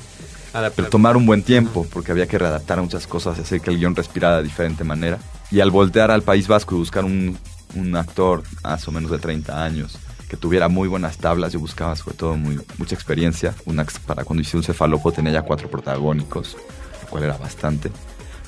pero 0.76 0.88
tomar 0.88 1.16
un 1.16 1.26
buen 1.26 1.42
tiempo, 1.42 1.84
porque 1.92 2.12
había 2.12 2.28
que 2.28 2.38
readaptar 2.38 2.80
muchas 2.80 3.08
cosas, 3.08 3.38
hacer 3.38 3.60
que 3.60 3.70
el 3.70 3.78
guion 3.78 3.96
respirara 3.96 4.36
de 4.36 4.44
diferente 4.44 4.84
manera. 4.84 5.18
Y 5.50 5.60
al 5.60 5.72
voltear 5.72 6.12
al 6.12 6.22
País 6.22 6.46
Vasco 6.46 6.76
y 6.76 6.78
buscar 6.78 7.04
un, 7.04 7.36
un 7.74 7.96
actor 7.96 8.44
más 8.62 8.86
o 8.86 8.92
menos 8.92 9.10
de 9.10 9.18
30 9.18 9.64
años, 9.64 9.98
que 10.34 10.40
tuviera 10.40 10.68
muy 10.68 10.88
buenas 10.88 11.16
tablas. 11.18 11.52
Yo 11.52 11.60
buscaba 11.60 11.94
sobre 11.94 12.16
todo 12.16 12.36
mucha 12.36 12.94
experiencia. 12.94 13.54
Una, 13.66 13.86
para 14.04 14.24
cuando 14.24 14.42
hice 14.42 14.56
un 14.56 14.64
cefalopo 14.64 15.12
tenía 15.12 15.32
ya 15.32 15.42
cuatro 15.42 15.70
protagónicos, 15.70 16.56
lo 17.02 17.08
cual 17.08 17.22
era 17.22 17.36
bastante. 17.36 17.92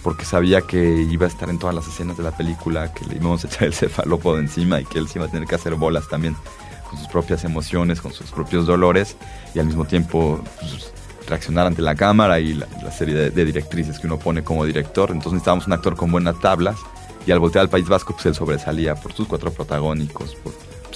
Porque 0.02 0.24
sabía 0.24 0.62
que 0.62 1.02
iba 1.08 1.26
a 1.26 1.28
estar 1.28 1.48
en 1.48 1.60
todas 1.60 1.76
las 1.76 1.86
escenas 1.86 2.16
de 2.16 2.24
la 2.24 2.36
película, 2.36 2.92
que 2.92 3.04
le 3.04 3.16
íbamos 3.16 3.44
a 3.44 3.46
echar 3.48 3.64
el 3.64 3.72
cefalopo 3.72 4.34
de 4.34 4.42
encima 4.42 4.80
y 4.80 4.84
que 4.84 4.98
él 4.98 5.06
se 5.06 5.20
iba 5.20 5.26
a 5.26 5.30
tener 5.30 5.46
que 5.46 5.54
hacer 5.54 5.76
bolas 5.76 6.08
también 6.08 6.34
con 6.90 6.98
sus 6.98 7.06
propias 7.06 7.44
emociones, 7.44 8.00
con 8.00 8.12
sus 8.12 8.32
propios 8.32 8.66
dolores 8.66 9.16
y 9.54 9.60
al 9.60 9.66
mismo 9.66 9.84
tiempo 9.84 10.40
pues, 10.58 10.92
reaccionar 11.28 11.68
ante 11.68 11.82
la 11.82 11.94
cámara 11.94 12.40
y 12.40 12.54
la, 12.54 12.66
serie 12.90 13.14
de, 13.14 13.44
directrices 13.44 14.00
que 14.00 14.08
uno 14.08 14.18
pone 14.18 14.42
como 14.42 14.64
director. 14.64 15.10
Entonces 15.10 15.34
necesitábamos 15.34 15.68
un 15.68 15.74
actor 15.74 15.94
con 15.94 16.10
buenas 16.10 16.40
tablas 16.40 16.78
y 17.26 17.30
al 17.30 17.38
voltear 17.38 17.62
al 17.62 17.68
País 17.68 17.88
Vasco 17.88 18.12
pues 18.12 18.26
él 18.26 18.34
sobresalía 18.34 18.96
por 18.96 19.12
sus 19.12 19.28
cuatro 19.28 19.52
protagónicos, 19.52 20.36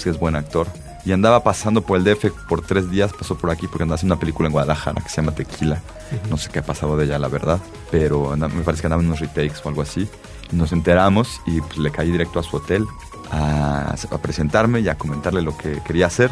pues, 0.00 0.04
que 0.04 0.10
es 0.10 0.18
buen 0.18 0.36
actor. 0.36 0.66
Y 1.04 1.12
andaba 1.12 1.42
pasando 1.42 1.82
por 1.82 1.98
el 1.98 2.04
DF 2.04 2.26
por 2.48 2.62
tres 2.62 2.90
días, 2.90 3.12
pasó 3.12 3.36
por 3.36 3.50
aquí 3.50 3.66
porque 3.66 3.82
andaba 3.84 3.96
haciendo 3.96 4.14
una 4.14 4.20
película 4.20 4.48
en 4.48 4.52
Guadalajara 4.52 5.02
que 5.02 5.08
se 5.08 5.16
llama 5.16 5.32
Tequila. 5.34 5.76
Uh 5.76 6.14
-huh. 6.14 6.30
No 6.30 6.36
sé 6.36 6.50
qué 6.50 6.58
ha 6.58 6.64
pasado 6.64 6.96
de 6.96 7.04
ella, 7.04 7.18
la 7.18 7.28
verdad, 7.28 7.58
pero 7.90 8.32
andaba, 8.32 8.52
me 8.52 8.62
parece 8.62 8.82
que 8.82 8.86
andaba 8.86 9.02
en 9.02 9.08
unos 9.08 9.20
retakes 9.20 9.60
o 9.64 9.68
algo 9.68 9.82
así. 9.82 10.08
Nos 10.52 10.72
enteramos 10.72 11.40
y 11.46 11.60
pues, 11.60 11.78
le 11.78 11.90
caí 11.90 12.10
directo 12.10 12.38
a 12.38 12.42
su 12.42 12.56
hotel 12.56 12.86
a, 13.30 13.94
a, 14.10 14.18
presentarme 14.18 14.80
y 14.80 14.88
a 14.88 14.96
comentarle 14.96 15.42
lo 15.42 15.56
que 15.56 15.80
quería 15.86 16.06
hacer, 16.06 16.30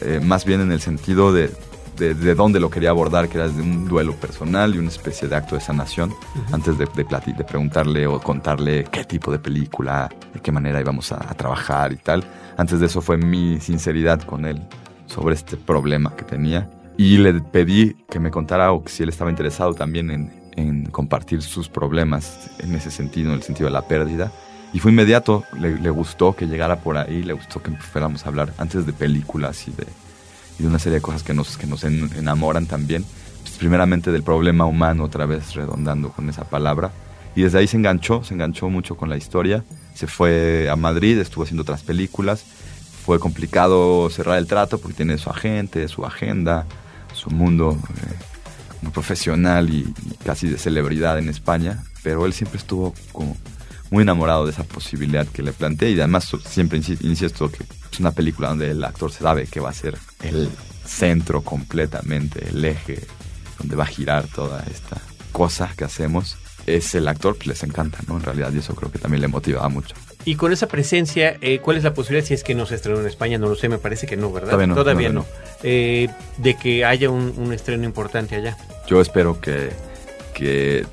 eh, 0.00 0.20
más 0.22 0.44
bien 0.44 0.60
en 0.60 0.70
el 0.72 0.80
sentido 0.80 1.32
de, 1.32 1.50
de, 1.98 2.14
de, 2.14 2.34
dónde 2.34 2.60
lo 2.60 2.70
quería 2.70 2.90
abordar, 2.90 3.28
que 3.28 3.38
era 3.38 3.48
de 3.48 3.60
un 3.60 3.88
duelo 3.88 4.14
personal 4.14 4.74
y 4.74 4.78
una 4.78 4.88
especie 4.88 5.28
de 5.28 5.36
acto 5.36 5.54
de 5.54 5.60
sanación, 5.60 6.10
uh 6.10 6.14
-huh. 6.14 6.54
antes 6.54 6.78
de, 6.78 6.86
de, 6.86 7.04
de, 7.04 7.44
preguntarle 7.44 8.06
o 8.06 8.20
contarle 8.20 8.84
qué 8.84 9.04
tipo 9.04 9.30
de 9.30 9.38
película, 9.38 10.08
de 10.32 10.40
qué 10.40 10.52
manera 10.52 10.80
íbamos 10.80 11.12
a, 11.12 11.16
a 11.16 11.34
trabajar 11.34 11.92
y 11.92 11.96
tal 11.96 12.24
antes 12.58 12.80
de 12.80 12.86
eso 12.86 13.00
fue 13.00 13.16
mi 13.16 13.60
sinceridad 13.60 14.20
con 14.22 14.44
él 14.44 14.60
sobre 15.06 15.36
este 15.36 15.56
problema 15.56 16.14
que 16.16 16.24
tenía. 16.24 16.68
Y 16.96 17.16
le 17.18 17.34
pedí 17.34 17.94
que 18.10 18.18
me 18.18 18.32
contara 18.32 18.72
o 18.72 18.82
que 18.82 18.90
si 18.90 19.04
él 19.04 19.08
estaba 19.08 19.30
interesado 19.30 19.74
también 19.74 20.10
en, 20.10 20.32
en 20.56 20.86
compartir 20.86 21.40
sus 21.40 21.68
problemas 21.68 22.50
en 22.58 22.74
ese 22.74 22.90
sentido, 22.90 23.30
en 23.30 23.36
el 23.36 23.42
sentido 23.44 23.68
de 23.68 23.72
la 23.72 23.82
pérdida. 23.82 24.32
Y 24.72 24.80
fue 24.80 24.90
inmediato, 24.90 25.44
le, 25.56 25.78
le, 25.78 25.90
gustó 25.90 26.34
que 26.34 26.46
llegara 26.48 26.80
por 26.80 26.98
ahí, 26.98 27.22
le 27.22 27.32
gustó 27.32 27.62
que 27.62 27.70
fuéramos 27.70 28.26
a 28.26 28.28
hablar 28.28 28.52
antes 28.58 28.84
de 28.84 28.92
películas 28.92 29.68
y 29.68 29.70
de, 29.70 29.86
y 30.58 30.62
de 30.62 30.68
una 30.68 30.78
serie 30.78 30.96
de 30.96 31.02
cosas 31.02 31.22
que 31.22 31.34
nos, 31.34 31.56
que 31.56 31.66
nos 31.66 31.84
en, 31.84 32.10
enamoran 32.16 32.66
también. 32.66 33.04
Pues 33.42 33.56
primeramente 33.56 34.10
del 34.12 34.22
problema 34.22 34.66
humano, 34.66 35.04
otra 35.04 35.26
vez 35.26 35.54
redondando 35.54 36.10
con 36.10 36.28
esa 36.28 36.44
palabra. 36.44 36.90
Y 37.34 37.42
desde 37.42 37.58
ahí 37.58 37.66
se 37.66 37.76
enganchó, 37.76 38.24
se 38.24 38.34
enganchó 38.34 38.68
mucho 38.68 38.96
con 38.96 39.08
la 39.08 39.16
historia 39.16 39.64
se 39.98 40.06
fue 40.06 40.68
a 40.70 40.76
Madrid, 40.76 41.18
estuvo 41.18 41.42
haciendo 41.42 41.62
otras 41.62 41.82
películas. 41.82 42.44
Fue 43.04 43.18
complicado 43.18 44.08
cerrar 44.10 44.38
el 44.38 44.46
trato 44.46 44.78
porque 44.78 44.98
tiene 44.98 45.18
su 45.18 45.28
agente, 45.28 45.88
su 45.88 46.06
agenda, 46.06 46.66
su 47.14 47.30
mundo 47.30 47.76
eh, 47.96 48.14
muy 48.80 48.92
profesional 48.92 49.68
y, 49.70 49.92
y, 50.08 50.14
casi 50.22 50.48
de 50.48 50.56
celebridad 50.56 51.18
en 51.18 51.28
España. 51.28 51.82
Pero 52.04 52.26
él 52.26 52.32
siempre 52.32 52.58
estuvo 52.58 52.94
como 53.10 53.36
muy 53.90 54.02
enamorado 54.02 54.44
de 54.44 54.52
esa 54.52 54.64
posibilidad 54.64 55.26
que 55.26 55.42
le 55.42 55.52
planteé 55.52 55.90
y 55.90 55.98
además 55.98 56.30
siempre 56.46 56.78
insisto 56.78 57.50
que 57.50 57.64
es 57.90 58.00
una 58.00 58.12
película 58.12 58.48
donde 58.48 58.70
el 58.70 58.84
actor 58.84 59.10
sabe 59.10 59.46
que 59.46 59.60
va 59.60 59.70
a 59.70 59.74
ser 59.74 59.96
el 60.22 60.50
centro 60.84 61.42
completamente, 61.42 62.48
el 62.48 62.64
eje 62.64 63.06
donde 63.58 63.76
va 63.76 63.84
a 63.84 63.88
girar 63.88 64.26
toda 64.26 64.64
esta 64.70 65.00
cosa 65.32 65.72
que 65.76 65.84
hacemos 65.84 66.36
es 66.66 66.94
el 66.94 67.08
actor, 67.08 67.36
pues 67.36 67.46
les 67.46 67.62
encanta, 67.62 67.98
¿no? 68.06 68.16
En 68.16 68.22
realidad, 68.22 68.52
y 68.52 68.58
eso 68.58 68.74
creo 68.74 68.90
que 68.92 68.98
también 68.98 69.22
le 69.22 69.28
motivaba 69.28 69.68
mucho. 69.68 69.94
Y 70.24 70.34
con 70.34 70.52
esa 70.52 70.68
presencia, 70.68 71.38
eh, 71.40 71.60
¿cuál 71.60 71.78
es 71.78 71.84
la 71.84 71.94
posibilidad 71.94 72.26
si 72.26 72.34
es 72.34 72.44
que 72.44 72.54
no 72.54 72.66
se 72.66 72.74
estrenó 72.74 73.00
en 73.00 73.06
España? 73.06 73.38
No 73.38 73.48
lo 73.48 73.54
sé, 73.54 73.68
me 73.68 73.78
parece 73.78 74.06
que 74.06 74.16
no, 74.16 74.30
¿verdad? 74.30 74.50
Todavía 74.50 74.66
no. 74.66 74.74
Todavía 74.74 75.08
no. 75.08 75.20
no. 75.20 75.26
Eh, 75.62 76.08
de 76.36 76.54
que 76.54 76.84
haya 76.84 77.08
un, 77.08 77.34
un, 77.38 77.52
estreno 77.52 77.84
importante 77.84 78.36
allá. 78.36 78.56
Yo 78.86 79.00
espero 79.00 79.40
que, 79.40 79.70
que 80.34 80.84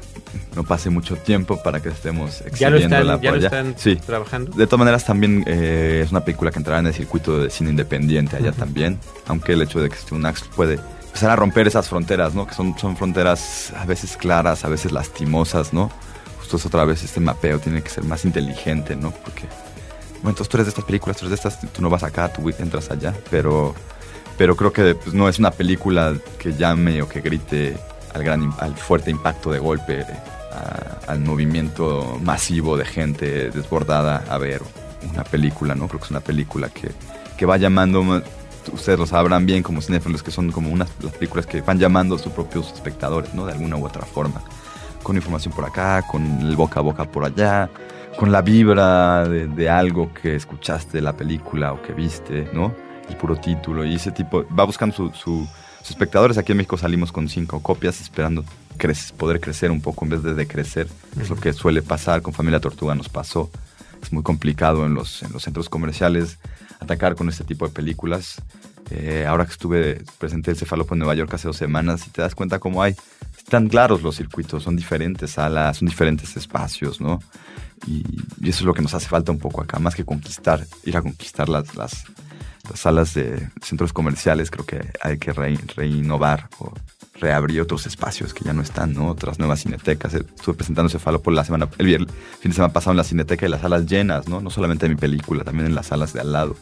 no 0.55 0.63
pase 0.63 0.89
mucho 0.89 1.15
tiempo 1.15 1.61
para 1.61 1.81
que 1.81 1.89
estemos 1.89 2.43
¿Ya 2.57 2.69
lo 2.69 2.77
están, 2.77 3.21
ya 3.21 3.31
lo 3.31 3.37
están 3.37 3.75
sí. 3.77 3.95
trabajando? 3.95 4.51
De 4.51 4.65
todas 4.65 4.79
maneras, 4.79 5.05
también 5.05 5.43
eh, 5.47 6.01
es 6.03 6.11
una 6.11 6.23
película 6.23 6.51
que 6.51 6.59
entrará 6.59 6.79
en 6.79 6.87
el 6.87 6.93
circuito 6.93 7.39
de 7.41 7.49
cine 7.49 7.69
independiente 7.71 8.35
allá 8.37 8.49
uh 8.49 8.53
-huh. 8.53 8.57
también, 8.57 8.99
aunque 9.27 9.53
el 9.53 9.61
hecho 9.61 9.81
de 9.81 9.89
que 9.89 9.95
esté 9.95 10.15
un 10.15 10.25
Axe 10.25 10.45
puede 10.55 10.79
empezar 11.15 11.31
a 11.31 11.35
romper 11.37 11.65
esas 11.65 11.87
fronteras, 11.87 12.33
¿no? 12.35 12.45
Que 12.45 12.53
son, 12.53 12.77
son 12.77 12.97
fronteras 12.97 13.71
a 13.77 13.85
veces 13.85 14.17
claras, 14.17 14.65
a 14.65 14.69
veces 14.69 14.91
lastimosas, 14.91 15.71
¿no? 15.71 15.89
Justo 16.39 16.57
es 16.57 16.65
otra 16.65 16.83
vez 16.83 17.03
este 17.03 17.21
mapeo 17.21 17.59
tiene 17.59 17.81
que 17.81 17.89
ser 17.89 18.03
más 18.03 18.25
inteligente, 18.25 18.95
¿no? 18.97 19.11
Porque, 19.11 19.43
bueno, 20.15 20.31
entonces 20.31 20.49
tú 20.49 20.57
eres 20.57 20.67
de 20.67 20.69
estas 20.71 20.83
películas, 20.85 21.17
tú 21.17 21.25
eres 21.25 21.41
de 21.41 21.49
estas, 21.49 21.71
tú 21.71 21.81
no 21.81 21.89
vas 21.89 22.03
acá, 22.03 22.31
tú 22.33 22.49
entras 22.59 22.91
allá, 22.91 23.13
pero, 23.31 23.73
pero 24.37 24.57
creo 24.57 24.73
que 24.73 24.95
pues, 24.95 25.13
no 25.13 25.29
es 25.29 25.39
una 25.39 25.51
película 25.51 26.13
que 26.37 26.53
llame 26.53 27.01
o 27.01 27.07
que 27.07 27.21
grite 27.21 27.77
al, 28.15 28.23
gran, 28.23 28.51
al 28.59 28.75
fuerte 28.75 29.11
impacto 29.11 29.51
de 29.51 29.59
golpe, 29.59 30.05
a, 30.51 31.11
al 31.11 31.19
movimiento 31.19 32.17
masivo 32.23 32.77
de 32.77 32.85
gente 32.85 33.51
desbordada 33.51 34.23
a 34.29 34.37
ver 34.37 34.61
una 35.11 35.23
película, 35.23 35.75
¿no? 35.75 35.87
Creo 35.87 35.99
que 35.99 36.05
es 36.05 36.11
una 36.11 36.21
película 36.21 36.69
que, 36.69 36.91
que 37.37 37.45
va 37.45 37.57
llamando 37.57 38.23
ustedes 38.73 38.97
lo 38.97 39.05
sabrán 39.05 39.45
bien 39.45 39.61
como 39.61 39.79
cinéfilos 39.79 40.23
que 40.23 40.31
son 40.31 40.51
como 40.51 40.71
unas 40.71 40.89
las 40.99 41.13
películas 41.13 41.45
que 41.45 41.61
van 41.61 41.77
llamando 41.77 42.15
a 42.15 42.19
sus 42.19 42.31
propios 42.31 42.73
espectadores, 42.73 43.31
¿no? 43.35 43.45
De 43.45 43.51
alguna 43.51 43.75
u 43.77 43.85
otra 43.85 44.03
forma. 44.05 44.41
Con 45.03 45.15
información 45.17 45.53
por 45.53 45.65
acá, 45.65 46.03
con 46.09 46.23
el 46.41 46.55
boca 46.55 46.79
a 46.79 46.83
boca 46.83 47.05
por 47.05 47.23
allá, 47.25 47.69
con 48.17 48.31
la 48.31 48.41
vibra 48.41 49.27
de, 49.27 49.69
algo 49.69 50.11
que 50.13 50.35
escuchaste 50.35 50.97
de 50.97 51.01
la 51.03 51.13
película 51.13 51.73
o 51.73 51.81
que 51.83 51.93
viste, 51.93 52.49
¿no? 52.53 52.73
El 53.07 53.15
puro 53.17 53.35
título 53.35 53.85
y 53.85 53.95
ese 53.95 54.11
tipo, 54.11 54.43
va 54.57 54.63
buscando 54.63 54.95
su, 54.95 55.11
su- 55.13 55.47
sus 55.85 55.91
espectadores. 55.91 56.39
Aquí 56.39 56.51
en 56.51 56.57
México 56.57 56.77
salimos 56.77 57.11
con 57.11 57.29
cinco 57.29 57.61
copias 57.61 58.01
esperando 58.01 58.43
poder 59.17 59.39
crecer 59.39 59.69
un 59.69 59.81
poco 59.81 60.03
en 60.05 60.09
vez 60.09 60.23
de 60.23 60.33
decrecer. 60.33 60.87
Es 61.21 61.29
lo 61.29 61.35
que 61.35 61.53
suele 61.53 61.83
pasar 61.83 62.23
con 62.23 62.33
Familia 62.33 62.59
Tortuga, 62.59 62.95
nos 62.95 63.07
pasó. 63.07 63.51
Es 64.01 64.11
muy 64.11 64.23
complicado 64.23 64.85
en 64.87 64.95
los, 64.95 65.21
en 65.21 65.31
los 65.31 65.43
centros 65.43 65.69
comerciales 65.69 66.39
atacar 66.79 67.15
con 67.15 67.29
este 67.29 67.43
tipo 67.43 67.67
de 67.67 67.73
películas. 67.73 68.41
Eh, 68.89 69.25
ahora 69.27 69.45
que 69.45 69.51
estuve 69.51 70.03
presente 70.17 70.49
el 70.49 70.57
Cefalopo 70.57 70.95
en 70.95 70.99
Nueva 70.99 71.13
York 71.13 71.31
hace 71.35 71.47
dos 71.47 71.57
semanas 71.57 72.07
y 72.07 72.09
te 72.09 72.21
das 72.21 72.33
cuenta 72.33 72.57
cómo 72.57 72.81
hay, 72.81 72.95
están 73.37 73.67
claros 73.69 74.01
los 74.01 74.15
circuitos, 74.15 74.63
son 74.63 74.75
diferentes 74.75 75.31
salas, 75.31 75.77
son 75.77 75.87
diferentes 75.87 76.35
espacios, 76.35 76.99
¿no? 76.99 77.19
Y, 77.87 78.03
y 78.41 78.49
eso 78.49 78.59
es 78.59 78.65
lo 78.65 78.73
que 78.73 78.81
nos 78.81 78.93
hace 78.93 79.07
falta 79.07 79.31
un 79.31 79.39
poco 79.39 79.61
acá, 79.61 79.79
más 79.79 79.95
que 79.95 80.03
conquistar, 80.03 80.65
ir 80.83 80.97
a 80.97 81.01
conquistar 81.01 81.49
las, 81.49 81.75
las, 81.75 82.05
las 82.69 82.79
salas 82.79 83.13
de 83.13 83.49
centros 83.61 83.93
comerciales, 83.93 84.51
creo 84.51 84.65
que 84.65 84.81
hay 85.01 85.17
que 85.17 85.33
re- 85.33 85.57
reinnovar 85.75 86.49
o 86.59 86.73
reabrir 87.19 87.61
otros 87.61 87.85
espacios 87.85 88.33
que 88.33 88.43
ya 88.43 88.53
no 88.53 88.61
están, 88.61 88.93
¿no? 88.93 89.07
Otras 89.07 89.39
nuevas 89.39 89.61
cinetecas. 89.63 90.13
Estuve 90.13 90.55
presentando 90.55 90.89
Cefalopo 90.89 91.31
la 91.31 91.43
semana, 91.45 91.69
el 91.77 91.87
vier- 91.87 92.07
fin 92.39 92.51
de 92.51 92.55
semana 92.55 92.73
pasado 92.73 92.91
en 92.91 92.97
la 92.97 93.03
cineteca 93.03 93.45
y 93.45 93.49
las 93.49 93.61
salas 93.61 93.85
llenas, 93.85 94.27
¿no? 94.27 94.41
No 94.41 94.49
solamente 94.49 94.85
de 94.87 94.93
mi 94.95 94.99
película, 94.99 95.43
también 95.43 95.67
en 95.67 95.75
las 95.75 95.87
salas 95.87 96.11
de 96.13 96.21
al 96.21 96.31
lado. 96.33 96.55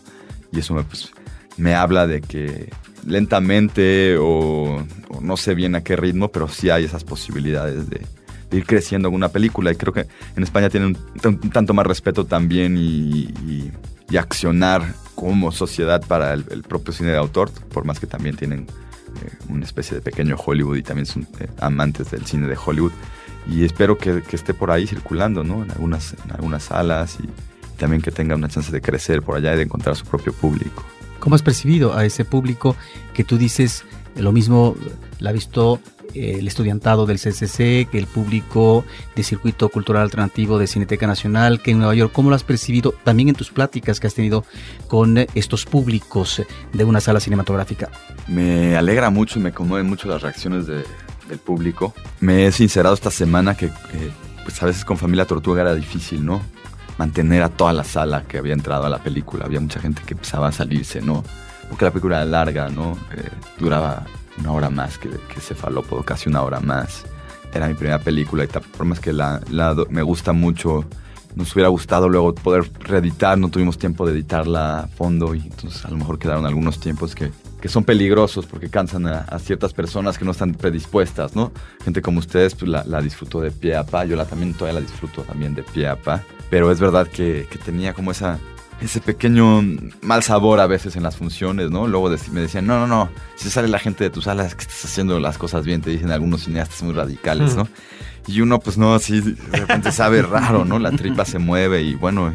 Y 0.51 0.59
eso 0.59 0.73
me, 0.75 0.83
pues, 0.83 1.11
me 1.57 1.73
habla 1.73 2.05
de 2.07 2.21
que 2.21 2.69
lentamente 3.05 4.17
o, 4.19 4.83
no 5.21 5.37
sé 5.37 5.55
bien 5.55 5.75
a 5.75 5.83
qué 5.83 5.95
ritmo, 5.95 6.29
pero 6.29 6.47
sí 6.47 6.69
hay 6.69 6.83
esas 6.85 7.03
posibilidades 7.03 7.89
de, 7.89 8.05
ir 8.51 8.67
creciendo 8.67 9.07
en 9.09 9.15
una 9.15 9.29
película. 9.29 9.71
Y 9.71 9.75
creo 9.75 9.91
que 9.93 10.05
en 10.35 10.43
España 10.43 10.69
tienen 10.69 10.89
un, 10.89 11.19
tan- 11.19 11.39
un 11.41 11.49
tanto 11.49 11.73
más 11.73 11.87
respeto 11.87 12.25
también 12.25 12.75
y- 12.77 13.71
y 14.09 14.17
accionar 14.17 14.93
como 15.15 15.51
sociedad 15.51 16.03
para 16.05 16.33
el, 16.33 16.63
propio 16.63 16.93
cine 16.93 17.11
de 17.11 17.17
autor, 17.17 17.51
por 17.51 17.85
más 17.85 17.99
que 17.99 18.07
también 18.07 18.35
tienen 18.35 18.67
eh, 19.21 19.31
una 19.49 19.63
especie 19.63 19.95
de 19.95 20.01
pequeño 20.01 20.35
Hollywood 20.35 20.77
y 20.77 20.83
también 20.83 21.05
son 21.05 21.27
eh, 21.39 21.47
amantes 21.59 22.11
del 22.11 22.25
cine 22.25 22.47
de 22.47 22.57
Hollywood. 22.63 22.91
Y 23.47 23.63
espero 23.65 23.97
que, 23.97 24.23
esté 24.31 24.53
por 24.53 24.71
ahí 24.71 24.87
circulando, 24.87 25.43
¿no? 25.43 25.63
En 25.63 25.71
algunas, 25.71 26.13
en 26.13 26.31
algunas 26.31 26.63
salas 26.63 27.17
y 27.21 27.29
también 27.77 28.01
que 28.01 28.11
tenga 28.11 28.35
una 28.35 28.47
chance 28.47 28.71
de 28.71 28.81
crecer 28.81 29.21
por 29.21 29.35
allá 29.35 29.53
y 29.53 29.57
de 29.57 29.63
encontrar 29.63 29.95
su 29.95 30.05
propio 30.05 30.33
público. 30.33 30.83
¿Cómo 31.19 31.35
has 31.35 31.41
percibido 31.41 31.95
a 31.95 32.05
ese 32.05 32.25
público 32.25 32.75
que 33.13 33.23
tú 33.23 33.37
dices 33.37 33.85
lo 34.15 34.31
mismo 34.31 34.75
la 35.19 35.29
ha 35.31 35.33
visto 35.33 35.79
eh, 36.13 36.35
el 36.39 36.47
estudiantado 36.47 37.05
del 37.05 37.17
CCC, 37.17 37.89
que 37.89 37.97
el 37.97 38.05
público 38.07 38.85
de 39.15 39.23
Circuito 39.23 39.69
Cultural 39.69 40.03
Alternativo 40.03 40.59
de 40.59 40.67
Cineteca 40.67 41.07
Nacional, 41.07 41.61
que 41.61 41.71
en 41.71 41.79
Nueva 41.79 41.95
York? 41.95 42.11
¿Cómo 42.13 42.29
lo 42.29 42.35
has 42.35 42.43
percibido 42.43 42.93
también 43.03 43.29
en 43.29 43.35
tus 43.35 43.49
pláticas 43.51 43.99
que 43.99 44.07
has 44.07 44.13
tenido 44.13 44.45
con 44.87 45.17
eh, 45.17 45.27
estos 45.33 45.65
públicos 45.65 46.41
de 46.73 46.83
una 46.83 47.01
sala 47.01 47.19
cinematográfica? 47.19 47.89
Me 48.27 48.75
alegra 48.75 49.09
mucho 49.09 49.39
y 49.39 49.41
me 49.41 49.51
conmueven 49.51 49.87
mucho 49.87 50.07
las 50.07 50.21
reacciones 50.21 50.67
de- 50.67 50.83
del 51.29 51.39
público. 51.39 51.93
Me 52.19 52.45
he 52.45 52.51
sincerado 52.51 52.93
esta 52.93 53.09
semana 53.09 53.55
que, 53.55 53.67
eh, 53.67 53.71
pues 54.43 54.61
a 54.61 54.65
veces 54.65 54.83
con 54.85 54.97
Familia 54.97 55.25
Tortuga 55.25 55.61
era 55.61 55.73
difícil, 55.73 56.23
¿no? 56.25 56.41
Mantener 56.97 57.41
a 57.41 57.49
toda 57.49 57.73
la 57.73 57.83
sala 57.85 58.23
que 58.27 58.37
había 58.37 58.53
entrado 58.53 58.85
a 58.85 58.89
la 58.89 58.99
película. 59.01 59.45
Había 59.45 59.59
mucha 59.61 59.79
gente 59.79 60.01
que 60.05 60.13
empezaba 60.13 60.49
a 60.49 60.51
salirse, 60.51 61.01
¿no? 61.01 61.23
Porque 61.73 61.85
la 61.85 61.91
película 61.91 62.17
era 62.17 62.25
larga, 62.25 62.69
¿no? 62.69 62.91
Eh, 63.17 63.29
duraba 63.57 64.05
una 64.37 64.51
hora 64.51 64.69
más 64.69 64.99
que, 64.99 65.09
que 65.09 65.41
Cefalópodo, 65.41 66.03
casi 66.03 66.29
una 66.29 66.43
hora 66.43 66.59
más. 66.59 67.03
Era 67.51 67.67
mi 67.67 67.73
primera 67.73 67.97
película 67.97 68.43
y 68.43 68.47
ta- 68.47 68.59
por 68.59 68.85
más 68.85 68.99
que 68.99 69.11
la, 69.11 69.41
la 69.49 69.75
me 69.89 70.03
gusta 70.03 70.33
mucho, 70.33 70.85
nos 71.33 71.51
hubiera 71.55 71.69
gustado 71.69 72.09
luego 72.09 72.35
poder 72.35 72.69
reeditar, 72.81 73.39
no 73.39 73.49
tuvimos 73.49 73.79
tiempo 73.79 74.05
de 74.05 74.11
editarla 74.13 74.81
a 74.81 74.87
fondo 74.87 75.33
y 75.33 75.39
entonces 75.39 75.83
a 75.83 75.89
lo 75.89 75.97
mejor 75.97 76.19
quedaron 76.19 76.45
algunos 76.45 76.79
tiempos 76.79 77.15
que, 77.15 77.31
que 77.59 77.69
son 77.69 77.83
peligrosos 77.83 78.45
porque 78.45 78.69
cansan 78.69 79.07
a, 79.07 79.21
a 79.21 79.39
ciertas 79.39 79.73
personas 79.73 80.19
que 80.19 80.25
no 80.25 80.31
están 80.31 80.53
predispuestas, 80.53 81.35
¿no? 81.35 81.51
Gente 81.83 82.03
como 82.03 82.19
ustedes 82.19 82.53
pues 82.53 82.69
la, 82.69 82.83
la 82.85 83.01
disfruto 83.01 83.41
de 83.41 83.49
pie 83.49 83.75
a 83.75 83.83
pa, 83.83 84.05
yo 84.05 84.15
la 84.15 84.25
también 84.25 84.53
todavía 84.53 84.79
la 84.79 84.85
disfruto 84.85 85.23
también 85.23 85.55
de 85.55 85.63
pie 85.63 85.87
a 85.87 85.95
pa, 85.95 86.21
pero 86.51 86.71
es 86.71 86.79
verdad 86.79 87.07
que, 87.07 87.47
que 87.49 87.57
tenía 87.57 87.95
como 87.95 88.11
esa 88.11 88.37
ese 88.85 88.99
pequeño 88.99 89.61
mal 90.01 90.23
sabor 90.23 90.59
a 90.59 90.67
veces 90.67 90.95
en 90.95 91.03
las 91.03 91.15
funciones, 91.15 91.71
¿no? 91.71 91.87
Luego 91.87 92.09
me 92.31 92.41
decían, 92.41 92.67
no, 92.67 92.79
no, 92.79 92.87
no, 92.87 93.09
si 93.35 93.49
sale 93.49 93.67
la 93.67 93.79
gente 93.79 94.03
de 94.03 94.09
tus 94.09 94.25
salas 94.25 94.55
que 94.55 94.63
estás 94.63 94.85
haciendo 94.85 95.19
las 95.19 95.37
cosas 95.37 95.65
bien, 95.65 95.81
te 95.81 95.89
dicen 95.89 96.11
algunos 96.11 96.43
cineastas 96.43 96.83
muy 96.83 96.93
radicales, 96.93 97.55
¿no? 97.55 97.67
Y 98.27 98.41
uno, 98.41 98.59
pues 98.59 98.77
no, 98.77 98.93
así 98.93 99.21
de 99.21 99.57
repente 99.57 99.91
sabe 99.91 100.21
raro, 100.21 100.65
¿no? 100.65 100.79
La 100.79 100.91
tripa 100.91 101.25
se 101.25 101.39
mueve 101.39 101.81
y 101.81 101.95
bueno, 101.95 102.33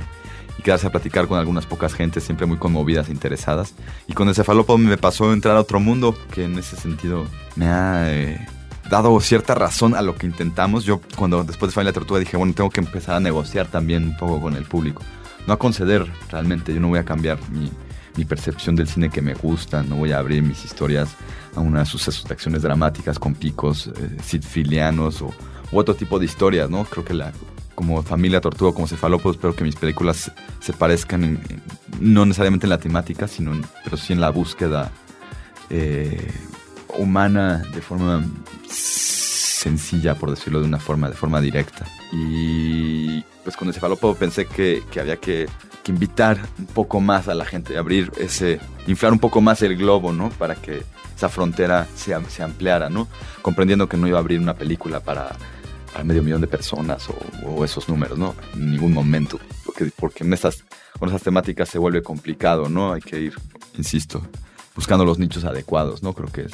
y 0.59 0.63
quedarse 0.63 0.87
a 0.87 0.91
platicar 0.91 1.27
con 1.29 1.39
algunas 1.39 1.67
pocas 1.67 1.95
gentes 1.95 2.25
siempre 2.25 2.47
muy 2.47 2.59
conmovidas 2.59 3.09
e 3.09 3.13
interesadas. 3.13 3.75
Y 4.07 4.13
con 4.13 4.29
el 4.29 4.35
cefalópodo 4.35 4.79
me 4.79 4.97
pasó 4.97 5.33
entrar 5.33 5.57
a 5.57 5.61
otro 5.61 5.81
mundo 5.81 6.17
que 6.33 6.45
en 6.45 6.59
ese 6.59 6.77
sentido 6.77 7.27
me 7.57 7.67
ha 7.67 8.13
eh, 8.13 8.47
dado 8.91 9.19
cierta 9.21 9.55
razón 9.55 9.95
a 9.95 10.03
lo 10.03 10.15
que 10.17 10.27
intentamos. 10.27 10.85
Yo 10.85 11.01
cuando 11.17 11.45
después 11.45 11.71
de 11.71 11.75
Familia 11.75 11.93
Tortuga 11.93 12.21
dije, 12.21 12.37
bueno, 12.37 12.53
tengo 12.55 12.71
que 12.71 12.81
empezar 12.81 13.17
a 13.17 13.21
negociar 13.21 13.67
también 13.67 14.05
un 14.05 14.17
poco 14.17 14.41
con 14.41 14.57
el 14.57 14.65
público. 14.65 15.03
No 15.49 15.55
a 15.55 15.59
conceder 15.59 16.07
realmente, 16.31 16.75
yo 16.75 16.79
no 16.81 16.89
voy 16.89 16.99
a 16.99 17.05
cambiar 17.07 17.39
mi, 17.51 17.73
percepción 18.27 18.77
del 18.77 18.87
cine 18.87 19.09
que 19.09 19.23
me 19.23 19.33
gusta, 19.33 19.83
no 19.83 19.97
voy 19.97 20.13
a 20.13 20.19
abrir 20.19 20.43
mis 20.43 20.63
historias 20.65 21.09
a 21.57 21.61
unos 21.61 21.89
sucesos 21.89 22.25
de 22.27 22.35
acciones 22.35 22.61
dramáticas 22.63 23.19
con 23.19 23.35
picos 23.35 23.87
eh, 23.87 24.17
sitfilianos 24.23 25.23
o 25.23 25.33
otro 25.73 25.95
tipo 25.95 26.19
de 26.19 26.27
historias, 26.27 26.69
¿no? 26.69 26.85
Creo 26.85 27.03
que 27.05 27.15
la, 27.15 27.33
como 27.75 28.03
familia 28.03 28.41
tortuga, 28.43 28.73
como 28.75 28.87
cefalópodos, 28.89 29.37
espero 29.37 29.55
que 29.57 29.65
mis 29.65 29.77
películas 29.77 30.31
se 30.61 30.73
parezcan, 30.75 31.25
en- 31.25 31.41
no 32.01 32.27
necesariamente 32.27 32.67
en 32.67 32.71
la 32.71 32.79
temática, 32.79 33.27
sino 33.27 33.55
en- 33.55 33.65
pero 33.85 33.97
sí 33.97 34.13
en 34.13 34.21
la 34.21 34.29
búsqueda 34.31 34.91
eh, 35.71 36.31
humana 36.99 37.63
de 37.73 37.81
forma 37.81 38.23
sencilla, 38.69 40.15
por 40.17 40.31
decirlo 40.31 40.61
de 40.61 40.67
una 40.67 40.79
forma, 40.81 41.09
de 41.09 41.15
forma 41.17 41.41
directa. 41.41 41.87
Y 42.13 43.25
pues 43.49 43.57
con 43.57 43.69
el 43.69 43.73
cefalópodo 43.73 44.15
pensé 44.15 44.45
que, 44.45 44.83
que 44.91 45.01
había 45.01 45.17
que, 45.17 45.49
que 45.83 45.91
invitar 45.91 46.39
un 46.59 46.67
poco 46.67 47.01
más 47.01 47.29
a 47.29 47.35
la 47.35 47.47
gente, 47.47 47.79
abrir 47.79 48.13
ese, 48.19 48.61
inflar 48.87 49.11
un 49.11 49.19
poco 49.19 49.41
más 49.41 49.63
el 49.63 49.75
globo, 49.75 50.13
¿no? 50.13 50.29
Para 50.29 50.55
que 50.55 50.83
esa 51.17 51.31
frontera 51.31 51.87
se, 51.95 52.15
se 52.29 52.43
ampliara, 52.43 52.91
¿no? 52.91 53.09
Comprendiendo 53.41 53.89
que 53.89 53.97
no 53.97 54.07
iba 54.07 54.19
a 54.19 54.21
abrir 54.21 54.39
una 54.39 54.53
película 54.53 55.01
para, 55.01 55.35
para 55.95 56.05
medio 56.05 56.23
millón 56.23 56.43
de 56.43 56.47
personas 56.47 57.09
o, 57.09 57.17
o 57.49 57.65
esos 57.65 57.89
números, 57.89 58.19
¿no? 58.19 58.35
En 58.53 58.73
ningún 58.73 58.93
momento. 58.93 59.41
Porque, 59.65 59.91
porque 59.97 60.25
en 60.25 60.35
estas, 60.35 60.63
con 60.99 61.09
esas 61.09 61.23
temáticas 61.23 61.71
se 61.71 61.79
vuelve 61.79 62.03
complicado, 62.03 62.69
¿no? 62.69 62.93
Hay 62.93 63.01
que 63.01 63.19
ir, 63.19 63.35
insisto, 63.79 64.21
buscando 64.75 65.07
los 65.07 65.19
nichos 65.19 65.47
adecuados, 65.47 66.03
¿no? 66.03 66.13
Creo 66.13 66.31
que 66.31 66.43
es, 66.43 66.53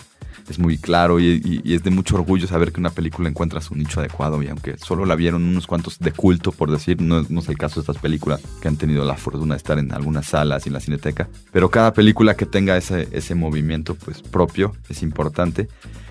es 0.49 0.59
muy 0.59 0.79
claro 0.79 1.21
y, 1.21 1.63
es 1.65 1.83
de 1.83 1.91
mucho 1.91 2.17
orgullo 2.17 2.47
saber 2.47 2.73
que 2.73 2.81
una 2.81 2.91
película 2.91 3.29
encuentra 3.29 3.61
su 3.61 3.75
nicho 3.75 4.01
adecuado 4.01 4.43
y 4.43 4.49
aunque 4.49 4.77
solo 4.79 5.05
la 5.07 5.15
vieron 5.15 5.45
unos 5.45 5.67
cuantos 5.67 5.99
de 5.99 6.13
culto, 6.13 6.53
por 6.53 6.71
decir, 6.71 7.01
no, 7.01 7.21
es 7.21 7.49
el 7.49 7.59
caso 7.59 7.77
de 7.77 7.81
estas 7.81 7.99
películas 7.99 8.41
que 8.61 8.69
han 8.69 8.77
tenido 8.77 9.05
la 9.05 9.17
fortuna 9.17 9.55
de 9.55 9.59
estar 9.59 9.79
en 9.79 9.93
algunas 9.93 10.27
salas 10.27 10.67
y 10.67 10.69
en 10.69 10.75
la 10.75 10.81
cineteca, 10.81 11.29
pero 11.53 11.71
cada 11.71 11.93
película 11.93 12.35
que 12.35 12.47
tenga 12.47 12.77
ese, 12.77 13.09
ese 13.13 13.35
movimiento 13.35 13.95
pues 13.95 14.23
propio 14.23 14.75
es 14.89 15.03
importante 15.03 15.69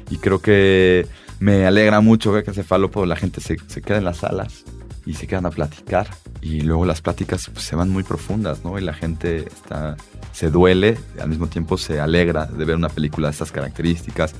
y 0.09 0.17
creo 0.17 0.39
que 0.41 1.07
me 1.39 1.65
alegra 1.65 2.01
mucho 2.01 2.31
ver 2.31 2.43
que 2.43 2.51
en 2.51 2.55
Cefalopo 2.55 3.05
la 3.05 3.15
gente 3.15 3.41
se, 3.41 3.57
se 3.67 3.81
queda 3.81 3.97
en 3.97 4.05
las 4.05 4.17
salas 4.17 4.63
y 5.05 5.13
se 5.13 5.27
quedan 5.27 5.45
a 5.45 5.51
platicar 5.51 6.07
y 6.43 6.59
luego 6.59 6.85
las 6.85 7.01
pláticas 7.01 7.49
pues, 7.53 7.65
se 7.65 7.75
van 7.75 7.89
muy 7.89 8.03
profundas, 8.03 8.65
¿no? 8.65 8.77
Y 8.77 8.81
la 8.81 8.93
gente 8.93 9.47
está, 9.47 9.95
se 10.33 10.51
duele, 10.51 10.99
al 11.21 11.29
mismo 11.29 11.47
tiempo 11.47 11.77
se 11.77 12.01
alegra 12.01 12.45
de 12.45 12.65
ver 12.65 12.75
una 12.75 12.89
película 12.89 13.29
de 13.29 13.31
estas 13.31 13.53
características 13.53 14.35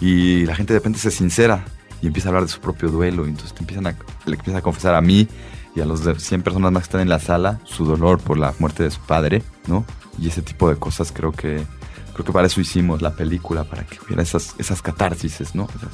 y 0.00 0.46
la 0.46 0.54
gente 0.54 0.72
de 0.72 0.78
repente 0.78 1.00
se 1.00 1.10
sincera 1.10 1.64
y 2.00 2.06
empieza 2.06 2.28
a 2.28 2.30
hablar 2.30 2.44
de 2.44 2.50
su 2.50 2.60
propio 2.60 2.90
duelo 2.90 3.26
y 3.26 3.30
entonces 3.30 3.58
empiezan 3.58 3.88
a, 3.88 3.96
le 4.24 4.36
empiezan 4.36 4.56
a 4.56 4.62
confesar 4.62 4.94
a 4.94 5.00
mí 5.00 5.26
y 5.74 5.80
a 5.80 5.84
los 5.84 6.04
de 6.04 6.18
100 6.18 6.42
personas 6.42 6.70
más 6.70 6.84
que 6.84 6.86
están 6.86 7.00
en 7.00 7.08
la 7.08 7.18
sala 7.18 7.58
su 7.64 7.84
dolor 7.84 8.20
por 8.20 8.38
la 8.38 8.54
muerte 8.60 8.84
de 8.84 8.92
su 8.92 9.00
padre, 9.00 9.42
¿no? 9.66 9.84
Y 10.16 10.28
ese 10.28 10.42
tipo 10.42 10.70
de 10.70 10.76
cosas 10.76 11.10
creo 11.10 11.32
que 11.32 11.64
creo 12.12 12.24
que 12.24 12.32
para 12.32 12.46
eso 12.46 12.60
hicimos 12.60 13.02
la 13.02 13.14
película, 13.14 13.64
para 13.64 13.82
que 13.84 13.98
hubiera 14.04 14.22
esas, 14.22 14.54
esas 14.58 14.80
catarsis, 14.80 15.56
¿no? 15.56 15.68
Esas 15.76 15.90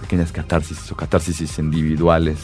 pequeñas 0.00 0.32
catarsis 0.32 0.90
o 0.90 0.96
catarsis 0.96 1.58
individuales 1.58 2.38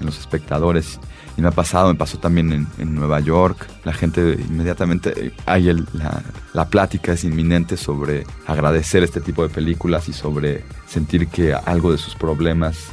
en 0.00 0.06
los 0.06 0.18
espectadores. 0.18 0.98
Y 1.36 1.42
me 1.42 1.48
ha 1.48 1.52
pasado, 1.52 1.88
me 1.88 1.94
pasó 1.94 2.18
también 2.18 2.66
en, 2.78 2.94
Nueva 2.94 3.20
York. 3.20 3.66
La 3.84 3.92
gente 3.92 4.36
inmediatamente, 4.48 5.32
hay 5.46 5.68
el- 5.68 5.86
la, 5.92 6.22
la 6.52 6.68
plática 6.68 7.12
es 7.12 7.24
inminente 7.24 7.76
sobre 7.76 8.26
agradecer 8.46 9.02
este 9.04 9.20
tipo 9.20 9.42
de 9.42 9.48
películas 9.48 10.08
y 10.08 10.12
sobre 10.12 10.64
sentir 10.88 11.28
que 11.28 11.54
algo 11.54 11.92
de 11.92 11.98
sus 11.98 12.14
problemas 12.16 12.92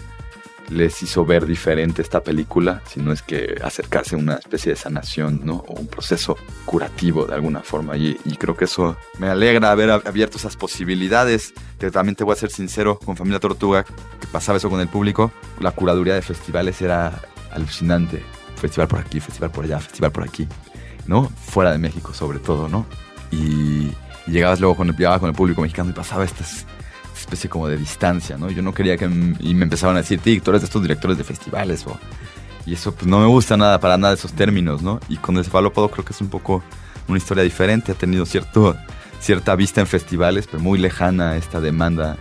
les 0.69 1.01
hizo 1.03 1.25
ver 1.25 1.45
diferente 1.45 2.01
esta 2.01 2.21
película, 2.21 2.81
sino 2.87 3.11
es 3.11 3.21
que 3.21 3.55
acercarse 3.63 4.15
a 4.15 4.17
una 4.17 4.35
especie 4.35 4.71
de 4.71 4.75
sanación, 4.75 5.41
¿no? 5.43 5.63
O 5.67 5.73
un 5.79 5.87
proceso 5.87 6.35
curativo 6.65 7.25
de 7.25 7.35
alguna 7.35 7.61
forma. 7.61 7.95
Y, 7.97 8.17
y 8.25 8.35
creo 8.35 8.55
que 8.55 8.65
eso 8.65 8.97
me 9.19 9.27
alegra 9.29 9.71
haber 9.71 9.89
ab- 9.89 10.07
abierto 10.07 10.37
esas 10.37 10.55
posibilidades. 10.57 11.53
Que 11.79 11.91
también 11.91 12.15
te 12.15 12.23
voy 12.23 12.33
a 12.33 12.35
ser 12.37 12.49
sincero, 12.49 12.99
con 12.99 13.15
Familia 13.15 13.39
Tortuga, 13.39 13.83
que 13.83 14.27
pasaba 14.31 14.57
eso 14.57 14.69
con 14.69 14.81
el 14.81 14.87
público, 14.87 15.31
la 15.59 15.71
curaduría 15.71 16.15
de 16.15 16.21
festivales 16.21 16.81
era 16.81 17.21
alucinante. 17.51 18.23
festival 18.59 18.87
por 18.87 18.99
aquí, 18.99 19.19
festival 19.19 19.51
por 19.51 19.65
allá, 19.65 19.79
festival 19.79 20.11
por 20.11 20.23
aquí, 20.23 20.47
¿no? 21.05 21.29
Fuera 21.29 21.71
de 21.71 21.77
México 21.77 22.13
sobre 22.13 22.39
todo, 22.39 22.67
¿no? 22.67 22.87
Y, 23.31 23.91
y 24.25 24.31
llegabas 24.31 24.59
luego 24.59 24.75
con 24.75 24.89
el, 24.89 24.95
llegaba 24.95 25.19
con 25.19 25.29
el 25.29 25.35
público 25.35 25.61
mexicano 25.61 25.91
y 25.91 25.93
pasaba 25.93 26.25
esta 26.25 26.43
especie 27.27 27.49
como 27.49 27.67
de 27.67 27.77
distancia, 27.77 28.37
¿no? 28.37 28.49
Yo 28.49 28.61
no 28.61 28.73
quería 28.73 28.95
que... 28.97 29.05
Y 29.05 29.53
me 29.53 29.63
empezaban 29.63 29.97
a 29.97 29.99
decir, 29.99 30.19
Tic, 30.19 30.41
tú 30.41 30.51
eres 30.51 30.61
de 30.61 30.65
estos 30.65 30.81
directores 30.81 31.17
de 31.17 31.23
festivales 31.25 31.85
o... 31.85 31.97
Y 32.65 32.73
eso 32.73 32.93
pues 32.93 33.05
no 33.05 33.19
me 33.19 33.25
gusta 33.27 33.55
nada, 33.57 33.79
para 33.79 33.97
nada 33.97 34.13
esos 34.13 34.33
términos, 34.33 34.81
¿no? 34.81 34.99
Y 35.09 35.17
con 35.17 35.37
el 35.37 35.43
cefalópodo 35.45 35.89
creo 35.89 36.03
que 36.05 36.13
es 36.13 36.21
un 36.21 36.29
poco 36.29 36.63
una 37.07 37.17
historia 37.17 37.43
diferente, 37.43 37.91
ha 37.93 37.95
tenido 37.95 38.25
cierto, 38.25 38.75
cierta 39.21 39.55
vista 39.55 39.79
en 39.81 39.87
festivales, 39.87 40.47
pero 40.47 40.61
muy 40.61 40.77
lejana 40.79 41.37
esta 41.37 41.61
demanda 41.61 42.17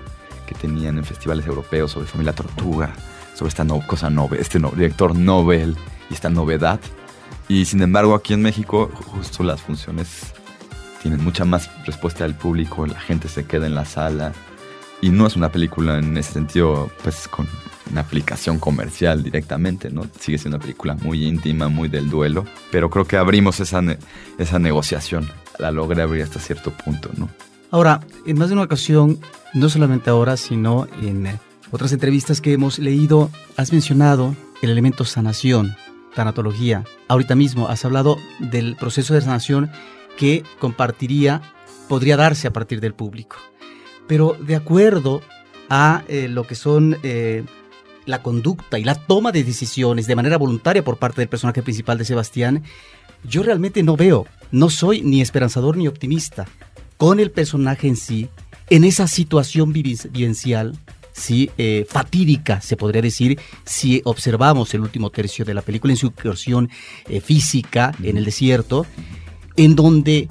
que 0.46 0.54
tenían 0.54 0.98
en 0.98 1.04
festivales 1.04 1.46
europeos 1.46 1.90
sobre 1.92 2.06
Familia 2.06 2.32
Tortuga, 2.32 2.92
sobre 3.34 3.48
esta 3.48 3.64
no- 3.64 3.84
cosa 3.86 4.08
novel, 4.10 4.38
este 4.40 4.58
no- 4.60 4.70
director 4.70 5.16
Nobel 5.16 5.76
y 6.10 6.14
esta 6.14 6.28
novedad. 6.30 6.78
Y 7.48 7.64
sin 7.64 7.82
embargo 7.82 8.14
aquí 8.14 8.32
en 8.34 8.42
México 8.42 8.90
justo 9.06 9.42
las 9.42 9.60
funciones 9.62 10.32
tienen 11.02 11.22
mucha 11.24 11.44
más 11.44 11.68
respuesta 11.84 12.22
del 12.24 12.34
público, 12.34 12.86
la 12.86 13.00
gente 13.00 13.28
se 13.28 13.44
queda 13.44 13.66
en 13.66 13.74
la 13.74 13.84
sala 13.84 14.32
y 15.02 15.10
no 15.10 15.26
es 15.26 15.36
una 15.36 15.50
película 15.50 15.98
en 15.98 16.16
ese 16.16 16.32
sentido 16.32 16.90
pues 17.02 17.28
con 17.28 17.46
una 17.90 18.00
aplicación 18.00 18.58
comercial 18.58 19.22
directamente, 19.22 19.90
¿no? 19.90 20.06
Sigue 20.18 20.38
siendo 20.38 20.56
una 20.56 20.62
película 20.62 20.94
muy 20.94 21.24
íntima, 21.26 21.68
muy 21.68 21.88
del 21.88 22.10
duelo, 22.10 22.44
pero 22.72 22.90
creo 22.90 23.04
que 23.04 23.16
abrimos 23.16 23.60
esa, 23.60 23.80
ne- 23.82 23.98
esa 24.38 24.58
negociación, 24.58 25.28
la 25.58 25.70
logré 25.70 26.02
abrir 26.02 26.22
hasta 26.22 26.40
cierto 26.40 26.72
punto, 26.72 27.10
¿no? 27.16 27.28
Ahora, 27.70 28.00
en 28.26 28.38
más 28.38 28.48
de 28.48 28.54
una 28.54 28.62
ocasión, 28.64 29.18
no 29.54 29.68
solamente 29.68 30.10
ahora, 30.10 30.36
sino 30.36 30.86
en 31.02 31.26
eh, 31.26 31.38
otras 31.70 31.92
entrevistas 31.92 32.40
que 32.40 32.52
hemos 32.52 32.78
leído, 32.78 33.30
has 33.56 33.72
mencionado 33.72 34.34
el 34.62 34.70
elemento 34.70 35.04
sanación, 35.04 35.76
tanatología. 36.14 36.84
Ahorita 37.08 37.34
mismo 37.34 37.68
has 37.68 37.84
hablado 37.84 38.16
del 38.38 38.76
proceso 38.76 39.14
de 39.14 39.20
sanación 39.20 39.70
que 40.16 40.42
compartiría, 40.58 41.42
podría 41.88 42.16
darse 42.16 42.48
a 42.48 42.52
partir 42.52 42.80
del 42.80 42.94
público. 42.94 43.36
Pero 44.06 44.36
de 44.40 44.56
acuerdo 44.56 45.22
a 45.68 46.04
eh, 46.08 46.28
lo 46.28 46.46
que 46.46 46.54
son 46.54 46.98
eh, 47.02 47.44
la 48.04 48.22
conducta 48.22 48.78
y 48.78 48.84
la 48.84 48.94
toma 48.94 49.32
de 49.32 49.44
decisiones 49.44 50.06
de 50.06 50.16
manera 50.16 50.38
voluntaria 50.38 50.84
por 50.84 50.98
parte 50.98 51.20
del 51.20 51.28
personaje 51.28 51.62
principal 51.62 51.98
de 51.98 52.04
Sebastián, 52.04 52.62
yo 53.24 53.42
realmente 53.42 53.82
no 53.82 53.96
veo, 53.96 54.26
no 54.52 54.70
soy 54.70 55.02
ni 55.02 55.20
esperanzador 55.20 55.76
ni 55.76 55.88
optimista 55.88 56.46
con 56.96 57.18
el 57.18 57.30
personaje 57.30 57.88
en 57.88 57.96
sí, 57.96 58.28
en 58.70 58.84
esa 58.84 59.08
situación 59.08 59.72
vivencial, 59.72 60.78
sí, 61.12 61.50
eh, 61.58 61.86
fatídica, 61.88 62.60
se 62.60 62.76
podría 62.76 63.02
decir, 63.02 63.38
si 63.64 64.00
observamos 64.04 64.72
el 64.74 64.82
último 64.82 65.10
tercio 65.10 65.44
de 65.44 65.54
la 65.54 65.62
película 65.62 65.92
en 65.92 65.98
su 65.98 66.06
incursión 66.06 66.70
física 67.22 67.94
en 68.02 68.16
el 68.16 68.24
desierto, 68.24 68.86
en 69.56 69.74
donde 69.74 70.28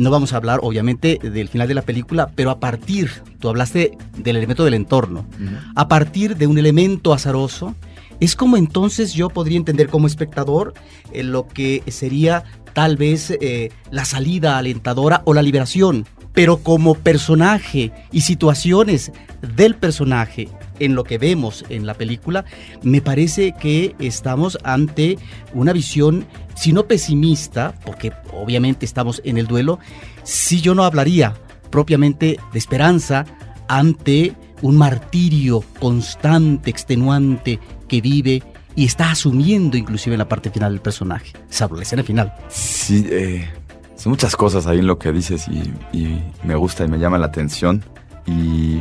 no 0.00 0.10
vamos 0.10 0.32
a 0.32 0.38
hablar, 0.38 0.60
obviamente, 0.62 1.18
del 1.22 1.48
final 1.48 1.68
de 1.68 1.74
la 1.74 1.82
película, 1.82 2.30
pero 2.34 2.50
a 2.50 2.58
partir, 2.58 3.10
tú 3.38 3.50
hablaste 3.50 3.98
del 4.16 4.36
elemento 4.36 4.64
del 4.64 4.72
entorno, 4.72 5.26
a 5.74 5.88
partir 5.88 6.38
de 6.38 6.46
un 6.46 6.56
elemento 6.56 7.12
azaroso, 7.12 7.74
es 8.18 8.34
como 8.34 8.56
entonces 8.56 9.12
yo 9.12 9.28
podría 9.28 9.58
entender 9.58 9.88
como 9.88 10.06
espectador 10.06 10.72
eh, 11.12 11.22
lo 11.22 11.46
que 11.46 11.82
sería 11.88 12.44
tal 12.72 12.96
vez 12.96 13.30
eh, 13.42 13.72
la 13.90 14.06
salida 14.06 14.56
alentadora 14.56 15.20
o 15.26 15.34
la 15.34 15.42
liberación, 15.42 16.06
pero 16.32 16.62
como 16.62 16.94
personaje 16.94 17.92
y 18.10 18.22
situaciones 18.22 19.12
del 19.54 19.74
personaje 19.74 20.48
en 20.80 20.94
lo 20.94 21.04
que 21.04 21.18
vemos 21.18 21.64
en 21.68 21.86
la 21.86 21.94
película, 21.94 22.44
me 22.82 23.00
parece 23.00 23.54
que 23.60 23.94
estamos 23.98 24.58
ante 24.64 25.18
una 25.54 25.72
visión, 25.72 26.26
si 26.56 26.72
no 26.72 26.86
pesimista, 26.86 27.74
porque 27.84 28.12
obviamente 28.32 28.84
estamos 28.84 29.22
en 29.24 29.38
el 29.38 29.46
duelo, 29.46 29.78
si 30.24 30.60
yo 30.60 30.74
no 30.74 30.84
hablaría 30.84 31.34
propiamente 31.70 32.38
de 32.52 32.58
esperanza 32.58 33.24
ante 33.68 34.34
un 34.62 34.76
martirio 34.76 35.62
constante, 35.78 36.70
extenuante 36.70 37.60
que 37.88 38.00
vive 38.00 38.42
y 38.74 38.86
está 38.86 39.10
asumiendo 39.10 39.76
inclusive 39.76 40.14
en 40.14 40.18
la 40.18 40.28
parte 40.28 40.50
final 40.50 40.72
del 40.72 40.80
personaje, 40.80 41.32
salvo 41.48 41.76
la 41.76 41.82
escena 41.82 42.02
final. 42.02 42.34
Sí, 42.48 43.06
eh, 43.08 43.48
son 43.96 44.10
muchas 44.10 44.36
cosas 44.36 44.66
ahí 44.66 44.78
en 44.78 44.86
lo 44.86 44.98
que 44.98 45.12
dices 45.12 45.46
y, 45.48 45.62
y 45.96 46.22
me 46.42 46.54
gusta 46.54 46.84
y 46.84 46.88
me 46.88 46.98
llama 46.98 47.18
la 47.18 47.26
atención. 47.26 47.84
Y 48.26 48.80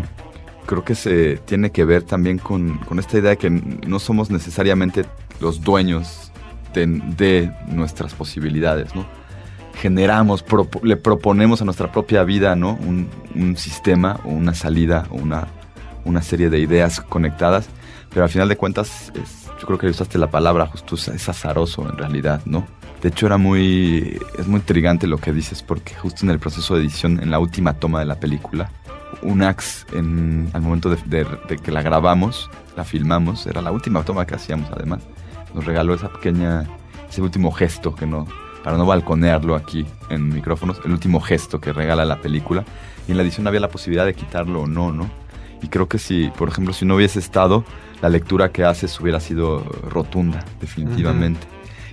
creo 0.69 0.83
que 0.85 0.93
se 0.93 1.37
tiene 1.45 1.71
que 1.71 1.83
ver 1.83 2.03
también 2.03 2.37
con, 2.37 2.77
con 2.77 2.99
esta 2.99 3.17
idea 3.17 3.31
de 3.31 3.37
que 3.37 3.49
no 3.49 3.97
somos 3.97 4.29
necesariamente 4.29 5.03
los 5.41 5.61
dueños 5.61 6.31
de, 6.75 6.85
de 7.17 7.51
nuestras 7.71 8.13
posibilidades, 8.13 8.93
¿no? 8.93 9.03
Generamos, 9.75 10.45
le 10.83 10.95
proponemos 10.97 11.61
a 11.61 11.65
nuestra 11.65 11.91
propia 11.91 12.23
vida, 12.23 12.55
¿no? 12.55 12.73
Un, 12.81 13.07
un 13.33 13.55
sistema 13.57 14.19
o 14.25 14.29
una 14.29 14.53
salida 14.53 15.07
o 15.09 15.15
una, 15.15 15.47
una 16.05 16.21
serie 16.21 16.49
de 16.49 16.59
ideas 16.59 16.99
conectadas, 17.01 17.67
pero 18.09 18.23
al 18.23 18.29
final 18.29 18.47
de 18.49 18.57
cuentas, 18.57 19.11
es- 19.15 19.47
yo 19.59 19.65
creo 19.67 19.77
que 19.79 19.87
usaste 19.87 20.17
la 20.17 20.29
palabra 20.29 20.67
justo, 20.67 20.95
es 20.95 21.27
azaroso 21.29 21.89
en 21.89 21.97
realidad, 21.97 22.41
¿no? 22.45 22.65
De 23.01 23.09
hecho, 23.09 23.25
era 23.27 23.37
muy. 23.37 24.19
Es 24.37 24.45
muy 24.47 24.59
intrigante 24.59 25.07
lo 25.07 25.17
que 25.17 25.31
dices, 25.33 25.63
porque 25.63 25.95
justo 25.95 26.25
en 26.25 26.31
el 26.31 26.39
proceso 26.39 26.75
de 26.75 26.81
edición, 26.81 27.19
en 27.21 27.31
la 27.31 27.39
última 27.39 27.73
toma 27.73 27.99
de 27.99 28.05
la 28.05 28.19
película, 28.19 28.71
Unax, 29.21 29.85
en, 29.93 30.49
al 30.53 30.61
momento 30.61 30.89
de, 30.89 30.97
de- 31.05 31.27
de 31.47 31.57
que 31.57 31.71
la 31.71 31.81
grabamos, 31.81 32.49
la 32.77 32.83
filmamos, 32.83 33.45
era 33.47 33.61
la 33.61 33.71
última 33.71 34.03
toma 34.03 34.25
que 34.25 34.35
hacíamos 34.35 34.69
además, 34.71 35.01
nos 35.53 35.65
regaló 35.65 35.93
esa 35.93 36.09
pequeña. 36.09 36.65
ese 37.09 37.21
último 37.21 37.51
gesto 37.51 37.95
que 37.95 38.05
no. 38.05 38.27
para 38.63 38.77
no 38.77 38.85
balconearlo 38.85 39.55
aquí 39.55 39.85
en 40.09 40.29
micrófonos, 40.29 40.79
el 40.85 40.91
último 40.91 41.19
gesto 41.21 41.59
que 41.59 41.71
regala 41.73 42.05
la 42.05 42.21
película. 42.21 42.63
Y 43.07 43.11
en 43.11 43.17
la 43.17 43.23
edición 43.23 43.47
había 43.47 43.59
la 43.61 43.69
posibilidad 43.69 44.05
de 44.05 44.13
quitarlo 44.13 44.61
o 44.63 44.67
no, 44.67 44.91
¿no? 44.91 45.09
Y 45.61 45.67
creo 45.67 45.87
que 45.89 45.97
si, 45.97 46.29
por 46.37 46.49
ejemplo, 46.49 46.73
si 46.73 46.85
no 46.85 46.95
hubiese 46.95 47.19
estado, 47.19 47.63
la 48.01 48.09
lectura 48.09 48.51
que 48.51 48.63
haces 48.63 48.99
hubiera 48.99 49.19
sido 49.19 49.63
rotunda, 49.89 50.45
definitivamente. 50.61 51.47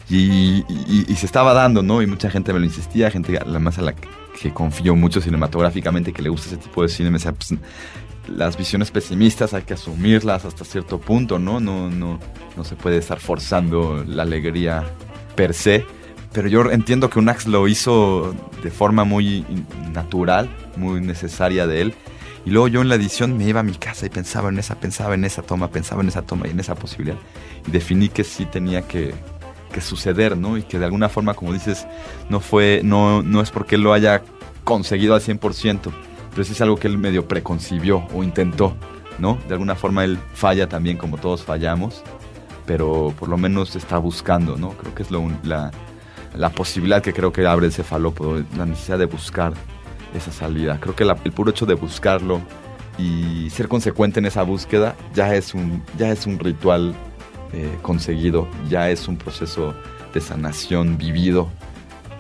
Y, 0.09 0.65
y- 0.69 1.05
y 1.09 1.15
se 1.17 1.27
estaba 1.27 1.53
dando, 1.55 1.83
¿no? 1.83 2.01
Y 2.03 2.07
mucha 2.07 2.31
gente 2.31 2.53
me 2.53 2.59
lo 2.61 2.65
insistía, 2.65 3.11
gente 3.11 3.39
además 3.39 3.79
a 3.79 3.83
la 3.83 3.93
que, 3.95 4.07
que 4.41 4.53
confío 4.53 4.95
mucho 4.95 5.21
cinematográficamente, 5.21 6.13
que 6.13 6.23
le 6.23 6.29
gusta 6.29 6.49
ese 6.49 6.57
tipo 6.59 6.83
de 6.83 6.89
cine, 6.89 7.11
me 7.11 7.19
decía, 7.19 7.33
pues, 7.33 7.55
las 8.29 8.57
visiones 8.57 8.91
pesimistas 8.91 9.55
hay 9.55 9.63
que 9.63 9.75
asumirlas 9.75 10.45
hasta 10.45 10.65
cierto 10.65 10.99
punto, 11.01 11.39
¿no? 11.39 11.61
No, 11.61 11.89
no, 11.91 12.19
no 12.57 12.65
se 12.65 12.75
puede 12.75 12.99
estar 12.99 13.21
forzando 13.21 14.05
la 14.07 14.23
alegría 14.25 14.85
per 15.35 15.55
se. 15.55 15.85
Pero 16.33 16.49
yo 16.49 16.71
entiendo 16.71 17.09
que 17.09 17.19
Unax 17.19 17.47
lo 17.47 17.67
hizo 17.69 18.35
de 18.63 18.71
forma 18.71 19.05
muy 19.05 19.45
natural, 19.93 20.51
muy 20.77 21.01
necesaria 21.01 21.67
de 21.67 21.83
él. 21.83 21.95
Y 22.45 22.51
luego 22.51 22.69
yo 22.69 22.83
en 22.83 22.89
la 22.89 22.97
edición 22.97 23.37
me 23.37 23.45
iba 23.45 23.61
a 23.61 23.63
mi 23.63 23.75
casa 23.75 24.07
y 24.07 24.11
pensaba 24.11 24.51
en 24.51 24.59
esa, 24.59 24.75
pensaba 24.77 25.15
en 25.15 25.25
esa 25.25 25.43
toma, 25.43 25.71
pensaba 25.71 26.03
en 26.03 26.09
esa 26.09 26.23
toma 26.23 26.47
y 26.47 26.51
en 26.51 26.61
esa 26.61 26.75
posibilidad. 26.75 27.19
Y 27.67 27.71
definí 27.71 28.09
que 28.09 28.23
sí 28.23 28.45
tenía 28.45 28.83
que, 28.83 29.15
suceder, 29.81 30.37
¿no? 30.37 30.57
Y 30.57 30.63
que 30.63 30.79
de 30.79 30.85
alguna 30.85 31.09
forma, 31.09 31.35
como 31.35 31.53
dices, 31.53 31.87
no 32.29 32.41
fue, 32.41 32.81
no, 32.85 33.23
no 33.23 33.41
es 33.41 33.51
porque 33.51 33.77
él 33.77 33.83
lo 33.83 33.93
haya 33.93 34.23
conseguido 34.65 35.15
al 35.15 35.21
100%, 35.21 35.93
pero 36.31 36.45
sí 36.45 36.53
es 36.53 36.61
algo 36.61 36.77
que 36.77 36.89
él 36.89 36.99
medio 36.99 37.27
preconcibió 37.29 38.07
o 38.13 38.23
intentó, 38.23 38.77
¿no? 39.19 39.39
De 39.49 39.55
alguna 39.55 39.75
forma 39.75 40.05
él 40.05 40.19
falla 40.35 40.69
también 40.69 40.97
como 40.97 41.19
todos 41.19 41.43
fallamos, 41.45 42.03
pero 42.67 43.15
por 43.19 43.29
lo 43.29 43.37
menos 43.37 43.77
está 43.77 43.99
buscando, 43.99 44.57
¿no? 44.57 44.71
Creo 44.71 44.95
que 44.95 45.03
es 45.03 45.11
lo, 45.11 45.23
la, 45.45 45.71
la 46.35 46.51
posibilidad 46.51 47.03
que 47.03 47.13
creo 47.13 47.33
que 47.33 47.47
abre 47.47 47.67
el 47.67 47.73
cefalópodo, 47.73 48.45
la 48.57 48.67
necesidad 48.67 48.99
de 48.99 49.07
buscar 49.07 49.55
esa 50.15 50.33
salida. 50.33 50.79
Creo 50.81 50.95
que 50.97 51.05
el 51.05 51.33
puro 51.33 51.51
hecho 51.51 51.67
de 51.67 51.75
buscarlo 51.75 52.41
y 52.99 53.51
ser 53.51 53.69
consecuente 53.69 54.21
en 54.21 54.27
esa 54.27 54.43
búsqueda 54.43 54.97
ya 55.15 55.35
es 55.35 55.55
un, 55.55 55.83
ya 55.99 56.11
es 56.11 56.27
un 56.27 56.39
ritual 56.39 56.95
eh, 57.53 57.79
conseguido, 57.83 58.49
ya 58.69 58.91
es 58.91 59.09
un 59.09 59.17
proceso 59.17 59.75
de 60.13 60.21
sanación 60.21 60.99
vivido 60.99 61.49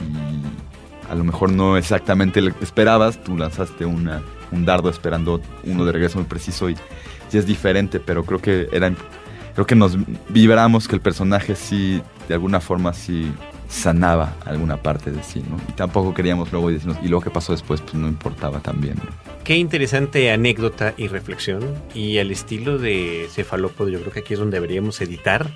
y 0.00 1.10
a 1.10 1.14
lo 1.14 1.24
mejor 1.24 1.52
no 1.52 1.76
exactamente 1.76 2.40
lo 2.40 2.52
esperabas, 2.60 3.22
tú 3.22 3.36
lanzaste 3.36 3.84
una, 3.84 4.22
un 4.50 4.64
dardo 4.64 4.90
esperando 4.90 5.40
uno 5.64 5.84
de 5.84 5.92
regreso 5.92 6.18
muy 6.18 6.26
preciso 6.26 6.68
y, 6.68 6.76
y 7.32 7.36
es 7.36 7.46
diferente, 7.46 8.00
pero 8.00 8.24
creo 8.24 8.40
que 8.40 8.68
era 8.72 8.92
creo 9.54 9.66
que 9.66 9.74
nos 9.74 9.96
vibramos 10.28 10.86
que 10.86 10.96
el 10.96 11.00
personaje 11.00 11.56
sí 11.56 12.02
de 12.28 12.34
alguna 12.34 12.60
forma 12.60 12.92
sí 12.92 13.32
sanaba 13.68 14.34
alguna 14.44 14.76
parte 14.78 15.10
de 15.10 15.22
sí, 15.22 15.42
¿no? 15.48 15.56
Y 15.68 15.72
tampoco 15.72 16.14
queríamos 16.14 16.52
luego 16.52 16.70
decirnos, 16.70 16.98
y 17.02 17.08
luego 17.08 17.22
que 17.22 17.30
pasó 17.30 17.52
después, 17.52 17.80
pues 17.80 17.94
no 17.94 18.08
importaba 18.08 18.60
también. 18.60 18.96
¿no? 18.96 19.10
Qué 19.44 19.56
interesante 19.56 20.30
anécdota 20.30 20.94
y 20.96 21.08
reflexión. 21.08 21.62
Y 21.94 22.18
al 22.18 22.30
estilo 22.30 22.78
de 22.78 23.28
Cefalópodo, 23.30 23.88
yo 23.88 24.00
creo 24.00 24.12
que 24.12 24.20
aquí 24.20 24.34
es 24.34 24.40
donde 24.40 24.56
deberíamos 24.56 25.00
editar 25.00 25.50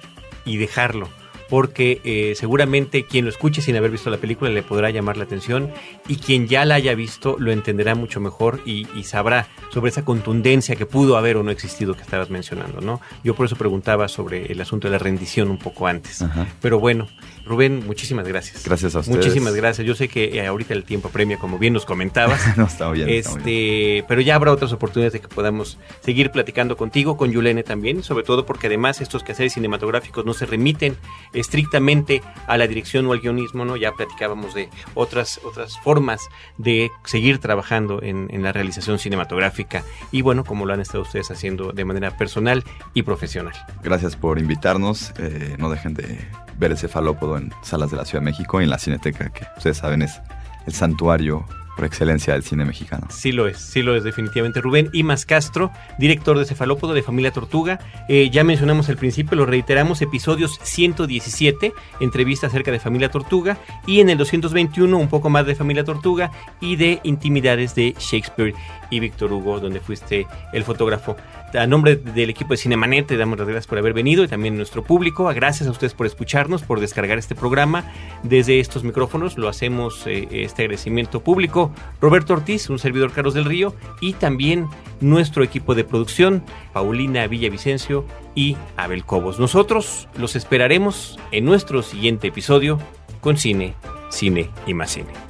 y 0.45 0.57
dejarlo. 0.57 1.09
porque 1.51 2.01
eh, 2.05 2.35
seguramente 2.37 3.05
quien 3.05 3.25
lo 3.25 3.31
escuche 3.31 3.61
sin 3.61 3.77
haber 3.77 3.91
visto 3.91 4.09
la 4.09 4.17
película 4.19 4.51
le 4.51 4.63
podrá 4.63 4.91
llamar 4.91 5.17
la 5.17 5.25
atención 5.25 5.71
y 6.07 6.17
quien 6.17 6.47
ya 6.47 6.65
la 6.65 6.77
haya 6.77 6.95
visto 6.95 7.37
lo 7.39 7.51
entenderá 7.51 7.97
mucho 7.97 8.21
mejor 8.21 8.61
y, 8.65 8.87
y 8.97 9.03
sabrá 9.03 9.49
sobre 9.71 9.91
esa 9.91 10.05
contundencia 10.05 10.77
que 10.77 10.87
pudo 10.87 11.17
haber 11.17 11.37
o 11.37 11.43
no 11.43 11.51
existido 11.51 11.95
que 11.95 12.03
estabas 12.03 12.31
mencionando, 12.31 12.81
¿no? 12.81 13.01
Yo 13.25 13.35
por 13.35 13.47
eso 13.47 13.57
preguntaba 13.57 14.07
sobre 14.07 14.47
el 14.53 14.61
asunto 14.61 14.87
de 14.87 14.93
la 14.93 14.99
rendición 14.99 15.51
un 15.51 15.59
poco 15.59 15.89
antes. 15.89 16.23
Ajá. 16.23 16.47
Pero 16.63 16.79
bueno, 16.79 17.09
Rubén, 17.51 17.85
muchísimas 17.85 18.29
gracias. 18.29 18.65
Gracias 18.65 18.95
a 18.95 19.01
ustedes. 19.01 19.19
Muchísimas 19.19 19.55
gracias. 19.57 19.85
Yo 19.85 19.97
sé 19.97 20.07
que 20.07 20.39
eh, 20.39 20.47
ahorita 20.47 20.73
el 20.73 20.85
tiempo 20.85 21.09
premia, 21.09 21.37
como 21.37 21.59
bien 21.59 21.73
nos 21.73 21.85
comentabas. 21.85 22.41
no, 22.57 22.67
está 22.67 22.89
bien. 22.93 23.09
está. 23.09 23.39
Este, 23.39 24.05
pero 24.07 24.21
ya 24.21 24.37
habrá 24.37 24.53
otras 24.53 24.73
oportunidades 24.73 25.15
de 25.15 25.21
que 25.21 25.27
podamos 25.27 25.77
seguir 26.01 26.31
platicando 26.31 26.77
contigo, 26.77 27.17
con 27.17 27.33
Yulene 27.33 27.65
también, 27.65 28.05
sobre 28.05 28.25
todo 28.25 28.47
porque 28.47 28.69
además 28.69 29.01
estos 29.01 29.25
quehaceres 29.25 29.55
cinematográficos 29.55 30.25
no 30.25 30.33
se 30.33 30.47
remiten 30.47 30.97
estrictamente 31.33 32.23
a 32.47 32.57
la 32.57 32.69
dirección 32.69 33.07
o 33.07 33.13
al 33.13 33.21
guionismo, 33.21 33.65
¿no? 33.65 33.77
Ya 33.77 33.93
platicábamos 33.93 34.55
de 34.55 34.69
otras, 34.95 35.41
otras 35.43 35.77
formas 35.81 36.21
de 36.57 36.93
seguir 37.05 37.39
trabajando 37.39 38.01
en, 38.01 38.29
en 38.31 38.45
la 38.45 38.53
realización 38.53 39.01
cinematográfica 39.01 39.83
y 40.13 40.23
bueno, 40.23 40.45
como 40.45 40.67
lo 40.67 40.73
han 40.73 40.81
estado 40.81 41.03
ustedes 41.03 41.31
haciendo 41.33 41.73
de 41.73 41.85
manera 41.85 42.17
personal 42.17 42.63
y 42.95 43.03
profesional. 43.03 43.55
Gracias 43.83 44.15
por 44.15 44.39
invitarnos. 44.39 45.13
Eh, 45.19 45.57
no 45.59 45.71
dejen 45.71 45.95
de 45.95 46.19
ver 46.61 46.73
ese 46.73 46.89
falópodo 46.89 47.40
salas 47.63 47.91
de 47.91 47.97
la 47.97 48.05
Ciudad 48.05 48.23
de 48.23 48.31
México 48.31 48.61
y 48.61 48.65
en 48.65 48.71
la 48.71 48.79
Cineteca, 48.79 49.31
que 49.31 49.45
ustedes 49.57 49.79
saben 49.79 50.03
es 50.03 50.21
el 50.67 50.75
santuario 50.75 51.45
por 51.77 51.87
excelencia 51.87 52.35
del 52.35 52.43
cine 52.43 52.65
mexicano. 52.65 53.07
Sí 53.11 53.33
lo 53.33 53.47
es, 53.49 53.59
sí 53.59 53.83
lo 53.83 53.97
es 53.97 54.05
definitivamente. 54.05 54.61
Rubén 54.61 54.91
Imas 54.93 55.25
Castro, 55.25 55.71
director 55.99 56.39
de 56.39 56.45
Cefalópodo 56.45 56.93
de 56.93 57.03
Familia 57.03 57.31
Tortuga. 57.31 57.79
Eh, 58.09 58.29
ya 58.31 58.45
mencionamos 58.45 58.91
al 58.91 58.99
principio, 58.99 59.37
lo 59.37 59.47
reiteramos, 59.47 60.03
episodios 60.03 60.59
117, 60.63 61.73
entrevista 62.01 62.49
acerca 62.49 62.71
de 62.71 62.81
Familia 62.81 63.11
Tortuga, 63.11 63.57
y 63.87 64.01
en 64.01 64.11
el 64.11 64.19
221 64.19 64.95
un 64.95 65.09
poco 65.09 65.31
más 65.31 65.47
de 65.47 65.55
Familia 65.55 65.85
Tortuga 65.85 66.31
y 66.61 66.77
de 66.77 67.01
Intimidades 67.03 67.75
de 67.75 67.95
Shakespeare 67.99 68.55
y 68.91 69.01
Víctor 69.01 69.33
Hugo, 69.33 69.61
donde 69.61 69.81
fuiste 69.81 70.27
el 70.53 70.65
fotógrafo. 70.65 71.17
A 71.55 71.67
nombre 71.67 71.97
del 71.97 72.31
equipo 72.31 72.51
de 72.51 72.59
Cinemanet, 72.59 73.07
te 73.07 73.17
damos 73.17 73.39
las 73.39 73.49
gracias 73.49 73.67
por 73.67 73.79
haber 73.79 73.93
venido 73.93 74.23
y 74.23 74.29
también 74.29 74.57
nuestro 74.57 74.85
público. 74.85 75.25
Gracias 75.35 75.69
a 75.69 75.73
ustedes 75.73 75.95
por 75.95 76.07
escucharnos, 76.07 76.63
por 76.63 76.81
descargar 76.81 77.19
este 77.19 77.35
programa 77.35 77.85
desde 78.23 78.61
estos 78.61 78.85
micrófonos. 78.85 79.37
Lo 79.37 79.49
hacemos 79.49 80.07
eh, 80.07 80.29
este 80.31 80.63
agradecimiento 80.63 81.21
público. 81.21 81.73
Roberto 82.01 82.35
Ortiz, 82.35 82.71
un 82.71 82.79
servidor 82.79 83.13
Carlos 83.13 83.35
del 83.35 83.47
Río, 83.47 83.75
y 84.01 84.13
también 84.15 84.69
nuestro 85.01 85.43
equipo 85.43 85.75
de 85.75 85.85
producción, 85.85 86.45
Paulina 86.73 87.27
Villavicencio 87.27 88.05
y 88.35 88.57
Abel 88.77 89.05
Cobos. 89.05 89.41
Nosotros 89.41 90.09
los 90.17 90.37
esperaremos 90.37 91.19
en 91.33 91.45
nuestro 91.45 91.83
siguiente 91.83 92.29
episodio 92.29 92.79
con 93.21 93.37
Cine, 93.37 93.75
Cine 94.11 94.51
y 94.67 94.75
más 94.75 94.91
Cine. 94.93 95.30